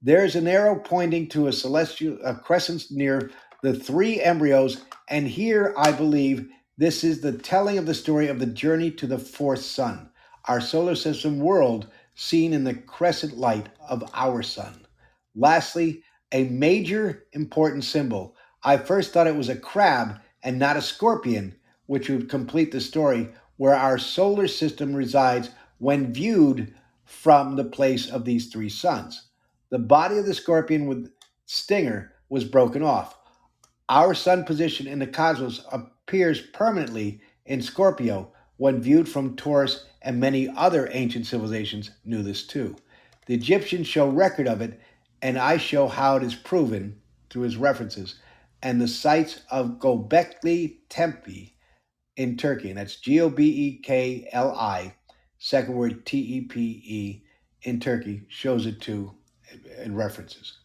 There 0.00 0.24
is 0.24 0.36
an 0.36 0.46
arrow 0.46 0.76
pointing 0.76 1.28
to 1.30 1.48
a 1.48 1.52
celestial 1.52 2.18
a 2.24 2.32
crescent 2.32 2.84
near 2.90 3.32
the 3.62 3.74
three 3.74 4.20
embryos, 4.20 4.82
and 5.08 5.26
here 5.26 5.74
I 5.76 5.90
believe 5.90 6.48
this 6.76 7.02
is 7.02 7.20
the 7.20 7.32
telling 7.32 7.78
of 7.78 7.86
the 7.86 7.94
story 7.94 8.28
of 8.28 8.38
the 8.38 8.46
journey 8.46 8.92
to 8.92 9.08
the 9.08 9.18
fourth 9.18 9.62
sun, 9.62 10.10
our 10.44 10.60
solar 10.60 10.94
system 10.94 11.40
world 11.40 11.88
seen 12.14 12.52
in 12.52 12.62
the 12.62 12.74
crescent 12.74 13.36
light 13.36 13.70
of 13.88 14.08
our 14.14 14.40
sun. 14.40 14.86
Lastly, 15.34 16.04
a 16.30 16.44
major 16.44 17.24
important 17.32 17.82
symbol. 17.82 18.36
I 18.62 18.76
first 18.76 19.12
thought 19.12 19.26
it 19.26 19.34
was 19.34 19.48
a 19.48 19.56
crab 19.56 20.20
and 20.44 20.60
not 20.60 20.76
a 20.76 20.82
scorpion, 20.82 21.56
which 21.86 22.08
would 22.08 22.28
complete 22.28 22.70
the 22.70 22.80
story 22.80 23.30
where 23.56 23.74
our 23.74 23.98
solar 23.98 24.46
system 24.46 24.94
resides 24.94 25.50
when 25.78 26.12
viewed 26.12 26.72
from 27.04 27.56
the 27.56 27.64
place 27.64 28.08
of 28.08 28.24
these 28.24 28.46
three 28.46 28.68
suns. 28.68 29.27
The 29.70 29.78
body 29.78 30.16
of 30.16 30.24
the 30.24 30.32
scorpion 30.32 30.86
with 30.86 31.10
stinger 31.44 32.12
was 32.30 32.44
broken 32.44 32.82
off. 32.82 33.18
Our 33.90 34.14
sun 34.14 34.44
position 34.44 34.86
in 34.86 34.98
the 34.98 35.06
cosmos 35.06 35.62
appears 35.70 36.40
permanently 36.40 37.20
in 37.44 37.60
Scorpio 37.60 38.32
when 38.56 38.80
viewed 38.80 39.08
from 39.08 39.36
Taurus, 39.36 39.84
and 40.00 40.18
many 40.18 40.48
other 40.48 40.88
ancient 40.92 41.26
civilizations 41.26 41.90
knew 42.04 42.22
this 42.22 42.46
too. 42.46 42.76
The 43.26 43.34
Egyptians 43.34 43.86
show 43.86 44.08
record 44.08 44.48
of 44.48 44.62
it, 44.62 44.80
and 45.20 45.36
I 45.36 45.58
show 45.58 45.86
how 45.86 46.16
it 46.16 46.22
is 46.22 46.34
proven 46.34 47.00
through 47.28 47.42
his 47.42 47.56
references 47.58 48.14
and 48.62 48.80
the 48.80 48.88
sites 48.88 49.42
of 49.50 49.78
Gobekli 49.78 50.78
Tepe 50.88 51.54
in 52.16 52.36
Turkey, 52.36 52.70
and 52.70 52.78
that's 52.78 52.96
G 52.96 53.20
O 53.20 53.28
B 53.28 53.44
E 53.44 53.82
K 53.82 54.28
L 54.32 54.54
I, 54.54 54.94
second 55.38 55.74
word 55.74 56.06
T 56.06 56.18
E 56.18 56.40
P 56.42 56.82
E 56.84 57.22
in 57.62 57.80
Turkey, 57.80 58.22
shows 58.28 58.64
it 58.66 58.80
too 58.80 59.17
in 59.82 59.94
references. 59.94 60.58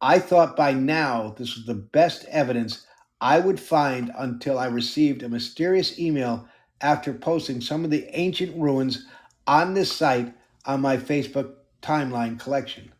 I 0.00 0.18
thought 0.18 0.56
by 0.56 0.72
now 0.72 1.34
this 1.36 1.56
was 1.56 1.66
the 1.66 1.74
best 1.74 2.24
evidence 2.26 2.86
I 3.20 3.40
would 3.40 3.58
find 3.58 4.12
until 4.16 4.58
I 4.58 4.66
received 4.66 5.22
a 5.22 5.28
mysterious 5.28 5.98
email 5.98 6.48
after 6.80 7.12
posting 7.12 7.60
some 7.60 7.84
of 7.84 7.90
the 7.90 8.06
ancient 8.16 8.56
ruins 8.56 9.06
on 9.46 9.74
this 9.74 9.90
site 9.90 10.32
on 10.64 10.80
my 10.80 10.96
Facebook 10.96 11.54
timeline 11.82 12.38
collection. 12.38 12.92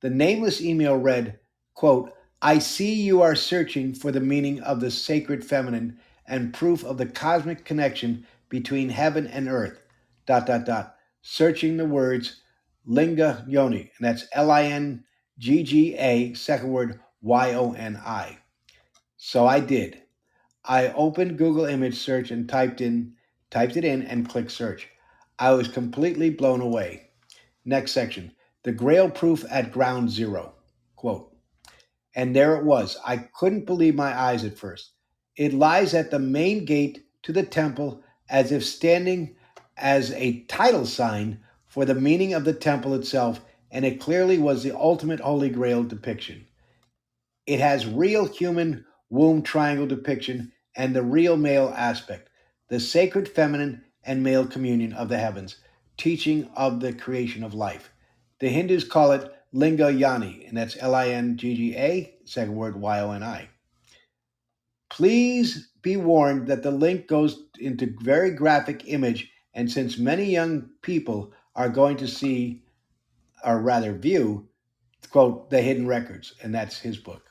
The 0.00 0.10
nameless 0.10 0.60
email 0.60 0.96
read, 0.96 1.38
quote, 1.72 2.12
I 2.42 2.58
see 2.58 2.92
you 2.92 3.22
are 3.22 3.34
searching 3.34 3.94
for 3.94 4.12
the 4.12 4.20
meaning 4.20 4.60
of 4.60 4.80
the 4.80 4.90
sacred 4.90 5.42
feminine 5.42 5.98
and 6.26 6.52
proof 6.52 6.84
of 6.84 6.98
the 6.98 7.06
cosmic 7.06 7.64
connection 7.64 8.26
between 8.50 8.90
heaven 8.90 9.26
and 9.26 9.48
earth. 9.48 9.80
Dot 10.26 10.46
dot 10.46 10.66
dot. 10.66 10.96
Searching 11.22 11.78
the 11.78 11.86
words 11.86 12.42
Lingga 12.86 13.44
Yoni, 13.48 13.90
and 13.96 14.06
that's 14.06 14.26
L 14.32 14.50
I 14.50 14.64
N 14.64 15.04
G 15.38 15.62
G 15.62 15.94
A, 15.96 16.34
second 16.34 16.70
word 16.70 17.00
Y 17.22 17.54
O 17.54 17.72
N 17.72 17.96
I. 17.96 18.38
So 19.16 19.46
I 19.46 19.60
did. 19.60 20.02
I 20.64 20.88
opened 20.88 21.38
Google 21.38 21.64
image 21.64 21.98
search 21.98 22.30
and 22.30 22.48
typed 22.48 22.80
in 22.80 23.14
typed 23.50 23.76
it 23.76 23.84
in 23.84 24.02
and 24.02 24.28
clicked 24.28 24.50
search. 24.50 24.88
I 25.38 25.52
was 25.52 25.68
completely 25.68 26.30
blown 26.30 26.60
away. 26.60 27.10
Next 27.64 27.92
section. 27.92 28.32
The 28.62 28.72
Grail 28.72 29.10
proof 29.10 29.44
at 29.50 29.72
ground 29.72 30.10
zero. 30.10 30.54
Quote. 30.96 31.34
And 32.14 32.34
there 32.34 32.56
it 32.56 32.64
was. 32.64 32.96
I 33.04 33.16
couldn't 33.16 33.66
believe 33.66 33.94
my 33.94 34.18
eyes 34.18 34.44
at 34.44 34.56
first. 34.56 34.92
It 35.36 35.52
lies 35.52 35.94
at 35.94 36.10
the 36.10 36.18
main 36.18 36.64
gate 36.64 37.06
to 37.22 37.32
the 37.32 37.42
temple 37.42 38.02
as 38.28 38.52
if 38.52 38.64
standing 38.64 39.36
as 39.76 40.12
a 40.12 40.42
title 40.42 40.86
sign 40.86 41.40
for 41.74 41.84
the 41.84 41.94
meaning 41.96 42.34
of 42.34 42.44
the 42.44 42.52
temple 42.52 42.94
itself, 42.94 43.40
and 43.72 43.84
it 43.84 43.98
clearly 43.98 44.38
was 44.38 44.62
the 44.62 44.70
ultimate 44.70 45.18
Holy 45.18 45.48
Grail 45.48 45.82
depiction. 45.82 46.46
It 47.48 47.58
has 47.58 47.84
real 47.84 48.26
human 48.26 48.84
womb 49.10 49.42
triangle 49.42 49.88
depiction 49.88 50.52
and 50.76 50.94
the 50.94 51.02
real 51.02 51.36
male 51.36 51.74
aspect, 51.76 52.30
the 52.68 52.78
sacred 52.78 53.28
feminine 53.28 53.82
and 54.04 54.22
male 54.22 54.46
communion 54.46 54.92
of 54.92 55.08
the 55.08 55.18
heavens, 55.18 55.56
teaching 55.96 56.48
of 56.54 56.78
the 56.78 56.92
creation 56.92 57.42
of 57.42 57.54
life. 57.54 57.90
The 58.38 58.50
Hindus 58.50 58.84
call 58.84 59.10
it 59.10 59.34
Lingga 59.52 59.98
Yoni, 59.98 60.44
and 60.46 60.56
that's 60.56 60.76
L 60.78 60.94
I 60.94 61.08
N 61.08 61.36
G 61.36 61.56
G 61.56 61.76
A, 61.76 62.14
second 62.24 62.54
word 62.54 62.76
Y 62.76 63.00
O 63.00 63.10
N 63.10 63.24
I. 63.24 63.48
Please 64.90 65.70
be 65.82 65.96
warned 65.96 66.46
that 66.46 66.62
the 66.62 66.70
link 66.70 67.08
goes 67.08 67.42
into 67.58 67.96
very 68.00 68.30
graphic 68.30 68.84
image, 68.86 69.28
and 69.52 69.68
since 69.68 69.98
many 69.98 70.26
young 70.26 70.70
people 70.80 71.32
are 71.56 71.68
going 71.68 71.96
to 71.98 72.08
see, 72.08 72.62
or 73.44 73.60
rather 73.60 73.92
view, 73.92 74.48
quote, 75.10 75.50
the 75.50 75.60
hidden 75.60 75.86
records, 75.86 76.34
and 76.42 76.54
that's 76.54 76.78
his 76.78 76.96
book. 76.96 77.22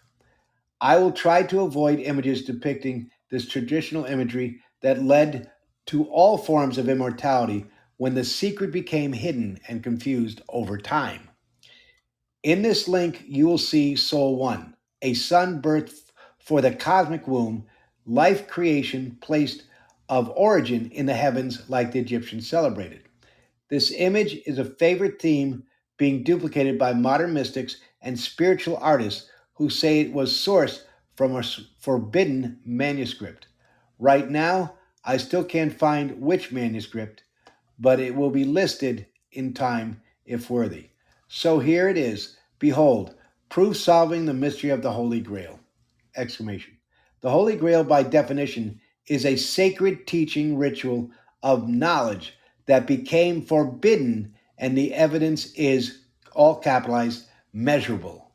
I 0.79 0.97
will 0.97 1.11
try 1.11 1.43
to 1.43 1.61
avoid 1.61 1.99
images 1.99 2.43
depicting 2.43 3.09
this 3.29 3.47
traditional 3.47 4.05
imagery 4.05 4.59
that 4.81 5.03
led 5.03 5.51
to 5.87 6.05
all 6.05 6.37
forms 6.37 6.77
of 6.77 6.89
immortality 6.89 7.65
when 7.97 8.15
the 8.15 8.23
secret 8.23 8.71
became 8.71 9.13
hidden 9.13 9.59
and 9.67 9.83
confused 9.83 10.41
over 10.49 10.77
time. 10.77 11.29
In 12.43 12.61
this 12.61 12.87
link, 12.87 13.23
you 13.25 13.47
will 13.47 13.57
see 13.57 13.95
Sol 13.95 14.35
One, 14.35 14.75
a 15.01 15.13
sun 15.13 15.61
birth 15.61 16.11
for 16.39 16.61
the 16.61 16.75
cosmic 16.75 17.27
womb, 17.27 17.65
life 18.05 18.47
creation 18.47 19.17
placed 19.21 19.63
of 20.09 20.31
origin 20.35 20.91
in 20.91 21.05
the 21.05 21.13
heavens 21.13 21.69
like 21.69 21.91
the 21.91 21.99
Egyptians 21.99 22.49
celebrated. 22.49 23.03
This 23.69 23.91
image 23.91 24.39
is 24.45 24.59
a 24.59 24.65
favorite 24.65 25.21
theme 25.21 25.63
being 25.97 26.23
duplicated 26.23 26.77
by 26.77 26.93
modern 26.93 27.33
mystics 27.33 27.77
and 28.01 28.19
spiritual 28.19 28.77
artists 28.77 29.29
who 29.53 29.69
say 29.69 29.99
it 29.99 30.13
was 30.13 30.33
sourced 30.33 30.83
from 31.15 31.35
a 31.35 31.43
forbidden 31.79 32.59
manuscript. 32.65 33.47
Right 33.99 34.29
now, 34.29 34.73
I 35.05 35.17
still 35.17 35.43
can't 35.43 35.77
find 35.77 36.19
which 36.19 36.51
manuscript, 36.51 37.23
but 37.79 37.99
it 37.99 38.15
will 38.15 38.31
be 38.31 38.45
listed 38.45 39.05
in 39.31 39.53
time 39.53 40.01
if 40.25 40.49
worthy. 40.49 40.89
So 41.27 41.59
here 41.59 41.89
it 41.89 41.97
is. 41.97 42.37
Behold, 42.59 43.15
proof 43.49 43.77
solving 43.77 44.25
the 44.25 44.33
mystery 44.33 44.69
of 44.69 44.81
the 44.81 44.91
Holy 44.91 45.19
Grail. 45.19 45.59
Exclamation. 46.15 46.77
The 47.21 47.29
Holy 47.29 47.55
Grail, 47.55 47.83
by 47.83 48.03
definition, 48.03 48.79
is 49.07 49.25
a 49.25 49.35
sacred 49.35 50.07
teaching 50.07 50.57
ritual 50.57 51.09
of 51.41 51.67
knowledge 51.67 52.33
that 52.65 52.87
became 52.87 53.41
forbidden, 53.41 54.33
and 54.57 54.77
the 54.77 54.93
evidence 54.93 55.51
is, 55.53 55.99
all 56.33 56.55
capitalized, 56.55 57.25
measurable. 57.51 58.31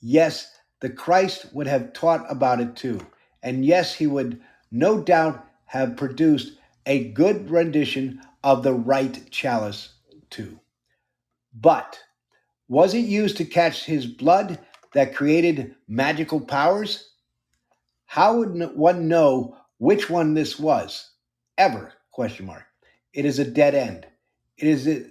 Yes, 0.00 0.58
the 0.80 0.90
Christ 0.90 1.46
would 1.52 1.66
have 1.66 1.92
taught 1.92 2.24
about 2.30 2.60
it 2.60 2.76
too. 2.76 3.00
And 3.42 3.64
yes, 3.64 3.94
he 3.94 4.06
would 4.06 4.40
no 4.70 5.00
doubt 5.00 5.44
have 5.66 5.96
produced 5.96 6.58
a 6.86 7.08
good 7.10 7.50
rendition 7.50 8.20
of 8.44 8.62
the 8.62 8.72
right 8.72 9.28
chalice 9.30 9.94
too. 10.30 10.60
But 11.54 11.98
was 12.68 12.94
it 12.94 13.00
used 13.00 13.36
to 13.38 13.44
catch 13.44 13.84
his 13.84 14.06
blood 14.06 14.58
that 14.92 15.14
created 15.14 15.74
magical 15.88 16.40
powers? 16.40 17.10
How 18.06 18.38
would 18.38 18.76
one 18.76 19.08
know 19.08 19.56
which 19.78 20.08
one 20.08 20.34
this 20.34 20.58
was? 20.58 21.10
Ever? 21.58 21.92
Question 22.12 22.46
mark. 22.46 22.64
It 23.16 23.24
is 23.24 23.38
a 23.38 23.50
dead 23.50 23.74
end. 23.74 24.06
It 24.58 24.68
is 24.68 24.86
a, 24.86 25.06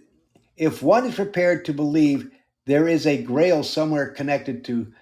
if 0.55 0.83
one 0.83 1.07
is 1.07 1.15
prepared 1.15 1.65
to 1.65 1.73
believe 1.73 2.29
there 2.67 2.87
is 2.87 3.07
a 3.07 3.21
grail 3.21 3.63
somewhere 3.63 4.09
connected 4.09 4.63
to 4.65 4.93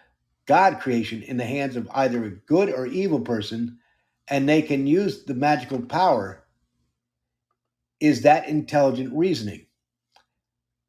God 0.45 0.79
creation 0.79 1.21
in 1.21 1.35
the 1.35 1.45
hands 1.45 1.75
of 1.75 1.89
either 1.93 2.23
a 2.23 2.31
good 2.31 2.69
or 2.69 2.85
evil 2.87 3.19
person, 3.19 3.77
and 4.29 4.47
they 4.47 4.61
can 4.61 4.87
use 4.87 5.25
the 5.25 5.33
magical 5.33 5.81
power, 5.81 6.45
is 7.99 8.21
that 8.21 8.47
intelligent 8.47 9.13
reasoning? 9.13 9.65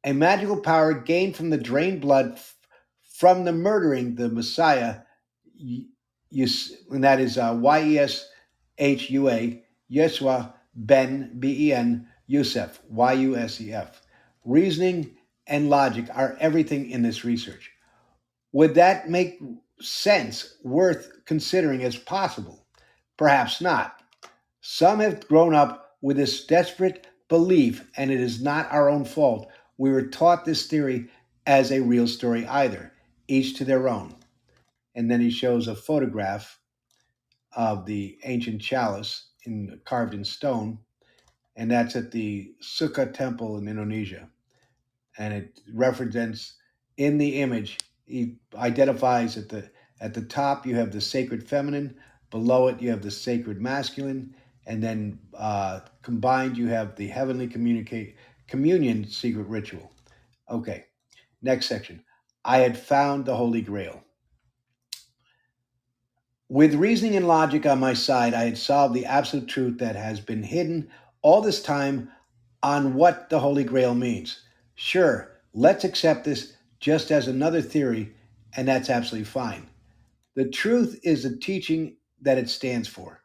A 0.05 0.13
magical 0.13 0.61
power 0.61 0.93
gained 0.93 1.35
from 1.35 1.49
the 1.49 1.57
drained 1.57 1.99
blood 1.99 2.39
from 3.01 3.43
the 3.43 3.51
murdering 3.53 4.15
the 4.15 4.29
Messiah, 4.29 4.99
and 5.59 7.03
that 7.03 7.19
is 7.19 7.37
uh, 7.37 7.57
Y 7.59 7.83
E 7.83 7.99
S 7.99 8.29
H 8.77 9.09
U 9.09 9.29
A, 9.29 9.61
Yeshua 9.91 10.53
Ben, 10.75 11.35
B 11.39 11.69
E 11.69 11.73
N, 11.73 12.07
Yusef, 12.27 12.81
Y 12.89 13.13
U 13.13 13.35
S 13.35 13.61
E 13.61 13.73
F. 13.73 14.01
Reasoning 14.43 15.15
and 15.47 15.69
logic 15.69 16.05
are 16.13 16.37
everything 16.39 16.89
in 16.89 17.01
this 17.01 17.23
research. 17.23 17.71
Would 18.51 18.75
that 18.75 19.09
make 19.09 19.39
sense 19.79 20.55
worth 20.63 21.11
considering 21.25 21.83
as 21.83 21.97
possible? 21.97 22.65
Perhaps 23.17 23.61
not. 23.61 24.01
Some 24.61 24.99
have 24.99 25.27
grown 25.27 25.53
up 25.53 25.97
with 26.01 26.17
this 26.17 26.45
desperate 26.45 27.07
belief, 27.27 27.87
and 27.97 28.11
it 28.11 28.19
is 28.19 28.41
not 28.41 28.71
our 28.71 28.89
own 28.89 29.05
fault. 29.05 29.47
We 29.77 29.91
were 29.91 30.07
taught 30.07 30.45
this 30.45 30.67
theory 30.67 31.09
as 31.45 31.71
a 31.71 31.81
real 31.81 32.07
story 32.07 32.47
either, 32.47 32.91
each 33.27 33.57
to 33.57 33.65
their 33.65 33.87
own. 33.87 34.15
And 34.95 35.09
then 35.11 35.21
he 35.21 35.29
shows 35.29 35.67
a 35.67 35.75
photograph 35.75 36.59
of 37.53 37.85
the 37.85 38.17
ancient 38.23 38.61
chalice 38.61 39.27
in, 39.47 39.79
carved 39.85 40.13
in 40.13 40.23
stone, 40.23 40.79
and 41.55 41.71
that's 41.71 41.95
at 41.95 42.11
the 42.11 42.53
Sukuh 42.61 43.13
temple 43.13 43.57
in 43.57 43.67
Indonesia. 43.67 44.27
And 45.17 45.33
it 45.33 45.59
represents 45.73 46.55
in 46.97 47.17
the 47.17 47.41
image, 47.41 47.77
he 48.05 48.35
identifies 48.55 49.37
at 49.37 49.49
the 49.49 49.69
at 50.01 50.13
the 50.13 50.21
top 50.21 50.65
you 50.65 50.75
have 50.75 50.91
the 50.91 51.01
sacred 51.01 51.47
feminine, 51.47 51.95
below 52.29 52.67
it 52.67 52.81
you 52.81 52.89
have 52.89 53.01
the 53.01 53.11
sacred 53.11 53.61
masculine, 53.61 54.35
and 54.65 54.83
then 54.83 55.19
uh, 55.37 55.79
combined 56.01 56.57
you 56.57 56.67
have 56.67 56.95
the 56.95 57.07
heavenly 57.07 57.47
communicate 57.47 58.15
communion 58.47 59.07
secret 59.07 59.47
ritual. 59.47 59.91
Okay, 60.49 60.85
next 61.41 61.67
section. 61.67 62.03
I 62.43 62.57
had 62.57 62.77
found 62.77 63.25
the 63.25 63.35
Holy 63.35 63.61
Grail. 63.61 64.03
With 66.47 66.75
reasoning 66.75 67.15
and 67.15 67.27
logic 67.27 67.65
on 67.65 67.79
my 67.79 67.95
side, 67.95 68.35
I 68.35 68.43
had 68.43 68.57
solved 68.59 68.93
the 68.93 69.07
absolute 69.07 69.47
truth 69.47 69.79
that 69.79 69.95
has 69.95 70.19
been 70.19 70.43
hidden 70.43 70.91
all 71.23 71.41
this 71.41 71.59
time 71.59 72.11
on 72.61 72.93
what 72.93 73.31
the 73.31 73.39
Holy 73.39 73.63
Grail 73.63 73.95
means. 73.95 74.41
Sure, 74.75 75.31
let's 75.55 75.83
accept 75.83 76.23
this 76.23 76.53
just 76.79 77.09
as 77.09 77.27
another 77.27 77.63
theory, 77.63 78.13
and 78.55 78.67
that's 78.67 78.91
absolutely 78.91 79.25
fine. 79.25 79.67
The 80.35 80.47
truth 80.47 80.99
is 81.01 81.23
the 81.23 81.35
teaching 81.35 81.97
that 82.21 82.37
it 82.37 82.47
stands 82.47 82.87
for. 82.87 83.23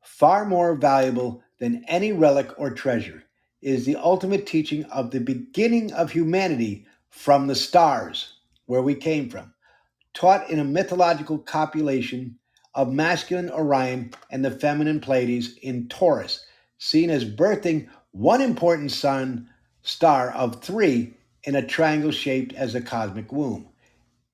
Far 0.00 0.46
more 0.46 0.74
valuable 0.74 1.42
than 1.58 1.84
any 1.86 2.12
relic 2.12 2.48
or 2.56 2.70
treasure 2.70 3.24
is 3.60 3.84
the 3.84 3.96
ultimate 3.96 4.46
teaching 4.46 4.84
of 4.86 5.10
the 5.10 5.20
beginning 5.20 5.92
of 5.92 6.10
humanity 6.10 6.86
from 7.10 7.46
the 7.46 7.54
stars, 7.54 8.38
where 8.64 8.82
we 8.82 8.94
came 8.94 9.28
from 9.28 9.51
taught 10.14 10.48
in 10.50 10.58
a 10.58 10.64
mythological 10.64 11.38
copulation 11.38 12.38
of 12.74 12.92
masculine 12.92 13.50
Orion 13.50 14.12
and 14.30 14.44
the 14.44 14.50
feminine 14.50 15.00
Pleiades 15.00 15.56
in 15.62 15.88
Taurus, 15.88 16.44
seen 16.78 17.10
as 17.10 17.24
birthing 17.24 17.88
one 18.12 18.40
important 18.40 18.90
sun 18.90 19.48
star 19.82 20.30
of 20.32 20.62
three 20.62 21.14
in 21.44 21.54
a 21.56 21.66
triangle 21.66 22.10
shaped 22.10 22.52
as 22.54 22.74
a 22.74 22.80
cosmic 22.80 23.32
womb. 23.32 23.68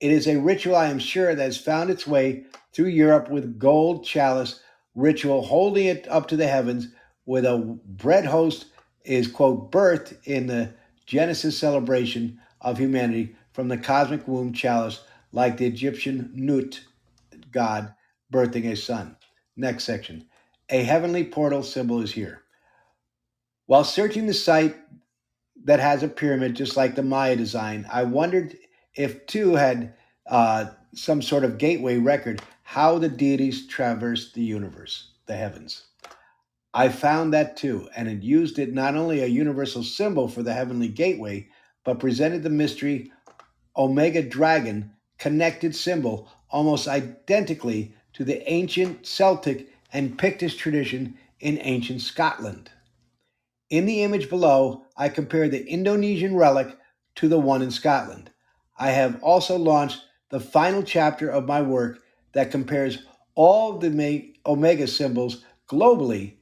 It 0.00 0.10
is 0.10 0.28
a 0.28 0.38
ritual, 0.38 0.76
I 0.76 0.86
am 0.86 0.98
sure, 0.98 1.34
that 1.34 1.42
has 1.42 1.58
found 1.58 1.90
its 1.90 2.06
way 2.06 2.44
through 2.72 2.88
Europe 2.88 3.30
with 3.30 3.58
gold 3.58 4.04
chalice 4.04 4.60
ritual, 4.94 5.42
holding 5.42 5.86
it 5.86 6.06
up 6.08 6.28
to 6.28 6.36
the 6.36 6.46
heavens 6.46 6.88
with 7.26 7.44
a 7.44 7.58
bread 7.86 8.24
host 8.24 8.66
is, 9.04 9.26
quote, 9.26 9.70
birthed 9.70 10.16
in 10.24 10.46
the 10.46 10.72
Genesis 11.06 11.58
celebration 11.58 12.38
of 12.60 12.78
humanity 12.78 13.34
from 13.52 13.68
the 13.68 13.78
cosmic 13.78 14.26
womb 14.28 14.52
chalice, 14.52 15.00
like 15.32 15.56
the 15.56 15.66
Egyptian 15.66 16.30
Nut 16.34 16.80
god 17.50 17.94
birthing 18.32 18.70
a 18.70 18.76
son. 18.76 19.16
Next 19.56 19.84
section. 19.84 20.26
A 20.70 20.82
heavenly 20.82 21.24
portal 21.24 21.62
symbol 21.62 22.00
is 22.00 22.12
here. 22.12 22.42
While 23.66 23.84
searching 23.84 24.26
the 24.26 24.34
site 24.34 24.76
that 25.64 25.80
has 25.80 26.02
a 26.02 26.08
pyramid 26.08 26.56
just 26.56 26.76
like 26.76 26.94
the 26.94 27.02
Maya 27.02 27.36
design, 27.36 27.86
I 27.90 28.04
wondered 28.04 28.56
if 28.94 29.26
two 29.26 29.54
had 29.54 29.94
uh, 30.26 30.66
some 30.94 31.22
sort 31.22 31.44
of 31.44 31.58
gateway 31.58 31.98
record 31.98 32.42
how 32.62 32.98
the 32.98 33.08
deities 33.08 33.66
traversed 33.66 34.34
the 34.34 34.42
universe, 34.42 35.12
the 35.26 35.36
heavens. 35.36 35.84
I 36.74 36.90
found 36.90 37.32
that 37.32 37.56
too, 37.56 37.88
and 37.96 38.08
it 38.08 38.22
used 38.22 38.58
it 38.58 38.74
not 38.74 38.94
only 38.94 39.20
a 39.20 39.26
universal 39.26 39.82
symbol 39.82 40.28
for 40.28 40.42
the 40.42 40.52
heavenly 40.52 40.88
gateway, 40.88 41.48
but 41.84 41.98
presented 41.98 42.42
the 42.42 42.50
mystery 42.50 43.10
Omega 43.76 44.22
Dragon 44.22 44.92
connected 45.18 45.74
symbol 45.74 46.28
almost 46.50 46.88
identically 46.88 47.94
to 48.14 48.24
the 48.24 48.48
ancient 48.50 49.06
Celtic 49.06 49.68
and 49.92 50.18
Pictish 50.18 50.56
tradition 50.56 51.16
in 51.40 51.58
ancient 51.62 52.00
Scotland. 52.00 52.70
In 53.70 53.86
the 53.86 54.02
image 54.02 54.30
below, 54.30 54.86
I 54.96 55.08
compare 55.08 55.48
the 55.48 55.66
Indonesian 55.66 56.36
relic 56.36 56.76
to 57.16 57.28
the 57.28 57.38
one 57.38 57.62
in 57.62 57.70
Scotland. 57.70 58.30
I 58.78 58.90
have 58.90 59.22
also 59.22 59.56
launched 59.58 60.04
the 60.30 60.40
final 60.40 60.82
chapter 60.82 61.28
of 61.28 61.46
my 61.46 61.62
work 61.62 62.00
that 62.32 62.50
compares 62.50 63.06
all 63.34 63.78
the 63.78 64.32
Omega 64.46 64.86
symbols 64.86 65.44
globally 65.68 66.34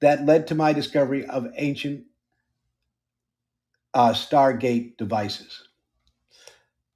that 0.00 0.26
led 0.26 0.46
to 0.46 0.54
my 0.54 0.72
discovery 0.72 1.24
of 1.26 1.48
ancient 1.56 2.04
uh, 3.92 4.12
Stargate 4.12 4.96
devices. 4.96 5.68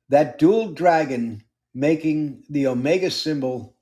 That 0.09 0.39
dual 0.39 0.73
dragon 0.73 1.43
making 1.75 2.45
the 2.49 2.67
Omega 2.67 3.11
symbol 3.11 3.77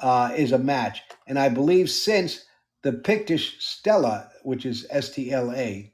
uh, 0.00 0.32
is 0.34 0.52
a 0.52 0.58
match. 0.58 1.02
And 1.26 1.38
I 1.38 1.48
believe 1.48 1.90
since 1.90 2.44
the 2.82 2.92
Pictish 2.92 3.60
Stella, 3.60 4.30
which 4.42 4.64
is 4.64 4.86
S 4.90 5.10
T 5.10 5.30
L 5.30 5.52
A, 5.52 5.92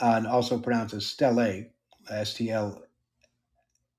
uh, 0.00 0.14
and 0.16 0.26
also 0.26 0.58
pronounced 0.58 0.94
as 0.94 1.06
Stella, 1.06 1.64
S 2.08 2.34
T 2.34 2.50
L 2.50 2.82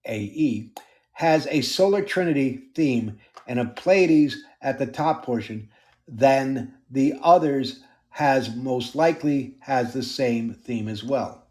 A 0.06 0.20
E, 0.20 0.72
has 1.12 1.48
a 1.48 1.62
solar 1.62 2.02
trinity 2.02 2.64
theme 2.74 3.20
and 3.46 3.60
a 3.60 3.66
Pleiades 3.66 4.38
at 4.62 4.80
the 4.80 4.88
top 4.88 5.24
portion, 5.24 5.70
then 6.08 6.74
the 6.90 7.14
others 7.22 7.82
has 8.10 8.56
most 8.56 8.96
likely 8.96 9.56
has 9.60 9.94
the 9.94 10.02
same 10.02 10.54
theme 10.54 10.88
as 10.88 11.04
well. 11.04 11.48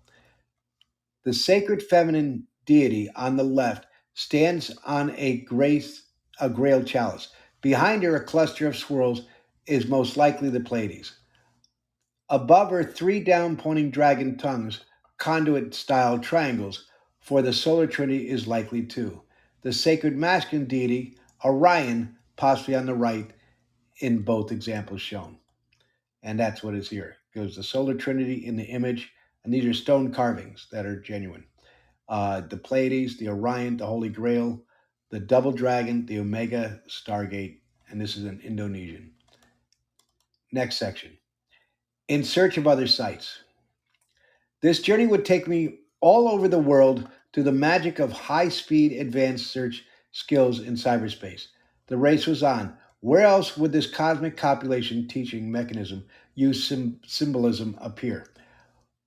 The 1.25 1.33
sacred 1.33 1.83
feminine 1.85 2.48
deity 2.69 3.09
on 3.17 3.37
the 3.37 3.43
left 3.43 3.87
stands 4.13 4.77
on 4.85 5.15
a 5.17 5.39
grace 5.39 6.03
a 6.39 6.49
grail 6.49 6.85
chalice. 6.85 7.29
Behind 7.63 8.03
her, 8.03 8.15
a 8.15 8.25
cluster 8.25 8.69
of 8.69 8.77
swirls 8.77 9.23
is 9.67 9.89
most 9.89 10.17
likely 10.17 10.51
the 10.51 10.61
Pleiades. 10.61 11.19
Above 12.29 12.71
her, 12.71 12.85
three 12.85 13.21
down 13.21 13.57
pointing 13.57 13.91
dragon 13.91 14.37
tongues, 14.37 14.85
conduit 15.17 15.75
style 15.75 16.19
triangles, 16.19 16.87
for 17.21 17.43
the 17.43 17.53
solar 17.53 17.87
trinity 17.87 18.29
is 18.29 18.47
likely 18.47 18.83
too. 18.83 19.23
The 19.63 19.73
sacred 19.73 20.17
masculine 20.17 20.69
deity, 20.69 21.17
Orion, 21.45 22.17
possibly 22.37 22.77
on 22.77 22.87
the 22.87 22.95
right, 22.95 23.31
in 24.01 24.21
both 24.21 24.53
examples 24.53 25.01
shown. 25.01 25.39
And 26.23 26.39
that's 26.39 26.63
what 26.63 26.75
is 26.75 26.89
here. 26.89 27.17
It 27.35 27.39
goes 27.39 27.57
the 27.57 27.63
solar 27.63 27.95
trinity 27.95 28.47
in 28.47 28.57
the 28.57 28.65
image, 28.65 29.11
and 29.43 29.53
these 29.53 29.65
are 29.65 29.75
stone 29.75 30.13
carvings 30.13 30.69
that 30.71 30.87
are 30.87 31.01
genuine. 31.01 31.48
Uh, 32.09 32.41
the 32.41 32.57
Pleiades, 32.57 33.19
the 33.19 33.29
Orion, 33.29 33.77
the 33.77 33.87
Holy 33.87 34.09
Grail, 34.09 34.63
the 35.11 35.21
Double 35.21 35.53
Dragon, 35.53 36.07
the 36.07 36.19
Omega 36.19 36.81
Stargate, 36.89 37.59
and 37.89 38.01
this 38.01 38.17
is 38.17 38.25
an 38.25 38.41
Indonesian. 38.43 39.13
Next 40.53 40.77
section. 40.77 41.19
In 42.09 42.25
search 42.25 42.57
of 42.57 42.67
other 42.67 42.87
sites. 42.87 43.41
This 44.63 44.81
journey 44.81 45.07
would 45.07 45.25
take 45.25 45.47
me 45.47 45.81
all 46.01 46.29
over 46.29 46.49
the 46.49 46.59
world 46.59 47.09
to 47.33 47.43
the 47.43 47.53
magic 47.53 47.99
of 47.99 48.11
high 48.13 48.49
speed 48.49 48.93
advanced 48.93 49.51
search 49.51 49.85
skills 50.13 50.61
in 50.61 50.75
cyberspace. 50.75 51.49
The 51.87 51.97
race 51.97 52.27
was 52.27 52.43
on. 52.43 52.77
Where 53.01 53.25
else 53.25 53.57
would 53.57 53.73
this 53.73 53.87
cosmic 53.87 54.37
copulation 54.37 55.07
teaching 55.07 55.53
mechanism 55.53 56.05
use 56.35 56.73
symbolism 57.07 57.79
appear? 57.81 58.27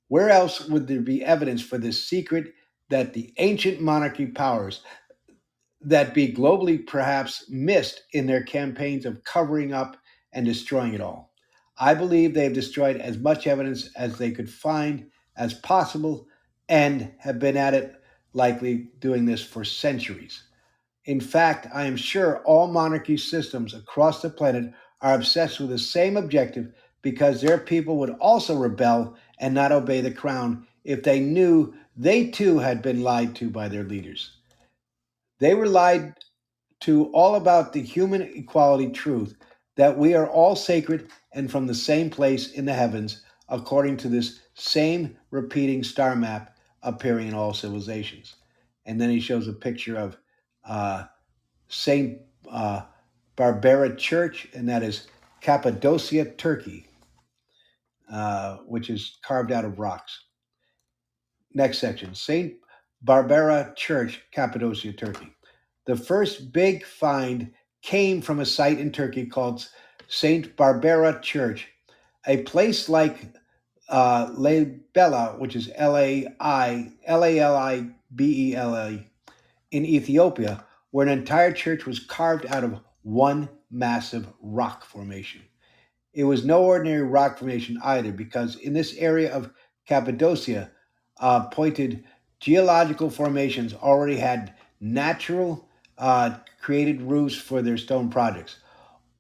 Where 0.08 0.30
else 0.30 0.68
would 0.68 0.88
there 0.88 1.02
be 1.02 1.24
evidence 1.24 1.62
for 1.62 1.78
this 1.78 2.08
secret 2.08 2.54
that 2.92 3.14
the 3.14 3.34
ancient 3.38 3.82
monarchy 3.82 4.28
powers 4.28 4.82
that 5.82 6.14
be 6.14 6.32
globally 6.32 6.86
perhaps 6.86 7.46
missed 7.50 8.04
in 8.14 8.28
their 8.28 8.44
campaigns 8.44 9.06
of 9.06 9.24
covering 9.24 9.74
up 9.74 9.98
and 10.32 10.46
destroying 10.46 10.94
it 10.94 11.02
all? 11.02 11.34
I 11.78 11.96
believe 11.96 12.34
they 12.34 12.44
have 12.44 12.54
destroyed 12.54 12.98
as 12.98 13.18
much 13.18 13.48
evidence 13.48 13.90
as 13.96 14.18
they 14.18 14.32
could 14.32 14.50
find 14.50 15.10
as 15.36 15.56
possible 15.56 16.28
and 16.70 17.12
have 17.20 17.40
been 17.40 17.58
at 17.58 17.74
it, 17.74 17.96
likely 18.34 18.90
doing 19.00 19.26
this 19.26 19.44
for 19.44 19.64
centuries. 19.64 20.44
In 21.06 21.20
fact, 21.20 21.68
I 21.74 21.86
am 21.86 21.96
sure 21.96 22.44
all 22.44 22.68
monarchy 22.68 23.18
systems 23.18 23.74
across 23.74 24.22
the 24.22 24.30
planet 24.30 24.72
are 25.02 25.16
obsessed 25.16 25.60
with 25.60 25.70
the 25.70 25.80
same 25.80 26.16
objective 26.16 26.72
because 27.02 27.42
their 27.42 27.58
people 27.58 27.98
would 27.98 28.12
also 28.20 28.56
rebel 28.56 29.18
and 29.40 29.54
not 29.54 29.72
obey 29.72 30.02
the 30.02 30.12
crown 30.12 30.68
if 30.84 31.04
they 31.04 31.20
knew 31.20 31.74
they 31.96 32.28
too 32.28 32.60
had 32.60 32.82
been 32.82 33.04
lied 33.04 33.36
to 33.36 33.50
by 33.50 33.68
their 33.68 33.84
leaders. 33.84 34.38
They 35.40 35.54
were 35.54 35.68
lied 35.68 36.14
to 36.82 37.06
all 37.08 37.36
about 37.36 37.74
the 37.74 37.82
human 37.82 38.22
equality 38.22 38.90
truth 38.90 39.36
that 39.76 39.98
we 39.98 40.14
are 40.14 40.28
all 40.28 40.56
sacred 40.56 41.10
and 41.34 41.50
from 41.50 41.68
the 41.68 41.76
same 41.76 42.10
place 42.10 42.52
in 42.52 42.66
the 42.66 42.74
heavens, 42.74 43.24
according 43.50 43.98
to 43.98 44.10
this 44.10 44.42
same 44.54 45.16
repeating 45.32 45.84
star 45.84 46.16
map 46.16 46.56
appearing 46.84 47.28
in 47.28 47.34
all 47.34 47.54
civilizations. 47.54 48.36
And 48.86 49.00
then 49.00 49.10
he 49.10 49.20
shows 49.20 49.48
a 49.48 49.54
picture 49.54 49.98
of 49.98 50.18
uh, 50.66 51.06
St. 51.68 52.20
Uh, 52.50 52.82
Barbara 53.36 53.96
Church, 53.96 54.48
and 54.54 54.68
that 54.68 54.84
is 54.84 55.08
Cappadocia, 55.42 56.26
Turkey, 56.26 56.86
uh, 58.12 58.58
which 58.68 58.90
is 58.90 59.18
carved 59.24 59.52
out 59.52 59.66
of 59.66 59.80
rocks. 59.80 60.26
Next 61.54 61.80
section 61.80 62.16
St. 62.16 62.54
Barbara 63.02 63.74
Church, 63.76 64.22
Cappadocia, 64.32 64.94
Turkey. 64.94 65.34
The 65.86 65.96
first 65.96 66.54
big 66.54 66.86
find 66.86 67.52
came 67.82 68.22
from 68.22 68.40
a 68.40 68.46
site 68.46 68.80
in 68.80 68.92
Turkey 68.92 69.26
called 69.26 69.68
St. 70.08 70.56
Barbara 70.56 71.20
Church, 71.22 71.68
a 72.28 72.38
place 72.44 72.88
like 72.88 73.34
uh, 73.90 74.32
Bella, 74.94 75.36
which 75.38 75.56
is 75.56 75.72
L 75.76 75.98
A 75.98 76.28
I 76.40 76.92
L 77.06 77.26
A 77.26 77.40
L 77.40 77.56
I 77.56 77.88
B 78.16 78.52
E 78.52 78.56
L 78.56 78.76
A, 78.76 79.06
in 79.72 79.86
Ethiopia, 79.86 80.64
where 80.92 81.08
an 81.08 81.18
entire 81.18 81.52
church 81.52 81.86
was 81.86 82.00
carved 82.00 82.46
out 82.48 82.64
of 82.64 82.80
one 83.04 83.50
massive 83.72 84.28
rock 84.42 84.86
formation. 84.86 85.42
It 86.14 86.26
was 86.26 86.46
no 86.46 86.64
ordinary 86.64 87.04
rock 87.04 87.40
formation 87.40 87.80
either, 87.84 88.12
because 88.12 88.58
in 88.58 88.74
this 88.74 88.96
area 88.96 89.34
of 89.34 89.52
Cappadocia, 89.88 90.72
uh, 91.22 91.46
pointed 91.48 92.04
geological 92.40 93.10
formations 93.10 93.74
already 93.74 94.18
had 94.18 94.54
natural 94.82 95.70
uh, 95.98 96.36
created 96.60 97.02
roofs 97.02 97.36
for 97.36 97.62
their 97.62 97.78
stone 97.78 98.10
projects. 98.10 98.58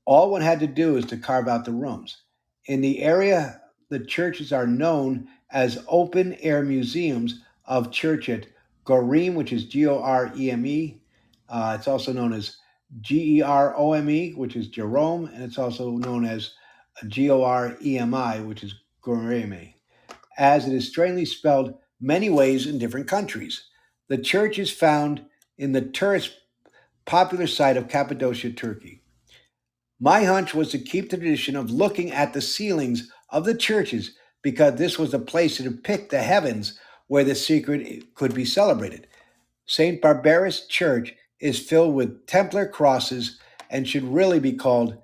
All 0.05 0.31
one 0.31 0.41
had 0.41 0.59
to 0.59 0.67
do 0.67 0.97
is 0.97 1.05
to 1.05 1.17
carve 1.17 1.47
out 1.47 1.63
the 1.63 1.71
rooms. 1.71 2.23
In 2.65 2.81
the 2.81 3.01
area, 3.01 3.61
the 3.89 3.99
churches 3.99 4.51
are 4.51 4.67
known 4.67 5.27
as 5.51 5.83
open 5.87 6.33
air 6.41 6.63
museums 6.63 7.41
of 7.65 7.91
church 7.91 8.27
at 8.29 8.47
Goreme, 8.85 9.35
which 9.35 9.53
is 9.53 9.65
G 9.65 9.85
O 9.87 9.99
R 9.99 10.31
E 10.35 10.49
M 10.49 10.65
E. 10.65 11.01
Uh, 11.47 11.75
it's 11.77 11.87
also 11.87 12.11
known 12.11 12.33
as 12.33 12.57
G 13.01 13.37
E 13.37 13.41
R 13.41 13.77
O 13.77 13.93
M 13.93 14.09
E, 14.09 14.33
which 14.33 14.55
is 14.55 14.67
Jerome, 14.67 15.25
and 15.25 15.43
it's 15.43 15.59
also 15.59 15.91
known 15.91 16.25
as 16.25 16.51
G 17.07 17.29
O 17.29 17.43
R 17.43 17.77
E 17.83 17.99
M 17.99 18.13
I, 18.13 18.39
which 18.39 18.63
is 18.63 18.73
Goreme, 19.03 19.73
as 20.37 20.67
it 20.67 20.73
is 20.73 20.87
strangely 20.87 21.25
spelled 21.25 21.75
many 22.01 22.29
ways 22.29 22.65
in 22.65 22.79
different 22.79 23.07
countries. 23.07 23.65
The 24.09 24.17
church 24.17 24.59
is 24.59 24.71
found 24.71 25.23
in 25.57 25.71
the 25.71 25.81
tourist 25.81 26.31
popular 27.05 27.47
site 27.47 27.77
of 27.77 27.87
Cappadocia, 27.87 28.51
Turkey. 28.51 29.01
My 29.99 30.23
hunch 30.23 30.53
was 30.53 30.71
to 30.71 30.79
keep 30.79 31.09
the 31.09 31.17
tradition 31.17 31.55
of 31.55 31.69
looking 31.69 32.11
at 32.11 32.33
the 32.33 32.41
ceilings 32.41 33.11
of 33.29 33.45
the 33.45 33.55
churches 33.55 34.15
because 34.41 34.75
this 34.75 34.97
was 34.97 35.13
a 35.13 35.19
place 35.19 35.57
to 35.57 35.63
depict 35.63 36.09
the 36.09 36.23
heavens 36.23 36.79
where 37.07 37.23
the 37.23 37.35
secret 37.35 38.15
could 38.15 38.33
be 38.33 38.45
celebrated. 38.45 39.07
St. 39.67 40.01
Barbara's 40.01 40.65
Church 40.67 41.13
is 41.39 41.59
filled 41.59 41.93
with 41.93 42.25
Templar 42.25 42.67
crosses 42.67 43.39
and 43.69 43.87
should 43.87 44.03
really 44.03 44.39
be 44.39 44.53
called 44.53 44.97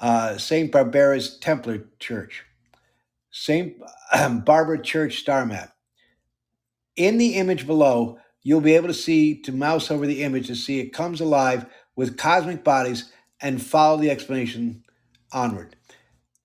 uh, 0.00 0.36
St. 0.36 0.72
Barbara's 0.72 1.38
Templar 1.38 1.86
Church. 1.98 2.44
St. 3.30 3.76
Barbara 4.44 4.82
Church 4.82 5.18
star 5.18 5.46
map. 5.46 5.74
In 6.96 7.18
the 7.18 7.34
image 7.34 7.66
below, 7.66 8.18
you'll 8.42 8.60
be 8.60 8.74
able 8.74 8.88
to 8.88 8.94
see 8.94 9.40
to 9.42 9.52
mouse 9.52 9.90
over 9.90 10.06
the 10.06 10.22
image 10.22 10.46
to 10.48 10.56
see 10.56 10.80
it 10.80 10.92
comes 10.92 11.20
alive 11.20 11.66
with 11.96 12.16
cosmic 12.16 12.64
bodies 12.64 13.12
and 13.40 13.62
follow 13.62 13.98
the 13.98 14.10
explanation 14.10 14.84
onward. 15.32 15.76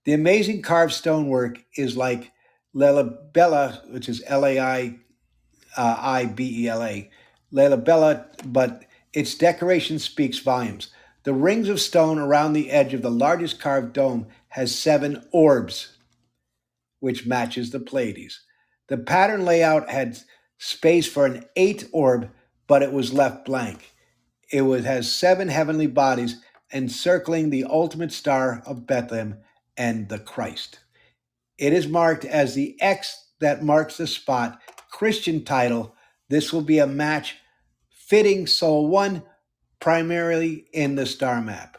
The 0.06 0.14
amazing 0.14 0.62
carved 0.62 0.94
stonework 0.94 1.64
is 1.76 1.98
like 1.98 2.32
Lalibela, 2.76 3.92
which 3.92 4.08
is 4.08 4.24
L 4.28 4.46
A 4.46 4.60
I 4.60 5.00
uh, 5.78 5.98
I 6.00 6.26
B 6.26 6.64
E 6.64 6.68
L 6.68 6.84
A, 6.84 7.10
Lalibela, 7.52 8.26
but 8.46 8.84
its 9.14 9.36
decoration 9.36 9.98
speaks 10.00 10.40
volumes. 10.40 10.90
The 11.24 11.34
rings 11.34 11.70
of 11.70 11.80
stone 11.82 12.20
around 12.20 12.54
the 12.54 12.70
edge 12.70 12.94
of 12.94 13.02
the 13.02 13.10
largest 13.10 13.60
carved 13.60 13.94
dome 13.94 14.28
has 14.50 14.78
seven 14.78 15.26
orbs, 15.32 15.98
which 17.00 17.26
matches 17.26 17.72
the 17.72 17.80
Pleiades. 17.80 18.42
The 18.88 18.98
pattern 18.98 19.44
layout 19.44 19.90
had 19.90 20.20
space 20.58 21.08
for 21.08 21.26
an 21.26 21.46
eighth 21.56 21.90
orb, 21.92 22.30
but 22.68 22.82
it 22.82 22.92
was 22.92 23.14
left 23.14 23.46
blank. 23.46 23.94
It 24.52 24.62
was, 24.62 24.86
has 24.86 25.14
seven 25.14 25.48
heavenly 25.48 25.88
bodies 25.88 26.42
encircling 26.74 27.50
the 27.50 27.66
ultimate 27.66 28.12
star 28.12 28.62
of 28.66 28.88
Bethlehem 28.88 29.38
and 29.78 30.10
the 30.10 30.20
Christ. 30.20 30.80
It 31.58 31.74
is 31.74 31.88
marked 31.88 32.26
as 32.26 32.54
the 32.54 32.76
X 32.82 33.30
that 33.40 33.64
marks 33.64 33.98
the 33.98 34.08
spot. 34.08 34.60
Christian 34.90 35.44
title. 35.44 35.96
This 36.30 36.52
will 36.52 36.62
be 36.62 36.80
a 36.80 36.88
match 36.88 37.38
fitting 37.90 38.48
Sol 38.48 38.88
1 38.88 39.24
primarily 39.80 40.66
in 40.74 40.96
the 40.96 41.06
star 41.06 41.42
map. 41.42 41.78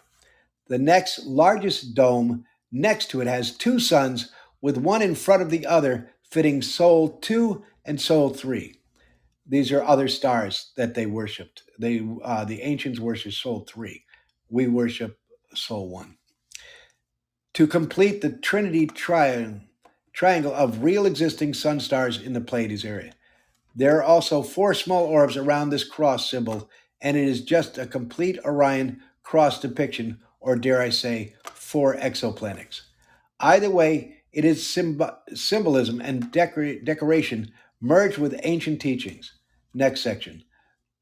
The 0.68 0.78
next 0.78 1.26
largest 1.26 1.94
dome 1.94 2.44
next 2.70 3.10
to 3.10 3.20
it 3.20 3.26
has 3.26 3.56
two 3.56 3.78
suns 3.78 4.30
with 4.60 4.76
one 4.76 5.02
in 5.02 5.14
front 5.14 5.42
of 5.42 5.50
the 5.50 5.66
other, 5.66 6.10
fitting 6.28 6.62
Sol 6.62 7.18
2 7.18 7.64
and 7.86 8.00
Sol 8.00 8.30
3. 8.30 8.74
These 9.48 9.70
are 9.72 9.82
other 9.82 10.08
stars 10.08 10.72
that 10.76 10.94
they 10.94 11.06
worshipped. 11.06 11.62
They 11.78 12.06
uh, 12.22 12.44
the 12.44 12.62
ancients 12.62 13.00
worshipped 13.00 13.36
Sol 13.36 13.64
3. 13.68 14.04
We 14.50 14.66
worship 14.66 15.18
Sol 15.54 15.88
1. 15.88 16.16
To 17.54 17.66
complete 17.66 18.20
the 18.20 18.32
Trinity 18.32 18.86
triangle, 18.86 19.60
triangle 20.12 20.52
of 20.52 20.82
real 20.82 21.06
existing 21.06 21.54
sun 21.54 21.80
stars 21.80 22.20
in 22.20 22.32
the 22.32 22.40
Pleiades 22.40 22.84
area. 22.84 23.12
There 23.74 23.96
are 23.98 24.02
also 24.02 24.42
four 24.42 24.74
small 24.74 25.04
orbs 25.04 25.36
around 25.36 25.70
this 25.70 25.84
cross 25.84 26.28
symbol, 26.28 26.68
and 27.00 27.16
it 27.16 27.28
is 27.28 27.42
just 27.42 27.78
a 27.78 27.86
complete 27.86 28.38
Orion 28.44 29.00
cross 29.22 29.60
depiction, 29.60 30.18
or 30.40 30.56
dare 30.56 30.80
I 30.80 30.90
say, 30.90 31.34
four 31.44 31.94
exoplanets. 31.94 32.82
Either 33.38 33.70
way, 33.70 34.16
it 34.32 34.44
is 34.44 34.62
symb- 34.64 35.16
symbolism 35.34 36.00
and 36.00 36.30
decor- 36.32 36.80
decoration 36.84 37.52
merged 37.80 38.18
with 38.18 38.40
ancient 38.42 38.80
teachings. 38.80 39.32
Next 39.74 40.00
section. 40.00 40.44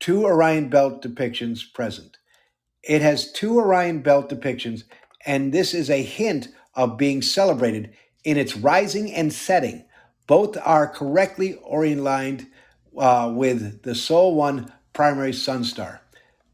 Two 0.01 0.25
Orion 0.25 0.68
belt 0.68 1.03
depictions 1.03 1.61
present. 1.72 2.18
It 2.83 3.01
has 3.01 3.33
two 3.33 3.59
Orion 3.59 4.03
belt 4.03 4.29
depictions, 4.29 4.85
and 5.25 5.53
this 5.53 5.72
is 5.72 5.89
a 5.89 6.03
hint 6.03 6.49
of 6.75 6.99
being 6.99 7.22
celebrated 7.22 7.95
in 8.25 8.37
its 8.37 8.57
rising 8.57 9.12
and 9.12 9.33
setting. 9.33 9.85
Both 10.27 10.57
are 10.64 10.89
correctly 10.89 11.59
aligned 11.64 12.47
uh, 12.99 13.33
with 13.35 13.83
the 13.83 13.95
Sol 13.95 14.35
1 14.35 14.72
primary 14.93 15.33
sun 15.33 15.64
star. 15.64 16.03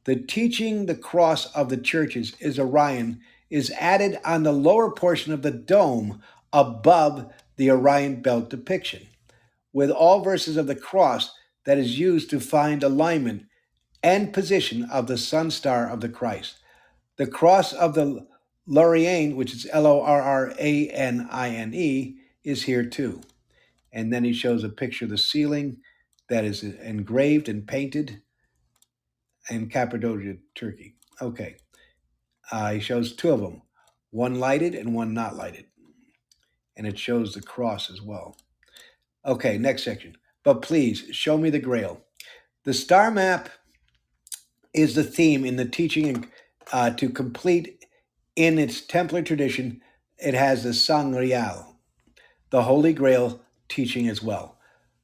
The 0.05 0.17
teaching 0.17 0.87
the 0.87 0.95
cross 0.95 1.47
of 1.55 1.69
the 1.69 1.77
churches 1.77 2.35
is 2.41 2.59
Orion 2.59 3.21
is 3.51 3.73
added 3.79 4.19
on 4.25 4.43
the 4.43 4.53
lower 4.53 4.91
portion 4.91 5.33
of 5.33 5.43
the 5.43 5.51
dome 5.51 6.23
above 6.53 7.33
the 7.57 7.71
Orion 7.71 8.23
belt 8.23 8.51
depiction. 8.51 9.07
With 9.73 9.91
all 9.91 10.23
verses 10.23 10.57
of 10.57 10.67
the 10.67 10.75
cross 10.75 11.33
that 11.65 11.79
is 11.79 11.99
used 11.99 12.31
to 12.31 12.41
find 12.41 12.83
alignment 12.83 13.45
and 14.03 14.33
position 14.33 14.89
of 14.91 15.07
the 15.07 15.19
sun 15.19 15.51
star 15.51 15.89
of 15.89 16.01
the 16.01 16.09
Christ. 16.09 16.57
The 17.19 17.27
cross 17.27 17.73
of 17.73 17.95
the 17.95 18.27
Lorraine, 18.67 19.37
which 19.37 19.53
is 19.53 19.67
L 19.73 19.87
O 19.87 20.01
R 20.01 20.23
R 20.23 20.53
A 20.59 20.89
N 20.89 21.29
I 21.31 21.51
N 21.51 21.75
E, 21.75 22.17
is 22.45 22.63
here 22.63 22.85
too. 22.85 23.21
And 23.93 24.13
then 24.13 24.25
he 24.25 24.33
shows 24.33 24.65
a 24.65 24.69
picture 24.69 25.05
of 25.05 25.11
the 25.11 25.19
ceiling 25.19 25.79
that 26.29 26.45
is 26.45 26.63
engraved 26.63 27.49
and 27.49 27.67
painted 27.67 28.23
in 29.51 29.69
Cappadocia, 29.69 30.37
Turkey. 30.55 30.95
Okay. 31.21 31.57
Uh, 32.53 32.73
he 32.73 32.81
shows 32.81 33.15
two 33.15 33.31
of 33.33 33.41
them, 33.41 33.63
one 34.11 34.37
lighted 34.37 34.75
and 34.75 34.95
one 34.95 35.13
not 35.13 35.37
lighted. 35.37 35.67
And 36.77 36.87
it 36.87 36.99
shows 36.99 37.35
the 37.35 37.43
cross 37.43 37.91
as 37.91 38.01
well. 38.01 38.37
Okay, 39.25 39.59
next 39.59 39.85
section. 39.85 40.17
But 40.45 40.63
please 40.63 41.05
show 41.13 41.37
me 41.37 41.51
the 41.51 41.59
grail. 41.59 42.01
The 42.65 42.75
star 42.75 43.11
map 43.11 43.49
is 44.73 44.95
the 44.95 45.05
theme 45.05 45.45
in 45.45 45.57
the 45.57 45.65
teaching 45.65 46.29
uh, 46.73 46.91
to 46.91 47.09
complete 47.09 47.85
in 48.37 48.59
its 48.59 48.81
Templar 48.81 49.23
tradition. 49.23 49.83
It 50.19 50.35
has 50.35 50.63
the 50.63 50.73
Sangreal, 50.75 51.77
the 52.51 52.63
Holy 52.63 52.93
Grail 52.93 53.41
teaching 53.69 54.09
as 54.09 54.23
well. 54.23 54.59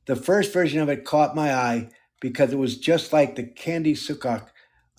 The 0.06 0.16
first 0.16 0.52
version 0.52 0.80
of 0.80 0.88
it 0.88 1.04
caught 1.04 1.34
my 1.34 1.52
eye 1.52 1.88
because 2.20 2.52
it 2.52 2.58
was 2.58 2.78
just 2.78 3.12
like 3.12 3.34
the 3.34 3.42
Candi 3.44 3.92
Sukuh 3.92 4.46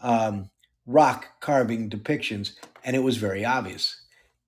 um, 0.01 0.49
rock 0.85 1.27
carving 1.39 1.89
depictions, 1.89 2.53
and 2.83 2.95
it 2.95 3.03
was 3.03 3.17
very 3.17 3.43
obvious. 3.43 4.01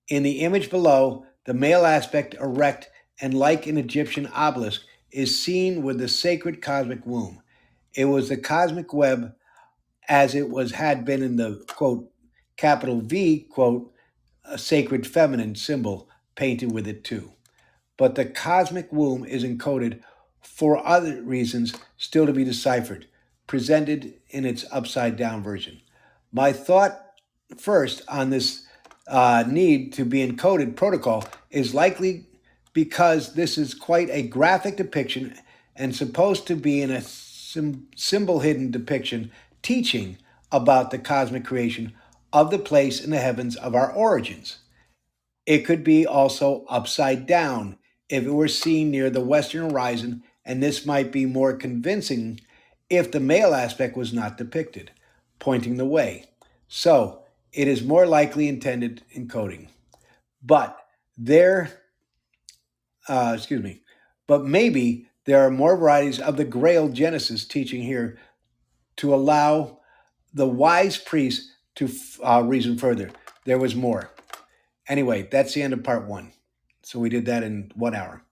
In 0.07 0.23
the 0.23 0.41
image 0.41 0.69
below, 0.69 1.25
the 1.45 1.53
male 1.53 1.85
aspect 1.85 2.35
erect 2.35 2.89
and 3.21 3.33
like 3.33 3.67
an 3.67 3.77
Egyptian 3.77 4.27
obelisk 4.27 4.83
is 5.11 5.41
seen 5.41 5.83
with 5.83 5.97
the 5.99 6.07
sacred 6.07 6.61
cosmic 6.61 7.05
womb. 7.05 7.41
It 7.93 8.05
was 8.05 8.29
the 8.29 8.37
cosmic 8.37 8.93
web 8.93 9.33
as 10.07 10.35
it 10.35 10.49
was 10.49 10.71
had 10.71 11.05
been 11.05 11.21
in 11.21 11.35
the 11.35 11.63
quote 11.67 12.11
capital 12.57 13.01
V 13.01 13.47
quote 13.49 13.91
a 14.45 14.57
sacred 14.57 15.05
feminine 15.05 15.55
symbol 15.55 16.09
painted 16.35 16.71
with 16.71 16.87
it 16.87 17.03
too. 17.03 17.31
But 17.97 18.15
the 18.15 18.25
cosmic 18.25 18.91
womb 18.91 19.25
is 19.25 19.43
encoded 19.43 20.01
for 20.41 20.85
other 20.85 21.21
reasons 21.21 21.75
still 21.97 22.25
to 22.25 22.33
be 22.33 22.43
deciphered, 22.43 23.07
presented 23.45 24.13
in 24.29 24.45
its 24.45 24.65
upside 24.71 25.17
down 25.17 25.43
version. 25.43 25.81
My 26.31 26.53
thought 26.53 26.99
first 27.57 28.01
on 28.07 28.29
this 28.29 28.65
uh, 29.07 29.43
need 29.47 29.93
to 29.93 30.05
be 30.05 30.25
encoded 30.25 30.75
protocol 30.75 31.25
is 31.49 31.73
likely 31.73 32.25
because 32.79 33.33
this 33.33 33.57
is 33.57 33.73
quite 33.73 34.09
a 34.09 34.21
graphic 34.21 34.77
depiction 34.77 35.37
and 35.75 35.93
supposed 35.93 36.47
to 36.47 36.55
be 36.55 36.81
in 36.81 36.89
a 36.89 37.01
symbol 37.01 38.39
hidden 38.39 38.71
depiction 38.71 39.29
teaching 39.61 40.17
about 40.49 40.89
the 40.89 40.97
cosmic 40.97 41.43
creation 41.43 41.91
of 42.31 42.51
the 42.51 42.57
place 42.57 43.03
in 43.03 43.11
the 43.11 43.17
heavens 43.17 43.57
of 43.57 43.75
our 43.75 43.91
origins. 43.91 44.59
It 45.45 45.65
could 45.65 45.83
be 45.83 46.07
also 46.07 46.63
upside 46.69 47.25
down 47.25 47.77
if 48.07 48.23
it 48.23 48.31
were 48.31 48.47
seen 48.47 48.91
near 48.91 49.09
the 49.09 49.19
western 49.19 49.69
horizon, 49.69 50.23
and 50.45 50.63
this 50.63 50.85
might 50.85 51.11
be 51.11 51.25
more 51.25 51.51
convincing 51.51 52.39
if 52.89 53.11
the 53.11 53.19
male 53.19 53.53
aspect 53.53 53.97
was 53.97 54.13
not 54.13 54.37
depicted, 54.37 54.89
pointing 55.37 55.75
the 55.75 55.85
way. 55.85 56.29
So 56.69 57.23
it 57.51 57.67
is 57.67 57.83
more 57.83 58.05
likely 58.05 58.47
intended 58.47 59.03
encoding. 59.13 59.67
But 60.41 60.79
there 61.17 61.78
uh, 63.09 63.33
excuse 63.35 63.61
me, 63.61 63.81
but 64.27 64.45
maybe 64.45 65.07
there 65.25 65.45
are 65.45 65.51
more 65.51 65.75
varieties 65.75 66.19
of 66.19 66.37
the 66.37 66.45
Grail 66.45 66.89
Genesis 66.89 67.45
teaching 67.45 67.81
here 67.81 68.17
to 68.97 69.13
allow 69.13 69.79
the 70.33 70.47
wise 70.47 70.97
priest 70.97 71.51
to 71.75 71.89
uh, 72.23 72.43
reason 72.45 72.77
further. 72.77 73.09
There 73.45 73.57
was 73.57 73.75
more. 73.75 74.11
Anyway, 74.87 75.27
that's 75.31 75.53
the 75.53 75.61
end 75.61 75.73
of 75.73 75.83
part 75.83 76.07
one. 76.07 76.31
So 76.83 76.99
we 76.99 77.09
did 77.09 77.25
that 77.25 77.43
in 77.43 77.71
one 77.75 77.95
hour. 77.95 78.23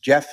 Jeff? 0.00 0.28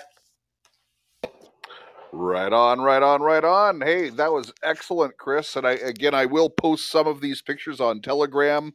Right 2.12 2.52
on, 2.52 2.82
right 2.82 3.04
on, 3.04 3.22
right 3.22 3.44
on. 3.44 3.82
Hey, 3.82 4.10
that 4.10 4.32
was 4.32 4.52
excellent, 4.64 5.16
Chris. 5.18 5.56
And 5.56 5.68
I 5.68 5.74
again, 5.74 6.16
I 6.16 6.26
will 6.26 6.50
post 6.50 6.90
some 6.90 7.06
of 7.06 7.22
these 7.22 7.42
pictures 7.42 7.80
on 7.80 8.02
Telegram. 8.02 8.74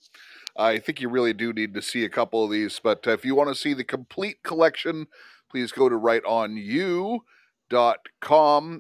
I 0.57 0.79
think 0.79 1.01
you 1.01 1.09
really 1.09 1.33
do 1.33 1.53
need 1.53 1.75
to 1.75 1.83
see 1.83 2.05
a 2.05 2.09
couple 2.09 2.45
of 2.45 2.51
these. 2.51 2.81
But 2.83 3.07
if 3.07 3.25
you 3.25 3.35
want 3.35 3.49
to 3.49 3.55
see 3.55 3.75
the 3.75 3.85
complete 3.85 4.43
collection, 4.43 5.09
please 5.51 5.73
go 5.73 5.89
to 5.89 5.97
rightonU.com. 5.97 7.23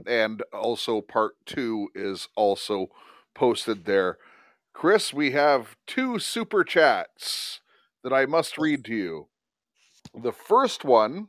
And 0.07 0.43
also, 0.53 1.01
part 1.01 1.35
two 1.47 1.89
is 1.95 2.29
also 2.37 2.89
posted 3.35 3.85
there. 3.85 4.19
Chris, 4.73 5.13
we 5.13 5.33
have 5.33 5.77
two 5.87 6.19
super 6.19 6.65
chats 6.65 7.61
that 8.03 8.13
I 8.13 8.27
must 8.27 8.59
read 8.59 8.85
to 8.87 8.95
you. 8.95 9.29
The 10.15 10.33
first 10.33 10.85
one 10.85 11.29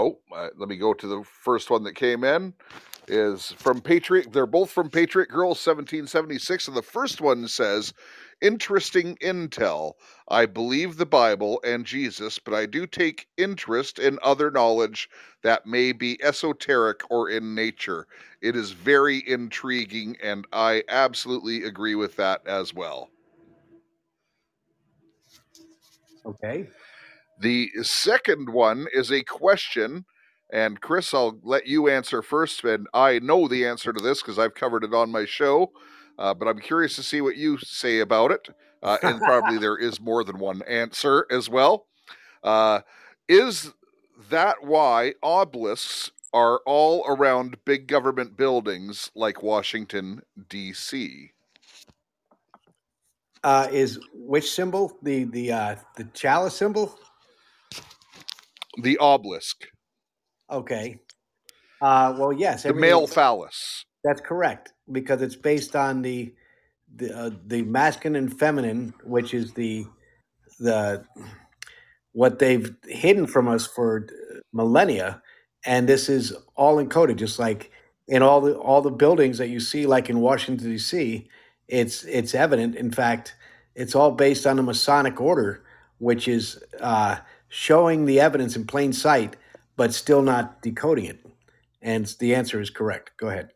Oh, 0.00 0.18
uh, 0.34 0.48
let 0.56 0.68
me 0.68 0.78
go 0.78 0.94
to 0.94 1.06
the 1.06 1.22
first 1.24 1.68
one 1.68 1.84
that 1.84 1.94
came 1.94 2.24
in. 2.24 2.54
Is 3.10 3.52
from 3.58 3.80
Patriot. 3.80 4.32
They're 4.32 4.46
both 4.46 4.70
from 4.70 4.88
Patriot 4.88 5.30
Girls 5.30 5.58
1776. 5.58 6.68
And 6.68 6.76
the 6.76 6.82
first 6.82 7.20
one 7.20 7.48
says, 7.48 7.92
Interesting 8.40 9.16
intel. 9.16 9.94
I 10.28 10.46
believe 10.46 10.96
the 10.96 11.06
Bible 11.06 11.60
and 11.64 11.84
Jesus, 11.84 12.38
but 12.38 12.54
I 12.54 12.66
do 12.66 12.86
take 12.86 13.26
interest 13.36 13.98
in 13.98 14.18
other 14.22 14.50
knowledge 14.50 15.10
that 15.42 15.66
may 15.66 15.92
be 15.92 16.22
esoteric 16.22 17.00
or 17.10 17.28
in 17.28 17.54
nature. 17.54 18.06
It 18.40 18.54
is 18.56 18.70
very 18.70 19.28
intriguing, 19.28 20.16
and 20.22 20.46
I 20.52 20.84
absolutely 20.88 21.64
agree 21.64 21.96
with 21.96 22.16
that 22.16 22.46
as 22.46 22.72
well. 22.72 23.10
Okay. 26.24 26.68
The 27.40 27.70
second 27.82 28.48
one 28.48 28.86
is 28.94 29.10
a 29.10 29.22
question, 29.24 30.04
and 30.52 30.80
Chris, 30.80 31.14
I'll 31.14 31.38
let 31.42 31.66
you 31.66 31.88
answer 31.88 32.22
first. 32.22 32.64
And 32.64 32.86
I 32.92 33.18
know 33.20 33.48
the 33.48 33.66
answer 33.66 33.92
to 33.92 34.02
this 34.02 34.20
because 34.20 34.38
I've 34.38 34.54
covered 34.54 34.84
it 34.84 34.94
on 34.94 35.10
my 35.10 35.24
show, 35.24 35.72
uh, 36.18 36.34
but 36.34 36.48
I'm 36.48 36.58
curious 36.58 36.96
to 36.96 37.02
see 37.02 37.20
what 37.20 37.36
you 37.36 37.58
say 37.58 38.00
about 38.00 38.30
it. 38.32 38.48
Uh, 38.82 38.98
and 39.02 39.20
probably 39.20 39.58
there 39.60 39.76
is 39.76 40.00
more 40.00 40.24
than 40.24 40.38
one 40.38 40.62
answer 40.62 41.26
as 41.30 41.48
well. 41.48 41.86
Uh, 42.42 42.80
is 43.28 43.72
that 44.30 44.56
why 44.62 45.14
obelisks 45.22 46.10
are 46.32 46.60
all 46.66 47.04
around 47.06 47.56
big 47.64 47.86
government 47.86 48.36
buildings 48.36 49.10
like 49.14 49.42
Washington, 49.42 50.22
D.C.? 50.48 51.32
Uh, 53.42 53.68
is 53.72 53.98
which 54.12 54.50
symbol 54.50 54.98
the 55.02 55.24
the 55.24 55.50
uh, 55.50 55.76
the 55.96 56.04
chalice 56.12 56.54
symbol? 56.54 56.98
The 58.82 58.98
obelisk. 58.98 59.66
Okay. 60.50 60.98
Uh, 61.80 62.14
well, 62.18 62.32
yes. 62.32 62.64
The 62.64 62.74
male 62.74 63.06
phallus. 63.06 63.84
That's 64.04 64.20
correct 64.20 64.72
because 64.90 65.22
it's 65.22 65.36
based 65.36 65.76
on 65.76 66.02
the 66.02 66.34
the 66.96 67.16
uh, 67.16 67.30
the 67.46 67.62
masculine 67.62 68.16
and 68.16 68.38
feminine, 68.38 68.94
which 69.04 69.34
is 69.34 69.52
the 69.52 69.86
the 70.58 71.04
what 72.12 72.38
they've 72.38 72.74
hidden 72.84 73.26
from 73.26 73.48
us 73.48 73.66
for 73.66 74.08
millennia, 74.52 75.22
and 75.64 75.88
this 75.88 76.08
is 76.08 76.34
all 76.56 76.82
encoded, 76.84 77.16
just 77.16 77.38
like 77.38 77.70
in 78.08 78.22
all 78.22 78.40
the 78.40 78.54
all 78.54 78.82
the 78.82 78.90
buildings 78.90 79.38
that 79.38 79.48
you 79.48 79.60
see, 79.60 79.86
like 79.86 80.10
in 80.10 80.20
Washington 80.20 80.70
D.C. 80.70 81.28
It's 81.68 82.04
it's 82.04 82.34
evident. 82.34 82.74
In 82.74 82.90
fact, 82.90 83.34
it's 83.74 83.94
all 83.94 84.10
based 84.10 84.46
on 84.46 84.56
the 84.56 84.62
Masonic 84.62 85.20
order, 85.20 85.62
which 85.98 86.26
is 86.26 86.62
uh, 86.80 87.16
showing 87.48 88.06
the 88.06 88.20
evidence 88.20 88.56
in 88.56 88.66
plain 88.66 88.92
sight, 88.92 89.36
but 89.80 89.94
still 89.94 90.20
not 90.20 90.60
decoding 90.60 91.06
it. 91.06 91.24
And 91.80 92.04
the 92.18 92.34
answer 92.34 92.60
is 92.60 92.68
correct. 92.68 93.12
Go 93.16 93.28
ahead. 93.28 93.52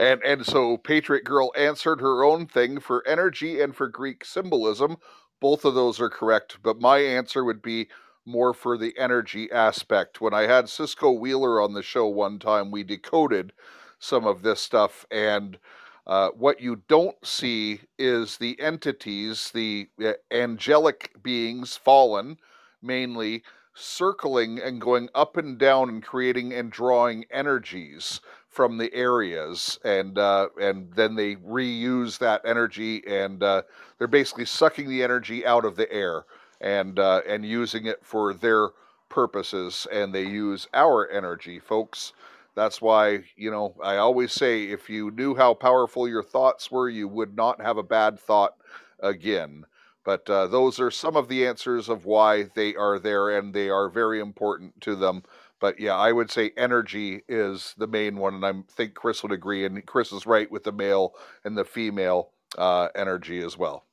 And 0.00 0.20
and 0.24 0.44
so 0.44 0.76
Patriot 0.78 1.22
Girl 1.22 1.52
answered 1.56 2.00
her 2.00 2.24
own 2.24 2.48
thing 2.48 2.80
for 2.80 3.06
energy 3.06 3.60
and 3.60 3.76
for 3.76 3.86
Greek 3.86 4.24
symbolism. 4.24 4.96
Both 5.40 5.64
of 5.64 5.76
those 5.76 6.00
are 6.00 6.10
correct, 6.10 6.58
but 6.60 6.80
my 6.80 6.98
answer 6.98 7.44
would 7.44 7.62
be 7.62 7.86
more 8.26 8.52
for 8.52 8.76
the 8.76 8.98
energy 8.98 9.48
aspect. 9.52 10.20
When 10.20 10.34
I 10.34 10.48
had 10.48 10.68
Cisco 10.68 11.12
Wheeler 11.12 11.60
on 11.60 11.72
the 11.72 11.82
show 11.84 12.08
one 12.08 12.40
time, 12.40 12.72
we 12.72 12.82
decoded 12.82 13.52
some 14.00 14.26
of 14.26 14.42
this 14.42 14.60
stuff 14.60 15.06
and 15.12 15.56
uh, 16.04 16.30
what 16.30 16.60
you 16.60 16.82
don't 16.88 17.24
see 17.24 17.82
is 17.96 18.38
the 18.38 18.60
entities, 18.60 19.52
the 19.54 19.88
uh, 20.04 20.14
angelic 20.32 21.12
beings, 21.22 21.76
fallen 21.76 22.38
mainly, 22.82 23.42
circling 23.78 24.58
and 24.58 24.80
going 24.80 25.08
up 25.14 25.36
and 25.36 25.58
down 25.58 25.88
and 25.88 26.02
creating 26.02 26.52
and 26.52 26.70
drawing 26.70 27.24
energies 27.30 28.20
from 28.48 28.78
the 28.78 28.92
areas, 28.92 29.78
and 29.84 30.18
uh, 30.18 30.48
and 30.60 30.92
then 30.94 31.14
they 31.14 31.36
reuse 31.36 32.18
that 32.18 32.40
energy, 32.44 33.06
and 33.06 33.42
uh, 33.42 33.62
they're 33.98 34.08
basically 34.08 34.44
sucking 34.44 34.88
the 34.88 35.02
energy 35.02 35.46
out 35.46 35.64
of 35.64 35.76
the 35.76 35.90
air 35.92 36.24
and 36.60 36.98
uh, 36.98 37.20
and 37.26 37.44
using 37.44 37.86
it 37.86 38.00
for 38.02 38.34
their 38.34 38.70
purposes, 39.08 39.86
and 39.92 40.12
they 40.12 40.24
use 40.26 40.66
our 40.74 41.08
energy, 41.10 41.58
folks. 41.58 42.12
That's 42.54 42.82
why, 42.82 43.20
you 43.36 43.52
know, 43.52 43.76
I 43.80 43.98
always 43.98 44.32
say 44.32 44.64
if 44.64 44.90
you 44.90 45.12
knew 45.12 45.36
how 45.36 45.54
powerful 45.54 46.08
your 46.08 46.24
thoughts 46.24 46.70
were, 46.72 46.88
you 46.88 47.06
would 47.06 47.36
not 47.36 47.60
have 47.60 47.76
a 47.76 47.84
bad 47.84 48.18
thought 48.18 48.56
again. 48.98 49.64
But 50.08 50.30
uh, 50.30 50.46
those 50.46 50.80
are 50.80 50.90
some 50.90 51.16
of 51.16 51.28
the 51.28 51.46
answers 51.46 51.90
of 51.90 52.06
why 52.06 52.44
they 52.44 52.74
are 52.74 52.98
there, 52.98 53.28
and 53.28 53.52
they 53.52 53.68
are 53.68 53.90
very 53.90 54.20
important 54.20 54.80
to 54.80 54.96
them. 54.96 55.22
But 55.60 55.78
yeah, 55.78 55.96
I 55.96 56.12
would 56.12 56.30
say 56.30 56.52
energy 56.56 57.24
is 57.28 57.74
the 57.76 57.86
main 57.86 58.16
one, 58.16 58.36
and 58.36 58.46
I 58.46 58.54
think 58.72 58.94
Chris 58.94 59.22
would 59.22 59.32
agree. 59.32 59.66
And 59.66 59.84
Chris 59.84 60.10
is 60.10 60.24
right 60.24 60.50
with 60.50 60.64
the 60.64 60.72
male 60.72 61.12
and 61.44 61.58
the 61.58 61.64
female 61.66 62.30
uh, 62.56 62.88
energy 62.94 63.40
as 63.44 63.58
well. 63.58 63.84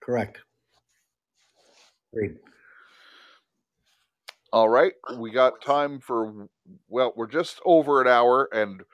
Correct. 0.00 0.38
Great. 2.14 2.36
All 4.54 4.70
right, 4.70 4.94
we 5.18 5.30
got 5.30 5.60
time 5.60 6.00
for 6.00 6.48
well, 6.88 7.12
we're 7.14 7.26
just 7.26 7.60
over 7.66 8.00
an 8.00 8.08
hour, 8.08 8.48
and 8.54 8.84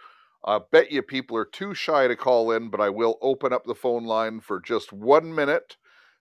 I 0.44 0.58
bet 0.72 0.90
you 0.90 1.02
people 1.02 1.36
are 1.36 1.44
too 1.44 1.72
shy 1.72 2.08
to 2.08 2.16
call 2.16 2.50
in, 2.50 2.68
but 2.68 2.80
I 2.80 2.88
will 2.88 3.16
open 3.22 3.52
up 3.52 3.64
the 3.64 3.76
phone 3.76 4.06
line 4.06 4.40
for 4.40 4.60
just 4.60 4.92
one 4.92 5.32
minute, 5.32 5.76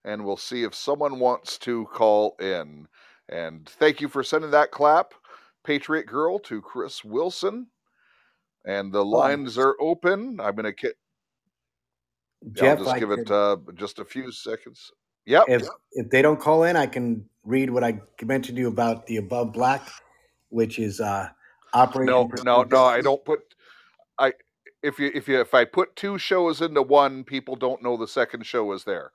and 0.08 0.24
we'll 0.24 0.38
see 0.38 0.64
if 0.64 0.74
someone 0.74 1.20
wants 1.20 1.58
to 1.60 1.86
call 1.94 2.38
in. 2.40 2.88
And 3.30 3.68
thank 3.68 4.00
you 4.00 4.08
for 4.08 4.24
sending 4.24 4.52
that 4.52 4.72
clap, 4.72 5.14
Patriot 5.66 6.08
Girl, 6.08 6.40
to 6.40 6.62
Chris 6.62 7.04
Wilson. 7.04 7.68
And 8.66 8.92
the 8.92 9.04
lines 9.04 9.58
are 9.58 9.76
open. 9.80 10.40
I'm 10.42 10.56
going 10.56 10.74
to. 10.74 10.94
Jeff, 12.54 12.80
I'll 12.80 12.86
just 12.86 12.96
I 12.96 13.00
give 13.00 13.12
it 13.12 13.30
uh, 13.30 13.58
just 13.76 14.00
a 14.00 14.06
few 14.06 14.32
seconds. 14.32 14.92
Yep. 15.26 15.44
if 15.50 15.68
if 15.92 16.10
they 16.10 16.22
don't 16.22 16.40
call 16.40 16.64
in, 16.64 16.78
I 16.78 16.86
can 16.86 17.26
read 17.44 17.70
what 17.70 17.84
I 17.84 18.00
mentioned 18.22 18.56
to 18.56 18.62
you 18.62 18.68
about 18.70 19.06
the 19.08 19.18
above 19.18 19.52
black, 19.52 19.90
which 20.50 20.80
is 20.80 21.02
uh 21.02 21.28
operation. 21.74 22.06
No, 22.06 22.30
no, 22.44 22.64
no. 22.64 22.84
I 22.86 23.02
don't 23.02 23.24
put. 23.26 23.40
I 24.18 24.34
if 24.84 25.00
you 25.00 25.12
if 25.14 25.28
you 25.28 25.42
if 25.42 25.54
I 25.54 25.66
put 25.66 25.96
two 25.96 26.18
shows 26.18 26.62
into 26.62 26.82
one, 26.82 27.26
people 27.26 27.58
don't 27.58 27.84
know 27.84 27.98
the 27.98 28.08
second 28.08 28.46
show 28.46 28.72
is 28.72 28.86
there. 28.86 29.12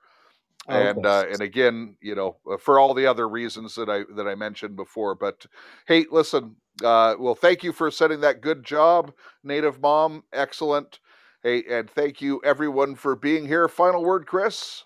And 0.67 1.05
uh, 1.05 1.25
and 1.29 1.41
again, 1.41 1.97
you 2.01 2.15
know, 2.15 2.37
uh, 2.49 2.57
for 2.57 2.79
all 2.79 2.93
the 2.93 3.05
other 3.05 3.27
reasons 3.27 3.75
that 3.75 3.89
I 3.89 4.03
that 4.15 4.27
I 4.27 4.35
mentioned 4.35 4.75
before. 4.75 5.15
But 5.15 5.45
hey, 5.87 6.05
listen. 6.11 6.55
Uh, 6.83 7.15
well, 7.19 7.35
thank 7.35 7.63
you 7.63 7.71
for 7.71 7.91
setting 7.91 8.21
that 8.21 8.41
good 8.41 8.63
job, 8.63 9.13
Native 9.43 9.79
Mom. 9.79 10.23
Excellent. 10.33 10.99
Hey, 11.43 11.63
and 11.69 11.89
thank 11.89 12.21
you 12.21 12.41
everyone 12.43 12.95
for 12.95 13.15
being 13.15 13.45
here. 13.45 13.67
Final 13.67 14.03
word, 14.03 14.25
Chris. 14.25 14.85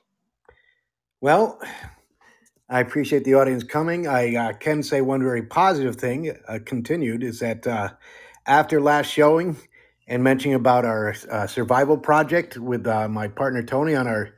Well, 1.22 1.60
I 2.70 2.82
appreciate 2.82 3.24
the 3.24 3.36
audience 3.36 3.64
coming. 3.64 4.08
I 4.08 4.36
uh, 4.36 4.54
can 4.54 4.84
say 4.84 5.02
one 5.02 5.24
very 5.24 5.44
positive 5.44 5.96
thing, 5.96 6.36
uh, 6.48 6.60
continued, 6.66 7.24
is 7.24 7.40
that 7.40 7.66
uh, 7.66 7.92
after 8.46 8.82
last 8.82 9.08
showing 9.08 9.56
and 10.08 10.24
mentioning 10.24 10.56
about 10.56 10.84
our 10.84 11.16
uh, 11.32 11.48
survival 11.48 11.98
project 11.98 12.58
with 12.58 12.86
uh, 12.86 13.08
my 13.08 13.28
partner 13.30 13.64
Tony 13.64 13.96
on 13.96 14.08
our 14.08 14.30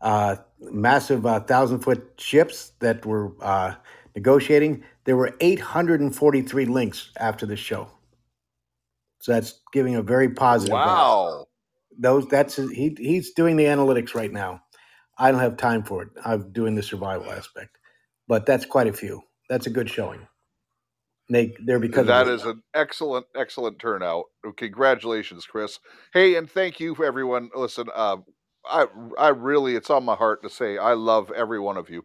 uh, 0.00 0.36
massive 0.60 1.26
uh, 1.26 1.40
thousand 1.40 1.80
foot 1.80 2.14
ships 2.18 2.72
that 2.80 3.06
we're 3.06 3.30
uh, 3.42 3.74
negotiating, 4.14 4.84
there 5.04 5.16
were 5.16 5.34
843 5.40 6.66
links 6.66 7.10
after 7.18 7.46
the 7.46 7.56
show. 7.56 7.88
So 9.20 9.32
that's 9.32 9.60
giving 9.72 9.96
a 9.96 10.02
very 10.02 10.30
positive. 10.30 10.74
Wow. 10.74 11.46
those 11.98 12.26
that's 12.28 12.56
he 12.56 12.96
he's 12.98 13.32
doing 13.32 13.56
the 13.56 13.64
analytics 13.64 14.14
right 14.14 14.32
now. 14.32 14.62
I 15.18 15.30
don't 15.30 15.40
have 15.40 15.56
time 15.56 15.82
for 15.84 16.02
it. 16.02 16.10
I'm 16.24 16.52
doing 16.52 16.74
the 16.74 16.82
survival 16.82 17.30
aspect, 17.30 17.78
but 18.28 18.46
that's 18.46 18.66
quite 18.66 18.86
a 18.88 18.92
few. 18.92 19.22
That's 19.48 19.66
a 19.66 19.70
good 19.70 19.90
showing. 19.90 20.26
They 21.30 21.54
they're 21.64 21.80
because 21.80 22.06
That 22.06 22.28
is 22.28 22.44
an 22.44 22.62
excellent, 22.74 23.26
excellent 23.36 23.78
turnout. 23.80 24.26
Congratulations, 24.56 25.46
Chris. 25.46 25.80
Hey, 26.14 26.36
and 26.36 26.50
thank 26.50 26.80
you 26.80 26.94
for 26.94 27.04
everyone. 27.04 27.50
Listen, 27.56 27.86
uh, 27.94 28.18
I, 28.68 28.86
I 29.18 29.28
really, 29.28 29.76
it's 29.76 29.90
on 29.90 30.04
my 30.04 30.14
heart 30.14 30.42
to 30.42 30.50
say 30.50 30.78
I 30.78 30.94
love 30.94 31.30
every 31.32 31.60
one 31.60 31.76
of 31.76 31.90
you, 31.90 32.04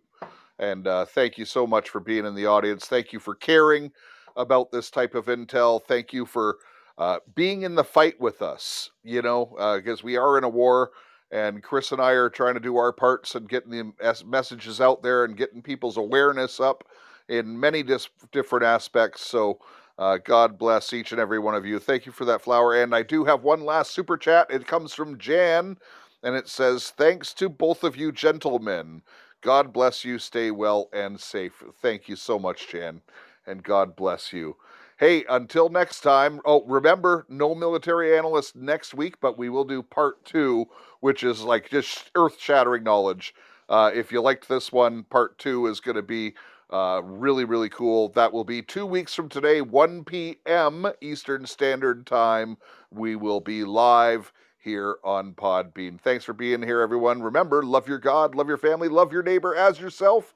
and 0.60 0.88
uh, 0.88 1.06
thank 1.06 1.38
you 1.38 1.46
so 1.46 1.66
much 1.68 1.90
for 1.90 2.00
being 2.00 2.26
in 2.26 2.36
the 2.36 2.46
audience. 2.46 2.86
Thank 2.86 3.14
you 3.14 3.20
for 3.20 3.36
caring 3.36 3.92
about 4.36 4.72
this 4.72 4.90
type 4.90 5.16
of 5.16 5.26
intel. 5.26 5.84
Thank 5.84 6.14
you 6.14 6.26
for 6.26 6.58
uh, 6.98 7.20
being 7.36 7.64
in 7.64 7.76
the 7.76 7.84
fight 7.84 8.20
with 8.20 8.42
us. 8.42 8.92
You 9.04 9.22
know, 9.22 9.54
because 9.78 10.04
we 10.04 10.18
are 10.18 10.38
in 10.38 10.44
a 10.44 10.50
war, 10.50 10.92
and 11.32 11.64
Chris 11.64 11.92
and 11.92 12.02
I 12.02 12.12
are 12.12 12.30
trying 12.30 12.54
to 12.56 12.60
do 12.60 12.78
our 12.78 12.94
parts 12.94 13.36
and 13.36 13.50
getting 13.50 13.72
the 13.72 14.24
messages 14.26 14.82
out 14.82 15.02
there 15.02 15.26
and 15.26 15.38
getting 15.38 15.62
people's 15.62 15.98
awareness 15.98 16.60
up 16.60 16.84
in 17.30 17.60
many 17.60 17.84
dis- 17.84 18.10
different 18.32 18.66
aspects. 18.66 19.26
So, 19.26 19.60
uh, 19.98 20.18
God 20.18 20.58
bless 20.58 20.94
each 20.94 21.12
and 21.12 21.22
every 21.22 21.40
one 21.40 21.56
of 21.56 21.66
you. 21.66 21.80
Thank 21.80 22.06
you 22.06 22.12
for 22.12 22.26
that 22.26 22.42
flower. 22.42 22.82
And 22.82 22.94
I 22.96 23.04
do 23.04 23.24
have 23.24 23.44
one 23.44 23.64
last 23.64 23.92
super 23.92 24.18
chat. 24.18 24.48
It 24.50 24.68
comes 24.68 24.94
from 24.94 25.18
Jan, 25.18 25.78
and 26.24 26.36
it 26.36 26.48
says, 26.48 26.90
Thanks 26.92 27.34
to 27.36 27.50
both 27.50 27.84
of 27.84 27.96
you 27.98 28.12
gentlemen. 28.12 29.02
God 29.42 29.74
bless 29.74 30.06
you. 30.06 30.20
Stay 30.20 30.52
well 30.52 30.90
and 30.94 31.20
safe. 31.20 31.64
Thank 31.82 32.08
you 32.08 32.16
so 32.16 32.38
much, 32.38 32.70
Jan, 32.70 33.02
and 33.48 33.64
God 33.64 33.96
bless 33.96 34.32
you. 34.32 34.56
Hey, 34.98 35.26
until 35.30 35.70
next 35.70 36.02
time. 36.02 36.42
Oh, 36.46 36.64
remember, 36.66 37.26
no 37.28 37.56
military 37.56 38.16
analyst 38.16 38.56
next 38.56 38.94
week, 38.94 39.20
but 39.20 39.38
we 39.38 39.50
will 39.50 39.64
do 39.64 39.82
part 39.82 40.24
two, 40.26 40.68
which 41.00 41.24
is 41.24 41.42
like 41.42 41.70
just 41.72 42.12
earth 42.16 42.38
shattering 42.40 42.84
knowledge. 42.84 43.34
Uh, 43.68 43.90
if 43.94 44.12
you 44.12 44.22
liked 44.22 44.48
this 44.48 44.72
one, 44.72 45.04
part 45.06 45.40
two 45.40 45.66
is 45.68 45.80
going 45.80 45.96
to 45.96 46.04
be 46.04 46.36
uh, 46.70 47.02
really, 47.04 47.46
really 47.46 47.70
cool. 47.70 48.10
That 48.10 48.32
will 48.32 48.44
be 48.44 48.62
two 48.62 48.86
weeks 48.86 49.16
from 49.16 49.28
today, 49.30 49.62
1 49.62 50.04
p.m. 50.06 50.86
Eastern 51.02 51.46
Standard 51.48 52.06
Time. 52.06 52.58
We 52.92 53.16
will 53.16 53.42
be 53.42 53.64
live 53.64 54.32
here 54.64 54.98
on 55.04 55.34
Podbean. 55.34 56.00
Thanks 56.00 56.26
for 56.26 56.34
being 56.34 56.62
here, 56.64 56.82
everyone. 56.82 57.22
Remember, 57.22 57.64
love 57.64 57.88
your 57.88 58.00
God, 58.00 58.36
love 58.36 58.48
your 58.48 58.58
family, 58.58 58.88
love 58.88 59.12
your 59.12 59.24
neighbor 59.24 59.56
as 59.56 59.80
yourself, 59.80 60.34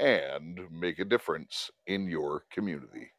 and 0.00 0.60
make 0.70 0.98
a 0.98 1.04
difference 1.04 1.70
in 1.86 2.08
your 2.08 2.44
community. 2.50 3.10